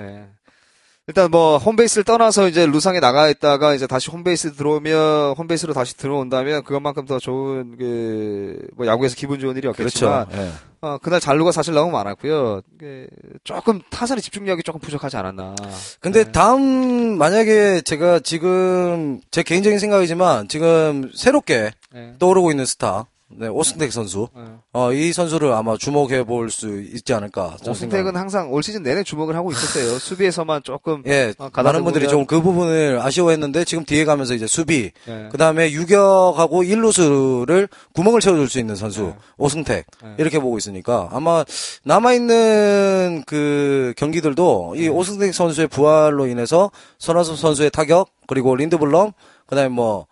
예. 1.10 1.20
일단 1.20 1.30
뭐 1.30 1.58
홈베이스를 1.58 2.04
떠나서 2.04 2.48
이제 2.48 2.66
루상에 2.66 3.00
나가 3.00 3.28
있다가 3.28 3.74
이제 3.74 3.86
다시 3.86 4.10
홈베이스 4.10 4.52
들어오면 4.54 5.34
홈베이스로 5.36 5.72
다시 5.74 5.96
들어온다면 5.96 6.64
그것만큼 6.64 7.04
더 7.06 7.18
좋은 7.18 7.76
그 7.76 8.70
뭐 8.76 8.86
야구에서 8.86 9.14
기분 9.16 9.38
좋은 9.38 9.56
일이 9.56 9.68
없겠지만 9.68 10.26
그렇죠. 10.28 10.42
예. 10.42 10.50
어, 10.80 10.98
그날 10.98 11.20
잔루가 11.20 11.52
사실 11.52 11.74
너무 11.74 11.90
많았고요. 11.90 12.62
그, 12.78 13.06
조금 13.44 13.80
타선의 13.90 14.22
집중력이 14.22 14.62
조금 14.62 14.80
부족하지 14.80 15.16
않았나. 15.18 15.54
근데 16.00 16.24
네. 16.24 16.32
다음 16.32 17.18
만약에 17.18 17.82
제가 17.82 18.20
지금 18.20 19.20
제 19.30 19.42
개인적인 19.42 19.78
생각이지만 19.78 20.48
지금 20.48 21.10
새롭게 21.14 21.72
예. 21.94 22.14
떠오르고 22.18 22.50
있는 22.50 22.64
스타 22.64 23.06
네, 23.32 23.46
오승택 23.46 23.92
선수 23.92 24.28
예. 24.36 24.42
어, 24.72 24.92
이 24.92 25.12
선수를 25.12 25.52
아마 25.52 25.76
주목해 25.76 26.24
볼 26.24 26.50
수 26.50 26.80
있지 26.80 27.14
않을까. 27.14 27.56
오승택은. 27.66 28.16
항상 28.16 28.52
올 28.52 28.62
시즌 28.62 28.82
내내 28.82 29.04
주목을 29.04 29.36
하고 29.36 29.52
있었어요. 29.52 29.98
수비에서만 30.00 30.62
조금 30.64 31.02
예, 31.06 31.32
어, 31.38 31.48
가다듬으면- 31.48 31.62
많은 31.62 31.84
분들이 31.84 32.08
좀그 32.08 32.42
부분을 32.42 32.98
아쉬워했는데 33.00 33.64
지금 33.64 33.84
뒤에 33.84 34.04
가면서 34.04 34.34
이제 34.34 34.46
수비, 34.48 34.90
예. 35.08 35.28
그 35.30 35.38
다음에 35.38 35.70
유격하고 35.70 36.64
일루수를 36.64 37.68
구멍을 37.94 38.20
채워줄 38.20 38.48
수 38.48 38.58
있는 38.58 38.74
선수 38.74 39.02
네. 39.02 39.16
오승택 39.38 39.86
네. 40.02 40.14
이렇게 40.18 40.38
보고 40.40 40.58
있으니까 40.58 41.08
아마 41.12 41.44
남아 41.84 42.12
있는 42.14 43.22
그 43.26 43.94
경기들도 43.96 44.72
네. 44.74 44.82
이 44.84 44.88
오승택 44.88 45.32
선수의 45.34 45.68
부활로 45.68 46.26
인해서 46.26 46.70
손아섭 46.98 47.38
선수의 47.38 47.70
타격 47.70 48.08
그리고 48.26 48.56
린드블럼 48.56 49.12
그 49.46 49.54
다음에 49.56 49.68
뭐 49.68 50.06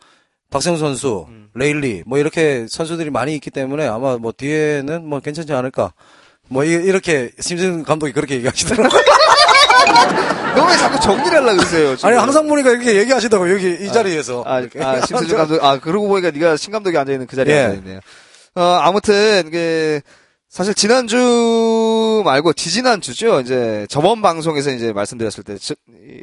박세웅 0.51 0.77
선수, 0.79 1.27
음. 1.29 1.49
레일리 1.55 2.03
뭐 2.07 2.19
이렇게 2.19 2.67
선수들이 2.69 3.11
많이 3.11 3.35
있기 3.35 3.51
때문에 3.51 3.87
아마 3.87 4.17
뭐 4.17 4.33
뒤에는 4.37 5.05
뭐 5.07 5.21
괜찮지 5.21 5.53
않을까. 5.53 5.93
뭐 6.49 6.65
이- 6.65 6.69
이렇게 6.71 7.31
심진 7.41 7.83
감독이 7.85 8.13
그렇게 8.13 8.37
얘기하시더라고요. 8.37 8.89
너왜 10.57 10.77
자꾸 10.77 10.99
정리를 11.01 11.33
하려고 11.37 11.57
그러세요? 11.59 11.97
지금? 11.97 12.09
아니 12.09 12.19
항상 12.19 12.49
보니까 12.49 12.71
이렇게 12.71 12.97
얘기하시다고 12.97 13.51
여기 13.53 13.71
이 13.85 13.89
자리에서. 13.93 14.43
아. 14.47 14.63
아, 14.81 15.01
심수준 15.07 15.37
감독, 15.37 15.63
아, 15.65 15.79
그러고 15.79 16.09
보니까 16.09 16.31
네가 16.31 16.57
신 16.57 16.73
감독이 16.73 16.97
앉아 16.97 17.13
있는 17.13 17.27
그 17.27 17.37
자리에 17.37 17.55
예. 17.55 17.61
앉아 17.65 17.75
있네요. 17.77 18.01
어, 18.55 18.63
아무튼, 18.63 19.51
그, 19.53 20.01
사실 20.49 20.75
지난주 20.75 22.23
말고 22.25 22.55
지지난주죠. 22.55 23.41
이제 23.43 23.87
저번 23.91 24.23
방송에서 24.23 24.71
이제 24.71 24.93
말씀드렸을 24.93 25.45
때, 25.45 25.59
지, 25.59 25.75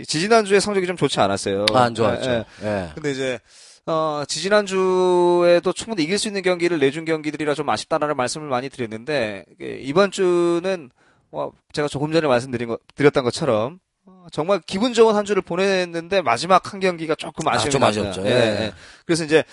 지지난주에 0.08 0.60
성적이 0.60 0.88
좀 0.88 0.98
좋지 0.98 1.20
않았어요. 1.20 1.66
아, 1.74 1.84
안 1.84 1.94
좋았죠. 1.96 2.30
예, 2.30 2.46
예. 2.64 2.68
예. 2.68 2.90
근데 2.96 3.12
이제, 3.12 3.40
어, 3.88 4.24
지지난주에도 4.28 5.72
충분히 5.74 6.04
이길 6.04 6.18
수 6.18 6.28
있는 6.28 6.42
경기를 6.42 6.80
내준 6.80 7.06
경기들이라 7.06 7.54
좀 7.54 7.70
아쉽다라는 7.70 8.16
말씀을 8.18 8.48
많이 8.48 8.70
드렸는데, 8.70 9.46
이번 9.60 10.10
주는, 10.12 10.90
어, 11.32 11.52
제가 11.72 11.88
조금 11.88 12.12
전에 12.12 12.28
말씀드린 12.28 12.68
거, 12.68 12.80
드렸던 12.96 13.24
것처럼, 13.24 13.80
어, 14.08 14.26
정말 14.32 14.60
기분 14.66 14.94
좋은 14.94 15.16
한 15.16 15.24
주를 15.26 15.42
보냈는데 15.44 16.22
마지막 16.22 16.72
한 16.74 16.80
경기가 16.80 17.16
조금 17.16 17.48
아, 17.48 17.54
아쉬움이 17.54 17.72
좀. 17.72 17.84
아쉬웠죠. 17.84 18.22
예, 18.26 18.30
예. 18.30 18.34
예. 18.66 18.74
그래서 19.04 19.24
이제 19.24 19.44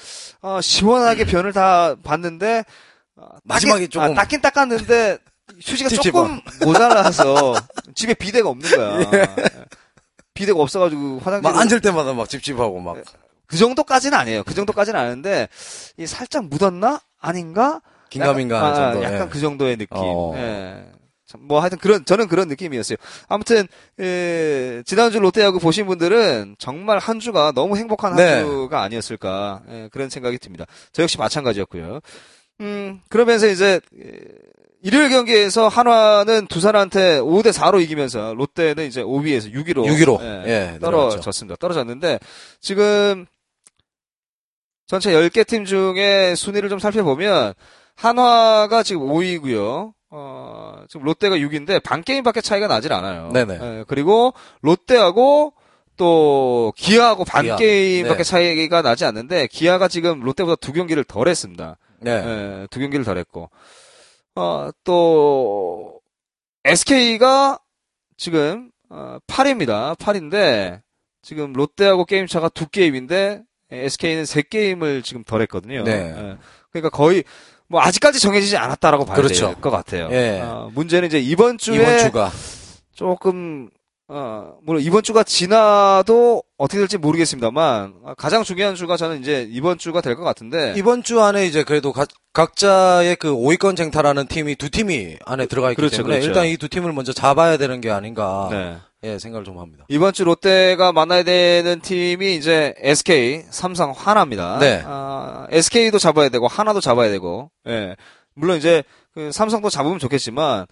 어, 0.43 0.61
시원하게 0.61 1.25
변을 1.25 1.55
다 1.55 1.95
봤는데 2.03 2.63
어, 3.17 3.29
마지막에 3.45 3.87
조금- 3.87 4.11
아, 4.11 4.15
닦긴 4.15 4.43
닦았는데 4.43 5.17
휴지가. 5.59 5.89
조금 5.89 6.39
모자라서 6.63 7.55
집에 7.95 8.13
비데가 8.13 8.51
없는 8.51 8.71
거야. 8.77 8.99
예. 9.15 9.27
비데가 10.35 10.61
없어가지고 10.61 11.21
화장실 11.21 11.41
막 11.43 11.57
앉을 11.59 11.81
때마다 11.81 12.13
막 12.13 12.29
찝찝하고 12.29 12.79
막. 12.81 12.97
그 13.53 13.59
정도까지는 13.59 14.17
아니에요. 14.17 14.45
그 14.45 14.55
정도까지는 14.55 14.99
아닌데 14.99 15.47
이 15.99 16.07
살짝 16.07 16.47
묻었나 16.47 17.03
아닌가? 17.21 17.83
긴가민가 18.09 18.57
약간, 18.57 18.73
아, 18.73 18.93
정도. 18.93 19.05
약간 19.05 19.27
예. 19.27 19.31
그 19.31 19.39
정도의 19.39 19.77
느낌. 19.77 19.99
어. 19.99 20.33
예. 20.37 20.87
참, 21.27 21.43
뭐 21.45 21.61
하여튼 21.61 21.77
그런 21.77 22.03
저는 22.07 22.29
그런 22.29 22.49
느낌이었어요. 22.49 22.97
아무튼 23.29 23.69
예, 24.01 24.83
지난주 24.87 25.19
롯데야구 25.19 25.59
보신 25.59 25.87
분들은 25.87 26.57
정말 26.59 26.99
한 26.99 27.21
주가 27.21 27.53
너무 27.53 27.77
행복한 27.77 28.13
한 28.13 28.17
네. 28.17 28.41
주가 28.41 28.81
아니었을까 28.81 29.63
예, 29.69 29.89
그런 29.93 30.09
생각이 30.09 30.39
듭니다. 30.39 30.65
저 30.93 31.03
역시 31.03 31.19
마찬가지였고요. 31.19 32.01
음 32.63 33.03
그러면서 33.11 33.49
이제 33.49 33.81
예, 34.03 34.13
일요일 34.83 35.11
경기에서 35.11 35.69
한화는 35.69 36.47
두산한테 36.49 37.21
5대 37.21 37.53
4로 37.53 37.81
이기면서 37.83 38.35
롯데는 38.35 38.87
이제 38.87 39.03
5위에서 39.03 39.53
6위로 39.53 39.87
6위로. 39.87 40.21
예, 40.47 40.79
떨어졌습니다. 40.81 41.57
떨어졌는데 41.57 42.19
지금 42.61 43.27
전체 44.93 45.11
10개 45.11 45.47
팀 45.47 45.65
중에 45.65 46.35
순위를 46.35 46.69
좀 46.69 46.79
살펴보면 46.79 47.55
한화가 47.95 48.83
지금 48.83 49.09
5위고요. 49.09 49.95
어, 50.11 50.85
지금 50.87 51.07
롯데가 51.07 51.35
6위인데 51.35 51.83
반 51.83 52.03
게임밖에 52.03 52.43
차이가 52.43 52.67
나질 52.67 52.93
않아요. 52.93 53.31
네네. 53.33 53.59
예, 53.63 53.85
그리고 53.89 54.35
롯데하고 54.61 55.55
또 55.97 56.75
기아하고 56.77 57.25
반 57.25 57.47
기아. 57.47 57.57
게임밖에 57.57 58.19
네. 58.19 58.23
차이가 58.23 58.83
나지 58.83 59.07
않는데 59.07 59.47
기아가 59.47 59.89
지금 59.89 60.21
롯데보다 60.21 60.57
두 60.57 60.75
경기를 60.75 61.05
덜 61.05 61.27
했습니다. 61.27 61.79
네. 62.01 62.11
예, 62.11 62.67
두 62.71 62.79
경기를 62.79 63.03
덜 63.03 63.17
했고. 63.17 63.49
어, 64.35 64.69
또, 64.85 66.01
SK가 66.65 67.59
지금, 68.19 68.71
어, 68.91 69.17
8위입니다. 69.27 69.97
8인데, 69.97 70.83
지금 71.23 71.55
롯데하고 71.55 72.05
게임 72.05 72.27
차가 72.27 72.51
두 72.51 72.69
게임인데, 72.69 73.43
SK는 73.73 74.25
세 74.27 74.43
게임을 74.43 75.03
지금 75.03 75.25
덜 75.25 75.41
했거든요. 75.43 75.83
네. 75.85 76.15
예, 76.17 76.37
그러니까 76.71 76.91
거의, 76.91 77.25
뭐, 77.69 77.81
아직까지 77.81 78.21
정해지지 78.21 78.57
않았다라고 78.57 79.05
봐야 79.07 79.17
그렇죠. 79.17 79.49
될것 79.49 79.73
같아요. 79.73 80.09
예. 80.13 80.41
어, 80.43 80.71
문제는 80.75 81.09
이제 81.09 81.19
이번 81.19 81.59
주에 81.59 81.77
이번 81.77 81.99
주가. 81.99 82.31
조금 82.95 83.71
어, 84.09 84.57
물론 84.63 84.83
이번 84.83 85.03
주가 85.03 85.23
지나도 85.23 86.43
어떻게 86.59 86.79
될지 86.79 86.99
모르겠습니다만 86.99 87.95
아, 88.05 88.15
가장 88.15 88.45
중요한 88.45 88.75
주가 88.75 88.99
저는 88.99 89.21
이제 89.21 89.49
이번 89.51 89.79
주가 89.79 90.03
될 90.03 90.17
것 90.17 90.23
같은데 90.23 90.75
이번 90.77 91.03
주 91.03 91.23
안에 91.23 91.47
이제 91.47 91.65
그래도 91.65 91.93
가- 91.93 92.05
각자의 92.35 93.17
그 93.17 93.31
5위권 93.35 93.75
쟁탈하는 93.77 94.27
팀이 94.27 94.57
두 94.57 94.69
팀이 94.69 95.17
안에 95.25 95.47
들어가 95.47 95.71
있기 95.71 95.77
그렇죠, 95.81 95.99
때문에 95.99 96.17
그렇죠. 96.17 96.29
일단 96.29 96.47
이 96.47 96.57
두 96.59 96.69
팀을 96.69 96.93
먼저 96.93 97.13
잡아야 97.15 97.57
되는 97.57 97.81
게 97.81 97.91
아닌가. 97.91 98.49
네. 98.51 98.77
예, 99.05 99.19
생각을 99.19 99.45
좀 99.45 99.59
합니다. 99.59 99.85
이번 99.89 100.13
주 100.13 100.25
롯데가 100.25 100.93
만나야 100.93 101.25
되는 101.25 101.81
팀이 101.81 102.37
이제 102.37 102.75
SK, 102.79 103.45
삼성, 103.51 103.91
하나입니다. 103.91 104.59
네. 104.61 104.83
아, 104.85 105.47
SK도 105.51 105.99
잡아야 105.99 106.29
되고 106.29 106.47
하나도 106.47 106.81
잡아야 106.81 107.11
되고. 107.11 107.51
예. 107.67 107.97
물론 108.35 108.59
이제 108.59 108.85
그 109.15 109.33
삼성도 109.33 109.71
잡으면 109.71 109.99
좋겠지만 109.99 110.67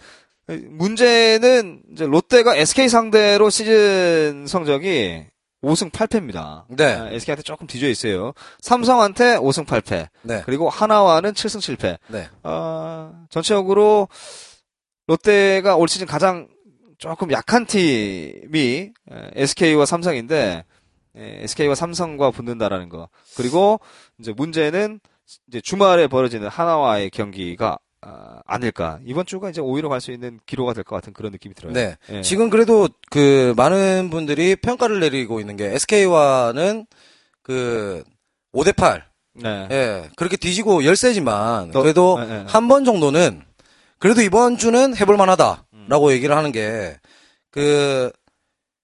문제는 0.49 1.83
이제 1.93 2.07
롯데가 2.07 2.57
SK 2.57 2.89
상대로 2.89 3.51
시즌 3.51 4.47
성적이 4.47 5.27
5승 5.63 5.91
8패입니다. 5.91 6.65
네. 6.69 7.09
SK한테 7.13 7.43
조금 7.43 7.67
뒤져 7.67 7.89
있어요. 7.89 8.33
삼성한테 8.61 9.37
5승 9.37 9.67
8패. 9.67 10.09
네. 10.23 10.43
그리고 10.47 10.71
하나와는 10.71 11.33
7승 11.33 11.77
7패. 11.77 11.99
네. 12.09 12.29
어, 12.43 13.13
전체적으로 13.29 14.09
롯데가 15.07 15.77
올 15.77 15.89
시즌 15.89 16.07
가장 16.07 16.49
조금 17.01 17.33
약한 17.33 17.65
팀이 17.67 18.93
에, 19.11 19.31
SK와 19.35 19.87
삼성인데 19.87 20.65
에, 21.17 21.39
SK와 21.45 21.75
삼성과 21.75 22.31
붙는다라는 22.31 22.89
거. 22.91 23.09
그리고 23.37 23.81
이제 24.21 24.33
문제는 24.37 25.01
이제 25.49 25.61
주말에 25.63 26.07
벌어지는 26.09 26.49
하나와의 26.49 27.11
경기가 27.11 27.79
아, 28.03 28.41
아닐까. 28.47 28.99
이번 29.05 29.27
주가 29.27 29.51
이제 29.51 29.61
5위로 29.61 29.89
갈수 29.89 30.11
있는 30.13 30.39
기로가 30.47 30.73
될 30.75 30.85
것 30.85 30.97
같은 30.97 31.13
그런 31.13 31.33
느낌이 31.33 31.55
들어요. 31.55 31.73
네. 31.73 31.97
예. 32.11 32.23
지금 32.23 32.49
그래도 32.51 32.89
그 33.11 33.53
많은 33.57 34.09
분들이 34.11 34.57
평가를 34.57 35.01
내리고 35.01 35.39
있는 35.41 35.57
게 35.57 35.67
SK와는 35.75 36.87
그 37.43 38.03
5대 38.55 38.75
8 38.77 39.05
네. 39.35 39.69
예, 39.71 40.11
그렇게 40.17 40.37
뒤지고 40.37 40.85
열세지만 40.85 41.71
너- 41.73 41.83
그래도 41.83 42.19
네, 42.21 42.27
네. 42.27 42.45
한번 42.49 42.85
정도는 42.85 43.43
그래도 43.99 44.23
이번 44.23 44.57
주는 44.59 44.97
해볼 44.97 45.17
만하다 45.19 45.65
라고 45.91 46.13
얘기를 46.13 46.35
하는 46.37 46.53
게 46.53 46.97
그 47.51 48.11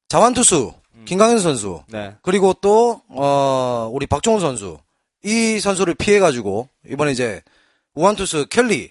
자완투수 0.09 0.73
김강현 1.05 1.39
선수 1.39 1.83
네. 1.89 2.15
그리고 2.23 2.53
또 2.61 3.03
어, 3.09 3.89
우리 3.93 4.07
박종훈 4.07 4.41
선수 4.41 4.79
이 5.23 5.61
선수를 5.61 5.95
피해 5.95 6.19
가지고 6.19 6.69
이번에 6.89 7.13
이제 7.13 7.43
우완투수 7.95 8.47
켈리 8.51 8.91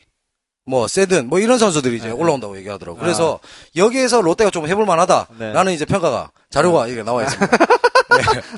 뭐 0.66 0.88
세든 0.88 1.28
뭐 1.28 1.40
이런 1.40 1.60
선수들이 1.60 1.98
이제 1.98 2.08
네, 2.08 2.14
네. 2.14 2.20
올라온다고 2.20 2.58
얘기하더라고. 2.58 2.98
요 2.98 3.02
그래서 3.02 3.40
여기에서 3.76 4.22
롯데가 4.22 4.50
좀 4.50 4.68
해볼 4.68 4.86
만 4.86 5.00
하다라는 5.00 5.74
이제 5.74 5.86
평가가 5.86 6.32
자료가 6.50 6.88
이게 6.88 7.04
나와 7.04 7.24
있습니다. 7.24 7.58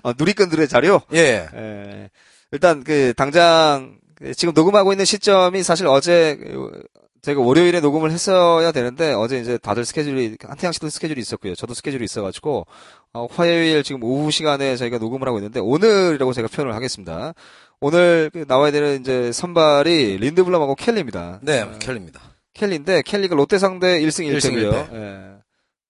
어, 0.03 0.13
누리꾼들의 0.17 0.67
자료? 0.69 1.01
예. 1.13 1.49
예. 1.53 2.09
일단 2.51 2.83
그 2.83 3.13
당장 3.17 3.97
그 4.15 4.33
지금 4.33 4.53
녹음하고 4.53 4.93
있는 4.93 5.03
시점이 5.03 5.63
사실 5.63 5.87
어제 5.87 6.37
그 6.41 6.81
제가 7.21 7.41
월요일에 7.41 7.79
녹음을 7.81 8.11
했어야 8.11 8.71
되는데 8.71 9.13
어제 9.13 9.39
이제 9.39 9.57
다들 9.57 9.85
스케줄이 9.85 10.37
한태양 10.41 10.71
씨도 10.71 10.89
스케줄이 10.89 11.19
있었고요. 11.21 11.55
저도 11.55 11.73
스케줄이 11.73 12.03
있어가지고 12.05 12.65
어, 13.13 13.27
화요일 13.31 13.83
지금 13.83 14.03
오후 14.03 14.31
시간에 14.31 14.75
저희가 14.75 14.97
녹음을 14.97 15.27
하고 15.27 15.37
있는데 15.39 15.59
오늘이라고 15.59 16.33
제가 16.33 16.47
표현을 16.47 16.75
하겠습니다. 16.75 17.33
오늘 17.79 18.29
그 18.33 18.45
나와야 18.47 18.71
되는 18.71 18.99
이제 18.99 19.31
선발이 19.31 20.17
린드블럼하고 20.17 20.75
켈리입니다. 20.75 21.39
네, 21.43 21.61
어, 21.61 21.77
켈리입니다. 21.79 22.21
켈리인데 22.53 23.03
켈리가 23.03 23.35
롯데 23.35 23.57
상대 23.57 23.99
1승 23.99 24.25
1승 24.25 24.53
1패고요. 24.53 24.93
예. 24.95 25.37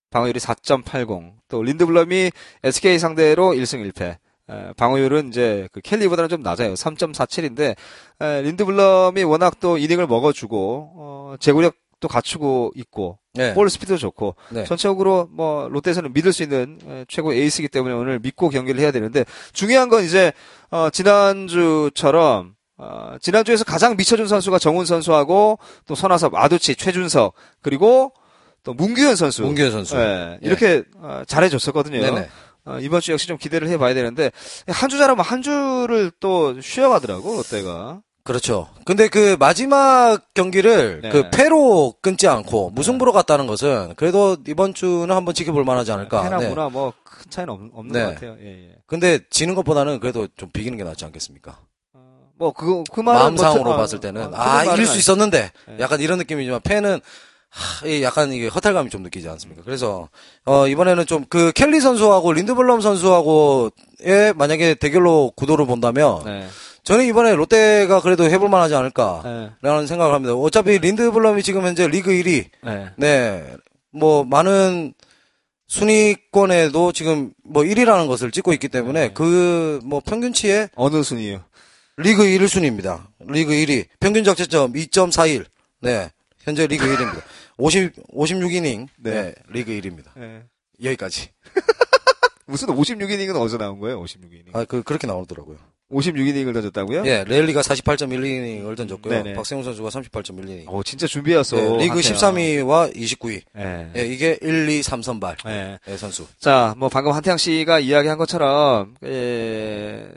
방어율이 0.10 0.40
4.80. 0.40 1.34
또 1.50 1.64
린드블럼이 1.64 2.32
SK 2.64 3.00
상대로 3.00 3.52
1승 3.52 3.90
1패. 3.92 4.18
예, 4.50 4.74
방어율은 4.78 5.30
이제 5.30 5.68
그 5.72 5.82
켈리보다는 5.82 6.30
좀 6.30 6.42
낮아요. 6.42 6.74
3.47인데 6.74 7.76
린드블럼이 8.20 9.24
워낙 9.24 9.60
또 9.60 9.78
이닝을 9.78 10.08
먹어주고 10.08 10.92
어, 10.96 11.36
제구력도 11.40 12.08
갖추고 12.08 12.72
있고 12.76 13.20
네. 13.34 13.54
볼 13.54 13.70
스피드도 13.70 13.98
좋고 13.98 14.36
네. 14.50 14.64
전체적으로 14.64 15.28
뭐 15.32 15.68
롯데에서는 15.70 16.14
믿을 16.14 16.34
수 16.34 16.44
있는 16.44 16.80
에, 16.88 17.06
최고 17.08 17.34
에이스이기 17.34 17.68
때문에 17.68 17.94
오늘 17.94 18.20
믿고 18.20 18.50
경기를 18.50 18.80
해야 18.80 18.92
되는데 18.92 19.26
중요한 19.54 19.90
건 19.90 20.04
이제 20.04 20.32
어, 20.72 20.90
지난주처럼 20.90 22.56
어, 22.78 23.16
지난주에서 23.20 23.64
가장 23.64 23.98
미쳐준 23.98 24.28
선수가 24.28 24.60
정훈 24.60 24.86
선수하고 24.86 25.60
또 25.88 25.96
손아섭, 25.96 26.36
아두치, 26.36 26.76
최준석 26.76 27.34
그리고 27.62 28.14
또 28.64 28.74
문규현 28.74 29.16
선수. 29.16 29.44
문규현 29.44 29.72
선수. 29.72 29.98
예, 29.98 30.38
이렇게 30.42 30.84
어, 30.98 31.24
잘해줬었거든요. 31.26 32.02
네네. 32.02 32.28
어, 32.68 32.80
이번 32.80 33.02
주 33.02 33.12
역시 33.12 33.28
좀 33.28 33.38
기대를 33.38 33.68
해봐야 33.70 33.94
되는데 33.94 34.32
한주 34.68 34.98
잘하면 34.98 35.24
한 35.24 35.42
주를 35.42 36.12
또 36.20 36.60
쉬어가더라고 36.62 37.38
롯데가. 37.38 38.02
그렇죠. 38.24 38.68
근데 38.84 39.08
그 39.08 39.38
마지막 39.40 40.20
경기를 40.34 41.00
네. 41.02 41.10
그 41.10 41.30
패로 41.30 41.96
끊지 42.02 42.28
않고 42.28 42.72
무승부로 42.72 43.14
갔다는 43.14 43.48
것은 43.48 43.94
그래도 43.96 44.36
이번 44.48 44.74
주는 44.74 45.10
한번 45.10 45.34
지켜볼 45.34 45.64
만하지 45.64 45.94
않을까. 45.94 46.38
네. 46.38 46.50
무나 46.50 46.70
뭐 46.70 46.94
큰 47.18 47.32
차이는 47.32 47.54
없, 47.54 47.60
없는 47.74 47.94
네. 47.94 48.04
것 48.04 48.14
같아요. 48.14 48.38
예, 48.42 48.70
예. 48.70 48.76
근데 48.86 49.20
지는 49.30 49.56
것보다는 49.56 50.00
그래도 50.00 50.28
좀 50.38 50.50
비기는 50.52 50.78
게 50.78 50.84
낫지 50.84 51.04
않겠습니까? 51.06 51.60
뭐 52.40 52.54
그거 52.54 52.84
그 52.92 53.02
말은 53.02 53.20
마음상으로 53.20 53.64
뭐, 53.64 53.78
봤을 53.78 54.00
때는 54.00 54.32
어, 54.34 54.38
아 54.38 54.60
틀린 54.60 54.68
말은 54.68 54.74
이길 54.74 54.86
수 54.86 54.98
있었는데 55.00 55.52
네. 55.68 55.78
약간 55.80 56.00
이런 56.00 56.20
느낌이지만 56.20 56.62
팬은 56.62 57.02
하, 57.50 57.88
이 57.88 58.04
약간 58.04 58.32
이게 58.34 58.48
허탈감이 58.48 58.90
좀 58.90 59.04
느끼지 59.04 59.28
않습니까? 59.30 59.64
그래서 59.64 60.10
어 60.46 60.68
이번에는 60.68 61.06
좀 61.06 61.26
그 61.30 61.52
켈리 61.54 61.80
선수하고 61.82 62.34
린드블럼 62.34 62.82
선수하고의 62.82 64.34
만약에 64.36 64.76
대결로 64.76 65.32
구도를 65.36 65.66
본다면 65.66 66.22
네. 66.26 66.48
저는 66.84 67.06
이번에 67.06 67.36
롯데가 67.36 68.02
그래도 68.02 68.26
해볼 68.26 68.48
만하지 68.50 68.76
않을까. 68.76 69.22
네. 69.26 69.50
라는 69.62 69.88
생각을 69.88 70.14
합니다. 70.14 70.34
어차피 70.36 70.78
린드블럼이 70.80 71.44
지금 71.44 71.66
현재 71.66 71.88
리그 71.88 72.12
1위. 72.12 72.46
네. 72.64 72.90
네. 72.96 73.56
뭐 73.92 74.24
많은 74.24 74.94
순위권에도 75.68 76.92
지금 76.94 77.32
뭐 77.44 77.64
1위라는 77.64 78.08
것을 78.08 78.32
찍고 78.32 78.54
있기 78.54 78.70
때문에 78.70 79.08
네. 79.10 79.14
그뭐 79.14 80.02
평균치에 80.06 80.70
어느 80.76 81.04
순위요? 81.04 81.42
리그 81.98 82.24
1위 82.24 82.48
순위입니다. 82.48 83.10
리그 83.28 83.52
1위. 83.52 83.86
평균 84.00 84.24
적재점 84.24 84.74
2.41. 84.74 85.46
네. 85.82 86.10
현재 86.48 86.66
리그 86.66 86.86
1위입니다. 86.86 87.22
50 87.58 87.92
56이닝. 88.14 88.88
네. 89.00 89.12
네. 89.12 89.36
리그 89.50 89.72
1위입니다. 89.72 90.06
네. 90.16 90.44
여기까지. 90.82 91.30
무슨 92.48 92.70
56이닝은 92.70 93.36
어디서 93.36 93.58
나온 93.58 93.80
거예요? 93.80 94.02
56이닝. 94.02 94.56
아, 94.56 94.64
그 94.64 94.82
그렇게 94.82 95.06
나오더라고요. 95.08 95.58
56이닝을 95.92 96.54
던졌다고요? 96.54 97.06
예, 97.06 97.24
레일리가 97.26 97.62
48.1이닝을 97.62 98.76
던졌고요. 98.76 99.24
네네. 99.24 99.34
박세웅 99.36 99.64
선수가 99.64 99.90
38.1이닝. 99.90 100.66
어, 100.68 100.84
진짜 100.84 101.06
준비했어. 101.08 101.56
네, 101.56 101.78
리그 101.84 102.00
13위와 102.00 102.96
29위. 102.96 103.42
예. 103.58 103.92
예, 103.96 104.06
이게 104.06 104.38
1, 104.42 104.70
2, 104.70 104.84
3 104.84 105.02
선발. 105.02 105.38
예. 105.48 105.80
예, 105.88 105.98
선수. 105.98 106.26
자, 106.40 106.74
뭐 106.78 106.88
방금 106.88 107.12
한태양 107.12 107.38
씨가 107.38 107.80
이야기한 107.80 108.18
것처럼 108.18 108.96
예, 109.06 110.08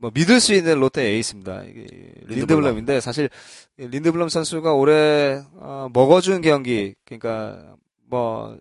뭐 0.00 0.10
믿을 0.14 0.40
수 0.40 0.54
있는 0.54 0.78
롯데 0.80 1.02
에이스입니다. 1.02 1.62
이게 1.64 1.86
린드블럼 2.26 2.78
인데 2.78 3.00
사실 3.00 3.28
린드블럼 3.76 4.28
선수가 4.28 4.74
올해 4.74 5.42
어, 5.56 5.88
먹어준 5.92 6.42
경기, 6.42 6.94
그러니까 7.04 7.74
뭐 8.08 8.56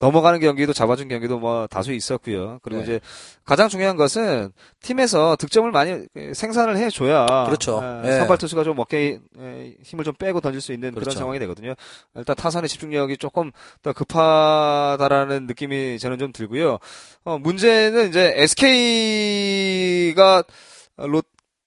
넘어가는 0.00 0.38
경기도 0.38 0.72
잡아준 0.72 1.08
경기도 1.08 1.40
뭐 1.40 1.66
다수 1.66 1.92
있었고요. 1.92 2.60
그리고 2.62 2.82
네. 2.82 2.84
이제 2.84 3.00
가장 3.44 3.68
중요한 3.68 3.96
것은 3.96 4.52
팀에서 4.80 5.34
득점을 5.36 5.68
많이 5.72 6.06
생산을 6.34 6.76
해줘야 6.76 7.26
그렇죠. 7.46 7.82
예, 8.04 8.08
예. 8.08 8.12
선발 8.18 8.38
투수가 8.38 8.62
좀 8.62 8.78
어깨에 8.78 9.18
예, 9.40 9.74
힘을 9.82 10.04
좀 10.04 10.14
빼고 10.14 10.40
던질 10.40 10.60
수 10.60 10.72
있는 10.72 10.90
그런 10.90 11.02
그렇죠. 11.02 11.18
상황이 11.18 11.40
되거든요. 11.40 11.74
일단 12.14 12.36
타선의 12.36 12.68
집중력이 12.68 13.16
조금 13.16 13.50
더 13.82 13.92
급하다라는 13.92 15.48
느낌이 15.48 15.98
저는 15.98 16.18
좀 16.18 16.32
들고요. 16.32 16.78
어, 17.24 17.38
문제는 17.38 18.08
이제 18.08 18.34
SK가 18.36 20.44
롯, 20.98 21.26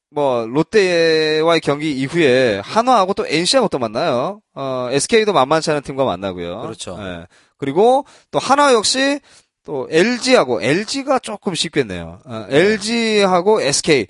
뭐, 0.09 0.45
롯데와의 0.45 1.61
경기 1.61 1.93
이후에 1.93 2.59
한화하고 2.63 3.13
또 3.13 3.25
NC하고 3.25 3.69
또 3.69 3.79
만나요. 3.79 4.41
어, 4.53 4.89
SK도 4.91 5.33
만만치 5.33 5.71
않은 5.71 5.81
팀과 5.81 6.03
만나고요. 6.05 6.61
그렇죠. 6.61 6.97
예. 6.99 7.27
그리고 7.57 8.05
또 8.29 8.39
한화 8.39 8.73
역시 8.73 9.19
또 9.63 9.87
LG하고, 9.89 10.61
LG가 10.61 11.19
조금 11.19 11.53
쉽겠네요. 11.55 12.19
어, 12.25 12.45
LG하고 12.49 13.61
SK, 13.61 14.07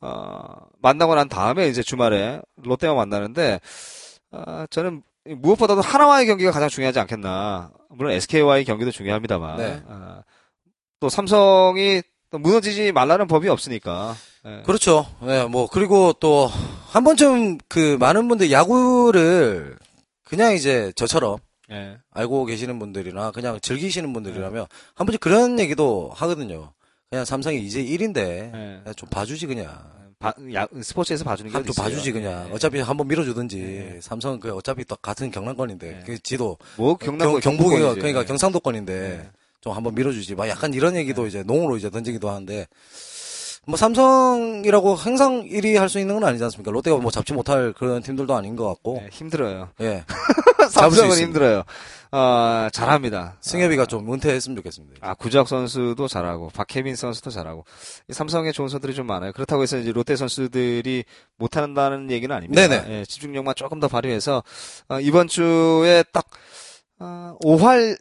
어, 0.00 0.42
만나고 0.80 1.14
난 1.14 1.28
다음에 1.28 1.68
이제 1.68 1.82
주말에 1.82 2.40
롯데와 2.56 2.94
만나는데, 2.94 3.60
어, 4.32 4.64
저는 4.70 5.02
무엇보다도 5.24 5.80
하나와의 5.80 6.26
경기가 6.26 6.50
가장 6.50 6.68
중요하지 6.68 6.98
않겠나. 7.00 7.70
물론 7.90 8.12
SK와의 8.12 8.64
경기도 8.64 8.90
중요합니다만. 8.90 9.56
네. 9.56 9.82
어, 9.86 10.22
또 11.00 11.08
삼성이 11.08 12.02
또 12.30 12.38
무너지지 12.38 12.92
말라는 12.92 13.26
법이 13.26 13.48
없으니까. 13.48 14.14
예. 14.48 14.62
그렇죠. 14.64 15.06
예, 15.26 15.44
뭐, 15.44 15.66
그리고 15.68 16.12
또, 16.14 16.50
한 16.88 17.04
번쯤 17.04 17.58
그 17.68 17.96
많은 18.00 18.28
분들 18.28 18.50
야구를 18.50 19.76
그냥 20.24 20.54
이제 20.54 20.92
저처럼 20.96 21.38
예. 21.70 21.98
알고 22.12 22.44
계시는 22.46 22.78
분들이나 22.78 23.30
그냥 23.30 23.58
즐기시는 23.60 24.12
분들이라면 24.12 24.66
한 24.94 25.06
번쯤 25.06 25.18
그런 25.20 25.58
얘기도 25.60 26.10
하거든요. 26.14 26.72
그냥 27.10 27.24
삼성이 27.24 27.60
이제 27.60 27.82
1인데 27.84 28.18
예. 28.54 28.92
좀 28.96 29.08
봐주지 29.08 29.46
그냥. 29.46 29.68
봐- 30.18 30.34
야- 30.52 30.66
스포츠에서 30.82 31.22
봐주는 31.24 31.50
게한번 31.52 31.70
어디 31.70 31.70
있어요? 31.70 31.84
봐주지 31.94 32.12
그냥. 32.12 32.48
예. 32.48 32.52
어차피 32.52 32.80
한번 32.80 33.06
밀어주든지. 33.06 33.60
예. 33.96 34.00
삼성은 34.02 34.40
그 34.40 34.52
어차피 34.54 34.84
또 34.84 34.96
같은 34.96 35.30
경남권인데. 35.30 35.88
예. 36.00 36.02
그 36.04 36.18
지도 36.20 36.56
뭐 36.76 36.96
경남 36.96 37.32
경, 37.32 37.40
경북이가. 37.40 37.94
그러니까 37.94 38.22
예. 38.22 38.24
경상도권인데 38.24 38.92
예. 39.24 39.30
좀 39.60 39.72
한번 39.74 39.94
밀어주지. 39.94 40.34
막 40.34 40.48
약간 40.48 40.74
이런 40.74 40.96
얘기도 40.96 41.26
이제 41.26 41.42
농으로 41.44 41.76
이제 41.76 41.88
던지기도 41.90 42.28
하는데 42.30 42.66
뭐 43.68 43.76
삼성이라고 43.76 44.94
항상 44.94 45.42
1위 45.44 45.76
할 45.76 45.88
수 45.88 45.98
있는 45.98 46.14
건 46.14 46.24
아니지 46.24 46.42
않습니까? 46.44 46.70
롯데가 46.70 46.96
뭐 46.96 47.10
잡지 47.10 47.34
못할 47.34 47.72
그런 47.74 48.02
팀들도 48.02 48.34
아닌 48.34 48.56
것 48.56 48.66
같고. 48.68 49.00
예, 49.02 49.08
힘들어요. 49.12 49.68
예. 49.80 50.04
삼성은. 50.70 51.18
힘들어요. 51.18 51.64
어, 52.10 52.68
잘합니다. 52.72 53.36
승엽이가 53.40 53.84
좀 53.86 54.10
은퇴했으면 54.12 54.56
좋겠습니다. 54.56 54.96
아, 55.02 55.14
구작 55.14 55.46
선수도 55.48 56.08
잘하고, 56.08 56.48
박혜민 56.54 56.96
선수도 56.96 57.30
잘하고, 57.30 57.64
이 58.08 58.12
삼성에 58.14 58.52
좋은 58.52 58.68
선수들이 58.68 58.94
좀 58.94 59.06
많아요. 59.06 59.32
그렇다고 59.32 59.62
해서 59.62 59.76
이제 59.78 59.92
롯데 59.92 60.16
선수들이 60.16 61.04
못한다는 61.36 62.10
얘기는 62.10 62.34
아닙니다. 62.34 62.66
네네. 62.66 63.00
예, 63.00 63.04
집중력만 63.04 63.54
조금 63.56 63.80
더 63.80 63.88
발휘해서, 63.88 64.42
어, 64.88 65.00
이번 65.00 65.28
주에 65.28 66.02
딱, 66.12 66.24
어, 66.98 67.36
5할 67.42 67.98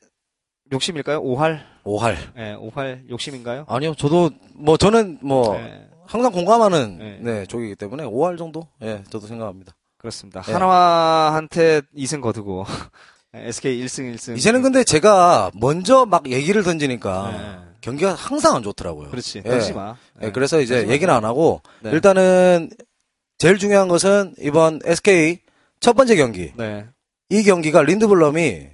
욕심일까요? 0.72 1.22
5할? 1.22 1.61
5할. 1.88 2.17
예, 2.38 2.55
5할 2.55 3.09
욕심인가요? 3.09 3.65
아니요, 3.67 3.95
저도 3.95 4.29
뭐 4.53 4.77
저는 4.77 5.19
뭐 5.21 5.55
예, 5.55 5.88
항상 6.05 6.31
공감하는 6.31 6.97
네. 6.97 7.19
네, 7.21 7.45
쪽이기 7.45 7.75
때문에 7.75 8.03
5할 8.03 8.38
정도? 8.38 8.67
예, 8.81 9.03
저도 9.09 9.25
생각합니다. 9.27 9.73
그렇습니다. 9.97 10.43
예. 10.47 10.51
하나와한테 10.51 11.81
2승 11.97 12.21
거두고, 12.21 12.65
SK 13.33 13.83
1승 13.83 14.13
1승. 14.13 14.38
이제는 14.38 14.61
근데 14.61 14.83
제가 14.83 15.51
먼저 15.55 16.05
막 16.05 16.29
얘기를 16.29 16.63
던지니까 16.63 17.31
예. 17.33 17.67
경기가 17.81 18.13
항상 18.13 18.55
안 18.55 18.63
좋더라고요. 18.63 19.09
그렇지. 19.09 19.39
예. 19.45 19.49
던지 19.49 19.73
마. 19.73 19.95
예, 20.21 20.31
그래서 20.31 20.59
이제. 20.59 20.88
얘기는 20.88 21.13
안 21.13 21.25
하고 21.25 21.61
네. 21.81 21.91
일단은 21.91 22.69
제일 23.38 23.57
중요한 23.57 23.88
것은 23.88 24.33
이번 24.39 24.79
SK 24.83 25.39
첫 25.79 25.93
번째 25.95 26.15
경기. 26.15 26.51
네. 26.57 26.85
이 27.29 27.43
경기가 27.43 27.83
린드블럼이 27.83 28.67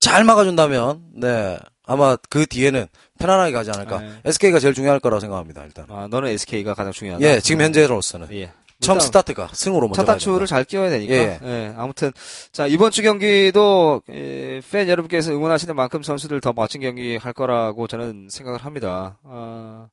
잘 0.00 0.24
막아준다면, 0.24 1.02
네. 1.16 1.58
아마 1.88 2.16
그 2.28 2.46
뒤에는 2.46 2.86
편안하게 3.18 3.52
가지 3.52 3.70
않을까. 3.70 4.00
네. 4.00 4.12
SK가 4.26 4.58
제일 4.60 4.74
중요할 4.74 5.00
거라고 5.00 5.20
생각합니다, 5.20 5.64
일단. 5.64 5.86
아, 5.88 6.06
너는 6.08 6.28
SK가 6.28 6.74
가장 6.74 6.92
중요하다. 6.92 7.24
예, 7.26 7.40
지금 7.40 7.62
현재로서는. 7.62 8.28
예. 8.32 8.52
처음 8.80 9.00
스타트가 9.00 9.48
승으로 9.52 9.88
먼저 9.88 10.02
첫 10.02 10.04
단추를. 10.04 10.46
잘 10.46 10.64
끼워야 10.64 10.90
되니까. 10.90 11.12
예. 11.14 11.38
예. 11.42 11.74
아무튼 11.76 12.12
자 12.52 12.68
이번 12.68 12.92
주 12.92 13.02
경기도 13.02 14.02
예, 14.10 14.60
팬 14.70 14.88
여러분께서 14.88 15.32
응원하시는 15.32 15.74
만큼 15.74 16.02
선수들 16.04 16.40
더 16.40 16.52
멋진 16.52 16.82
경기 16.82 17.16
할 17.16 17.32
거라고 17.32 17.88
저는 17.88 18.28
생각을 18.30 18.64
합니다. 18.64 19.18
아, 19.24 19.88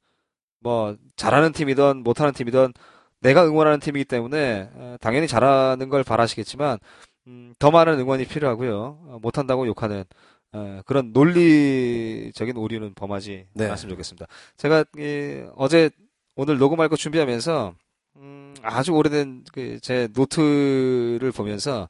뭐 0.60 0.96
잘하는 1.16 1.52
팀이든 1.54 2.04
못하는 2.04 2.32
팀이든 2.34 2.74
내가 3.22 3.46
응원하는 3.46 3.80
팀이기 3.80 4.06
때문에 4.06 4.70
어, 4.76 4.98
당연히 5.02 5.28
잘하는 5.28 5.90
걸 5.90 6.04
바라시겠지만 6.04 6.78
음, 7.28 7.54
더 7.58 7.72
많은 7.72 7.98
응원이 8.00 8.26
필요하고요. 8.26 8.76
어, 9.08 9.20
못한다고 9.20 9.66
욕하는 9.66 10.04
어, 10.56 10.82
그런 10.86 11.12
논리적인 11.12 12.56
오류는 12.56 12.94
범하지 12.94 13.48
네. 13.54 13.66
않았으면 13.66 13.90
좋겠습니다. 13.92 14.26
제가 14.56 14.86
예, 15.00 15.50
어제 15.56 15.90
오늘 16.36 16.58
녹음할 16.58 16.88
거 16.88 16.96
준비하면서 16.96 17.74
음, 18.18 18.56
아주 18.62 18.94
오래된 18.94 19.44
그 19.52 19.80
제 19.82 20.08
노트를 20.14 21.32
보면서 21.34 21.90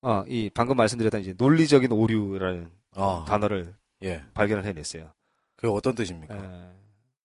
어, 0.00 0.24
이 0.26 0.50
방금 0.52 0.76
말씀드렸던 0.78 1.20
이제 1.20 1.34
논리적인 1.36 1.92
오류라는 1.92 2.70
아, 2.96 3.24
단어를 3.28 3.74
예. 4.02 4.22
발견을 4.32 4.64
해냈어요. 4.64 5.12
그게 5.56 5.68
어떤 5.68 5.94
뜻입니까? 5.94 6.34
에, 6.34 6.40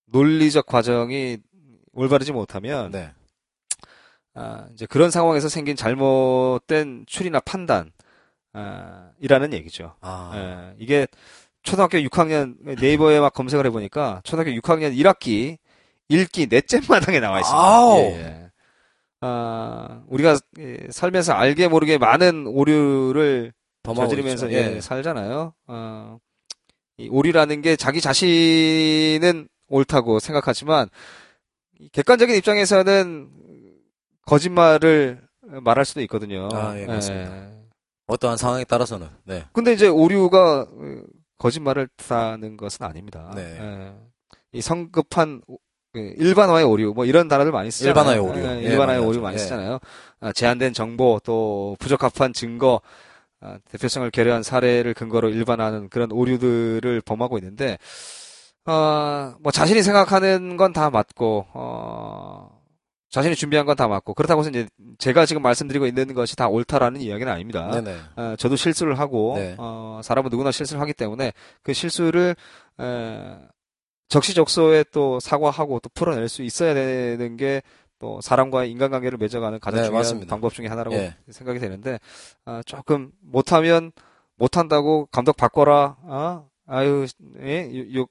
논리적 0.07 0.65
과정이 0.65 1.37
올바르지 1.93 2.33
못하면 2.33 2.91
네. 2.91 3.11
아, 4.33 4.67
이제 4.73 4.85
그런 4.85 5.09
상황에서 5.11 5.47
생긴 5.49 5.75
잘못된 5.75 7.05
추리나 7.07 7.39
판단 7.39 7.91
아, 8.57 9.11
이라는 9.19 9.53
얘기죠. 9.53 9.95
아, 10.01 10.31
예, 10.35 10.75
이게 10.79 11.07
초등학교 11.63 11.97
6학년 11.97 12.55
네이버에 12.79 13.19
막 13.19 13.33
검색을 13.33 13.65
해보니까 13.67 14.21
초등학교 14.23 14.51
6학년 14.51 14.95
1학기 14.97 15.57
읽기 16.09 16.47
넷째 16.47 16.79
마당에 16.87 17.19
나와 17.19 17.39
있습니다. 17.39 17.67
아우. 17.67 17.99
예, 17.99 18.19
예. 18.19 18.51
아, 19.21 20.03
우리가 20.07 20.37
예, 20.59 20.77
살면서 20.89 21.33
알게 21.33 21.67
모르게 21.67 21.97
많은 21.97 22.47
오류를 22.47 23.53
저지르면서 23.83 24.47
있죠. 24.47 24.57
예, 24.57 24.81
살잖아요. 24.81 25.53
어, 25.67 26.17
이 26.97 27.09
오류라는 27.09 27.61
게 27.61 27.75
자기 27.75 28.01
자신은 28.01 29.47
옳다고 29.69 30.19
생각하지만 30.19 30.89
이 31.79 31.89
객관적인 31.89 32.35
입장에서는 32.35 33.29
거짓말을 34.25 35.21
말할 35.41 35.85
수도 35.85 36.01
있거든요. 36.01 36.49
아, 36.53 36.77
예, 36.79 36.85
맞습니다. 36.85 37.57
예. 38.09 38.13
어떠한 38.13 38.37
상황에 38.37 38.63
따라서는. 38.63 39.07
네. 39.25 39.45
근데 39.53 39.73
이제 39.73 39.87
오류가 39.87 40.61
어, 40.61 41.01
거짓말을 41.37 41.87
뜻하는 41.97 42.57
것은 42.57 42.85
아닙니다. 42.85 43.31
네. 43.35 43.57
예. 43.59 43.93
이 44.53 44.61
성급한 44.61 45.41
오- 45.47 45.57
그 45.93 46.13
일반화의 46.17 46.65
오류 46.65 46.93
뭐 46.93 47.05
이런 47.05 47.27
단어들 47.27 47.51
많이 47.51 47.71
쓰잖아요. 47.71 47.91
일반화의 47.91 48.19
오류. 48.19 48.39
예, 48.47 48.57
예, 48.63 48.69
일반화의 48.71 48.99
많이 48.99 49.09
오류. 49.09 49.21
많이 49.21 49.35
예. 49.35 49.37
쓰잖아요. 49.39 49.79
아, 50.19 50.31
제한된 50.33 50.73
정보 50.73 51.19
또 51.23 51.75
부적합한 51.79 52.33
증거 52.33 52.81
아, 53.39 53.57
대표성을 53.69 54.09
결여한 54.11 54.41
사례를 54.43 54.93
근거로 54.93 55.29
일반화하는 55.29 55.89
그런 55.89 56.11
오류들을 56.11 57.01
범하고 57.01 57.37
있는데 57.37 57.77
어, 58.65 59.33
뭐 59.39 59.51
자신이 59.51 59.81
생각하는 59.83 60.57
건 60.57 60.73
다 60.73 60.89
맞고 60.89 61.45
어, 61.53 62.56
자신이 63.09 63.35
준비한 63.35 63.65
건 63.65 63.75
다 63.75 63.87
맞고 63.87 64.13
그렇다고 64.13 64.41
해서 64.41 64.49
이제 64.49 64.67
제가 64.97 65.25
지금 65.25 65.41
말씀드리고 65.41 65.85
있는 65.87 66.13
것이 66.13 66.35
다 66.35 66.47
옳다라는 66.49 66.99
이야기는 67.01 67.31
아닙니다. 67.31 67.69
어, 68.15 68.35
저도 68.37 68.55
실수를 68.55 68.99
하고 68.99 69.35
네. 69.37 69.55
어, 69.57 70.01
사람은 70.03 70.29
누구나 70.29 70.51
실수를 70.51 70.81
하기 70.81 70.93
때문에 70.93 71.31
그 71.63 71.73
실수를 71.73 72.35
에, 72.79 73.37
적시적소에 74.09 74.85
또 74.91 75.19
사과하고 75.19 75.79
또 75.79 75.89
풀어낼 75.93 76.29
수 76.29 76.43
있어야 76.43 76.73
되는 76.73 77.37
게 77.37 77.61
또 77.99 78.21
사람과의 78.21 78.69
인간관계를 78.69 79.17
맺어가는 79.17 79.59
가장 79.59 79.79
네, 79.81 79.85
중요한 79.87 80.01
맞습니다. 80.03 80.29
방법 80.29 80.53
중에 80.53 80.67
하나라고 80.67 80.95
예. 80.97 81.15
생각이 81.31 81.57
되는데 81.57 81.99
아, 82.45 82.61
조금 82.63 83.11
못하면 83.23 83.91
못한다고 84.35 85.07
감독 85.11 85.35
바꿔라 85.35 85.97
아 86.07 86.43
아유 86.67 87.07
예, 87.41 87.71
요, 87.95 88.01
요- 88.01 88.05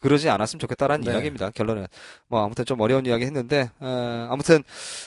그러지 0.00 0.28
않았으면 0.30 0.60
좋겠다라는 0.60 1.04
네. 1.04 1.12
이야기입니다 1.12 1.50
결론은 1.50 1.86
뭐 2.28 2.44
아무튼 2.44 2.64
좀 2.64 2.80
어려운 2.80 3.04
이야기 3.06 3.24
했는데 3.24 3.70
어, 3.80 4.28
아무튼 4.30 4.62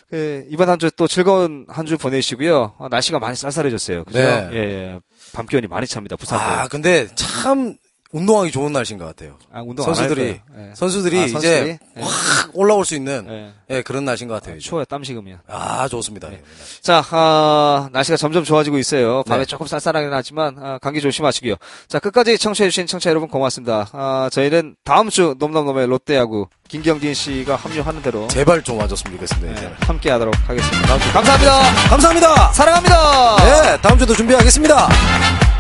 그, 0.09 0.45
이번 0.49 0.69
한 0.69 0.77
주 0.79 0.89
또 0.95 1.07
즐거운 1.07 1.65
한 1.67 1.85
주 1.85 1.97
보내시고요 1.97 2.75
어, 2.77 2.87
날씨가 2.89 3.19
많이 3.19 3.35
쌀쌀해졌어요 3.35 4.03
그죠 4.05 4.19
네. 4.19 4.49
예, 4.53 4.57
예. 4.57 4.99
밤 5.33 5.45
기온이 5.47 5.67
많이 5.67 5.87
찹니다 5.87 6.15
부산도 6.15 6.43
아, 6.43 6.67
근데 6.67 7.07
참 7.15 7.75
운동하기 8.13 8.51
좋은 8.51 8.71
날씨인 8.71 8.99
것 8.99 9.05
같아요. 9.07 9.37
아, 9.51 9.61
운동 9.65 9.85
선수들이-. 9.85 10.39
예. 10.57 10.71
선수들이 10.75 11.19
아, 11.19 11.23
이제? 11.25 11.79
예. 11.97 12.01
확 12.01 12.51
올라올 12.53 12.85
수 12.85 12.93
있는 12.95 13.25
예. 13.27 13.75
예, 13.75 13.81
그런 13.81 14.05
날씨인 14.05 14.27
것 14.27 14.35
같아요. 14.35 14.55
이제. 14.55 14.63
추워요 14.69 14.85
땀 14.85 15.03
식으면 15.03 15.39
아, 15.47 15.87
좋습니다. 15.87 16.29
네. 16.29 16.41
자, 16.81 17.03
아, 17.09 17.89
날씨가 17.91 18.17
점점 18.17 18.43
좋아지고 18.43 18.77
있어요. 18.77 19.23
밤에 19.23 19.39
네. 19.39 19.45
조금 19.45 19.65
쌀쌀하긴 19.65 20.13
하지만, 20.13 20.55
아, 20.59 20.77
감기 20.77 21.01
조심하시고요. 21.01 21.55
자, 21.87 21.97
끝까지 21.99 22.37
청취해주신 22.37 22.85
청취자 22.85 23.09
여러분 23.09 23.29
고맙습니다. 23.29 23.89
아, 23.93 24.29
저희는 24.31 24.75
다음 24.83 25.09
주 25.09 25.35
놈놈놈의 25.39 25.87
롯데야구, 25.87 26.47
김경진 26.67 27.15
씨가 27.15 27.55
합류하는 27.55 28.03
대로 28.03 28.27
제발 28.27 28.61
좀 28.61 28.77
와줬으면 28.77 29.17
좋겠습니다. 29.17 29.47
네, 29.47 29.53
이제는. 29.57 29.75
함께 29.81 30.11
하도록 30.11 30.33
하겠습니다. 30.47 30.87
다음 30.87 30.99
주 31.01 31.11
감사합니다! 31.13 31.89
감사합니다. 31.89 32.53
사랑합니다! 32.53 33.35
네, 33.37 33.81
다음 33.81 33.97
주도 33.97 34.13
준비하겠습니다. 34.13 35.52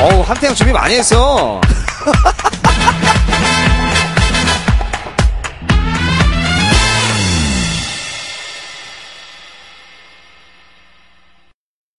어우, 0.00 0.22
한태영 0.22 0.54
준비 0.54 0.72
많이 0.72 0.94
했어. 0.96 1.60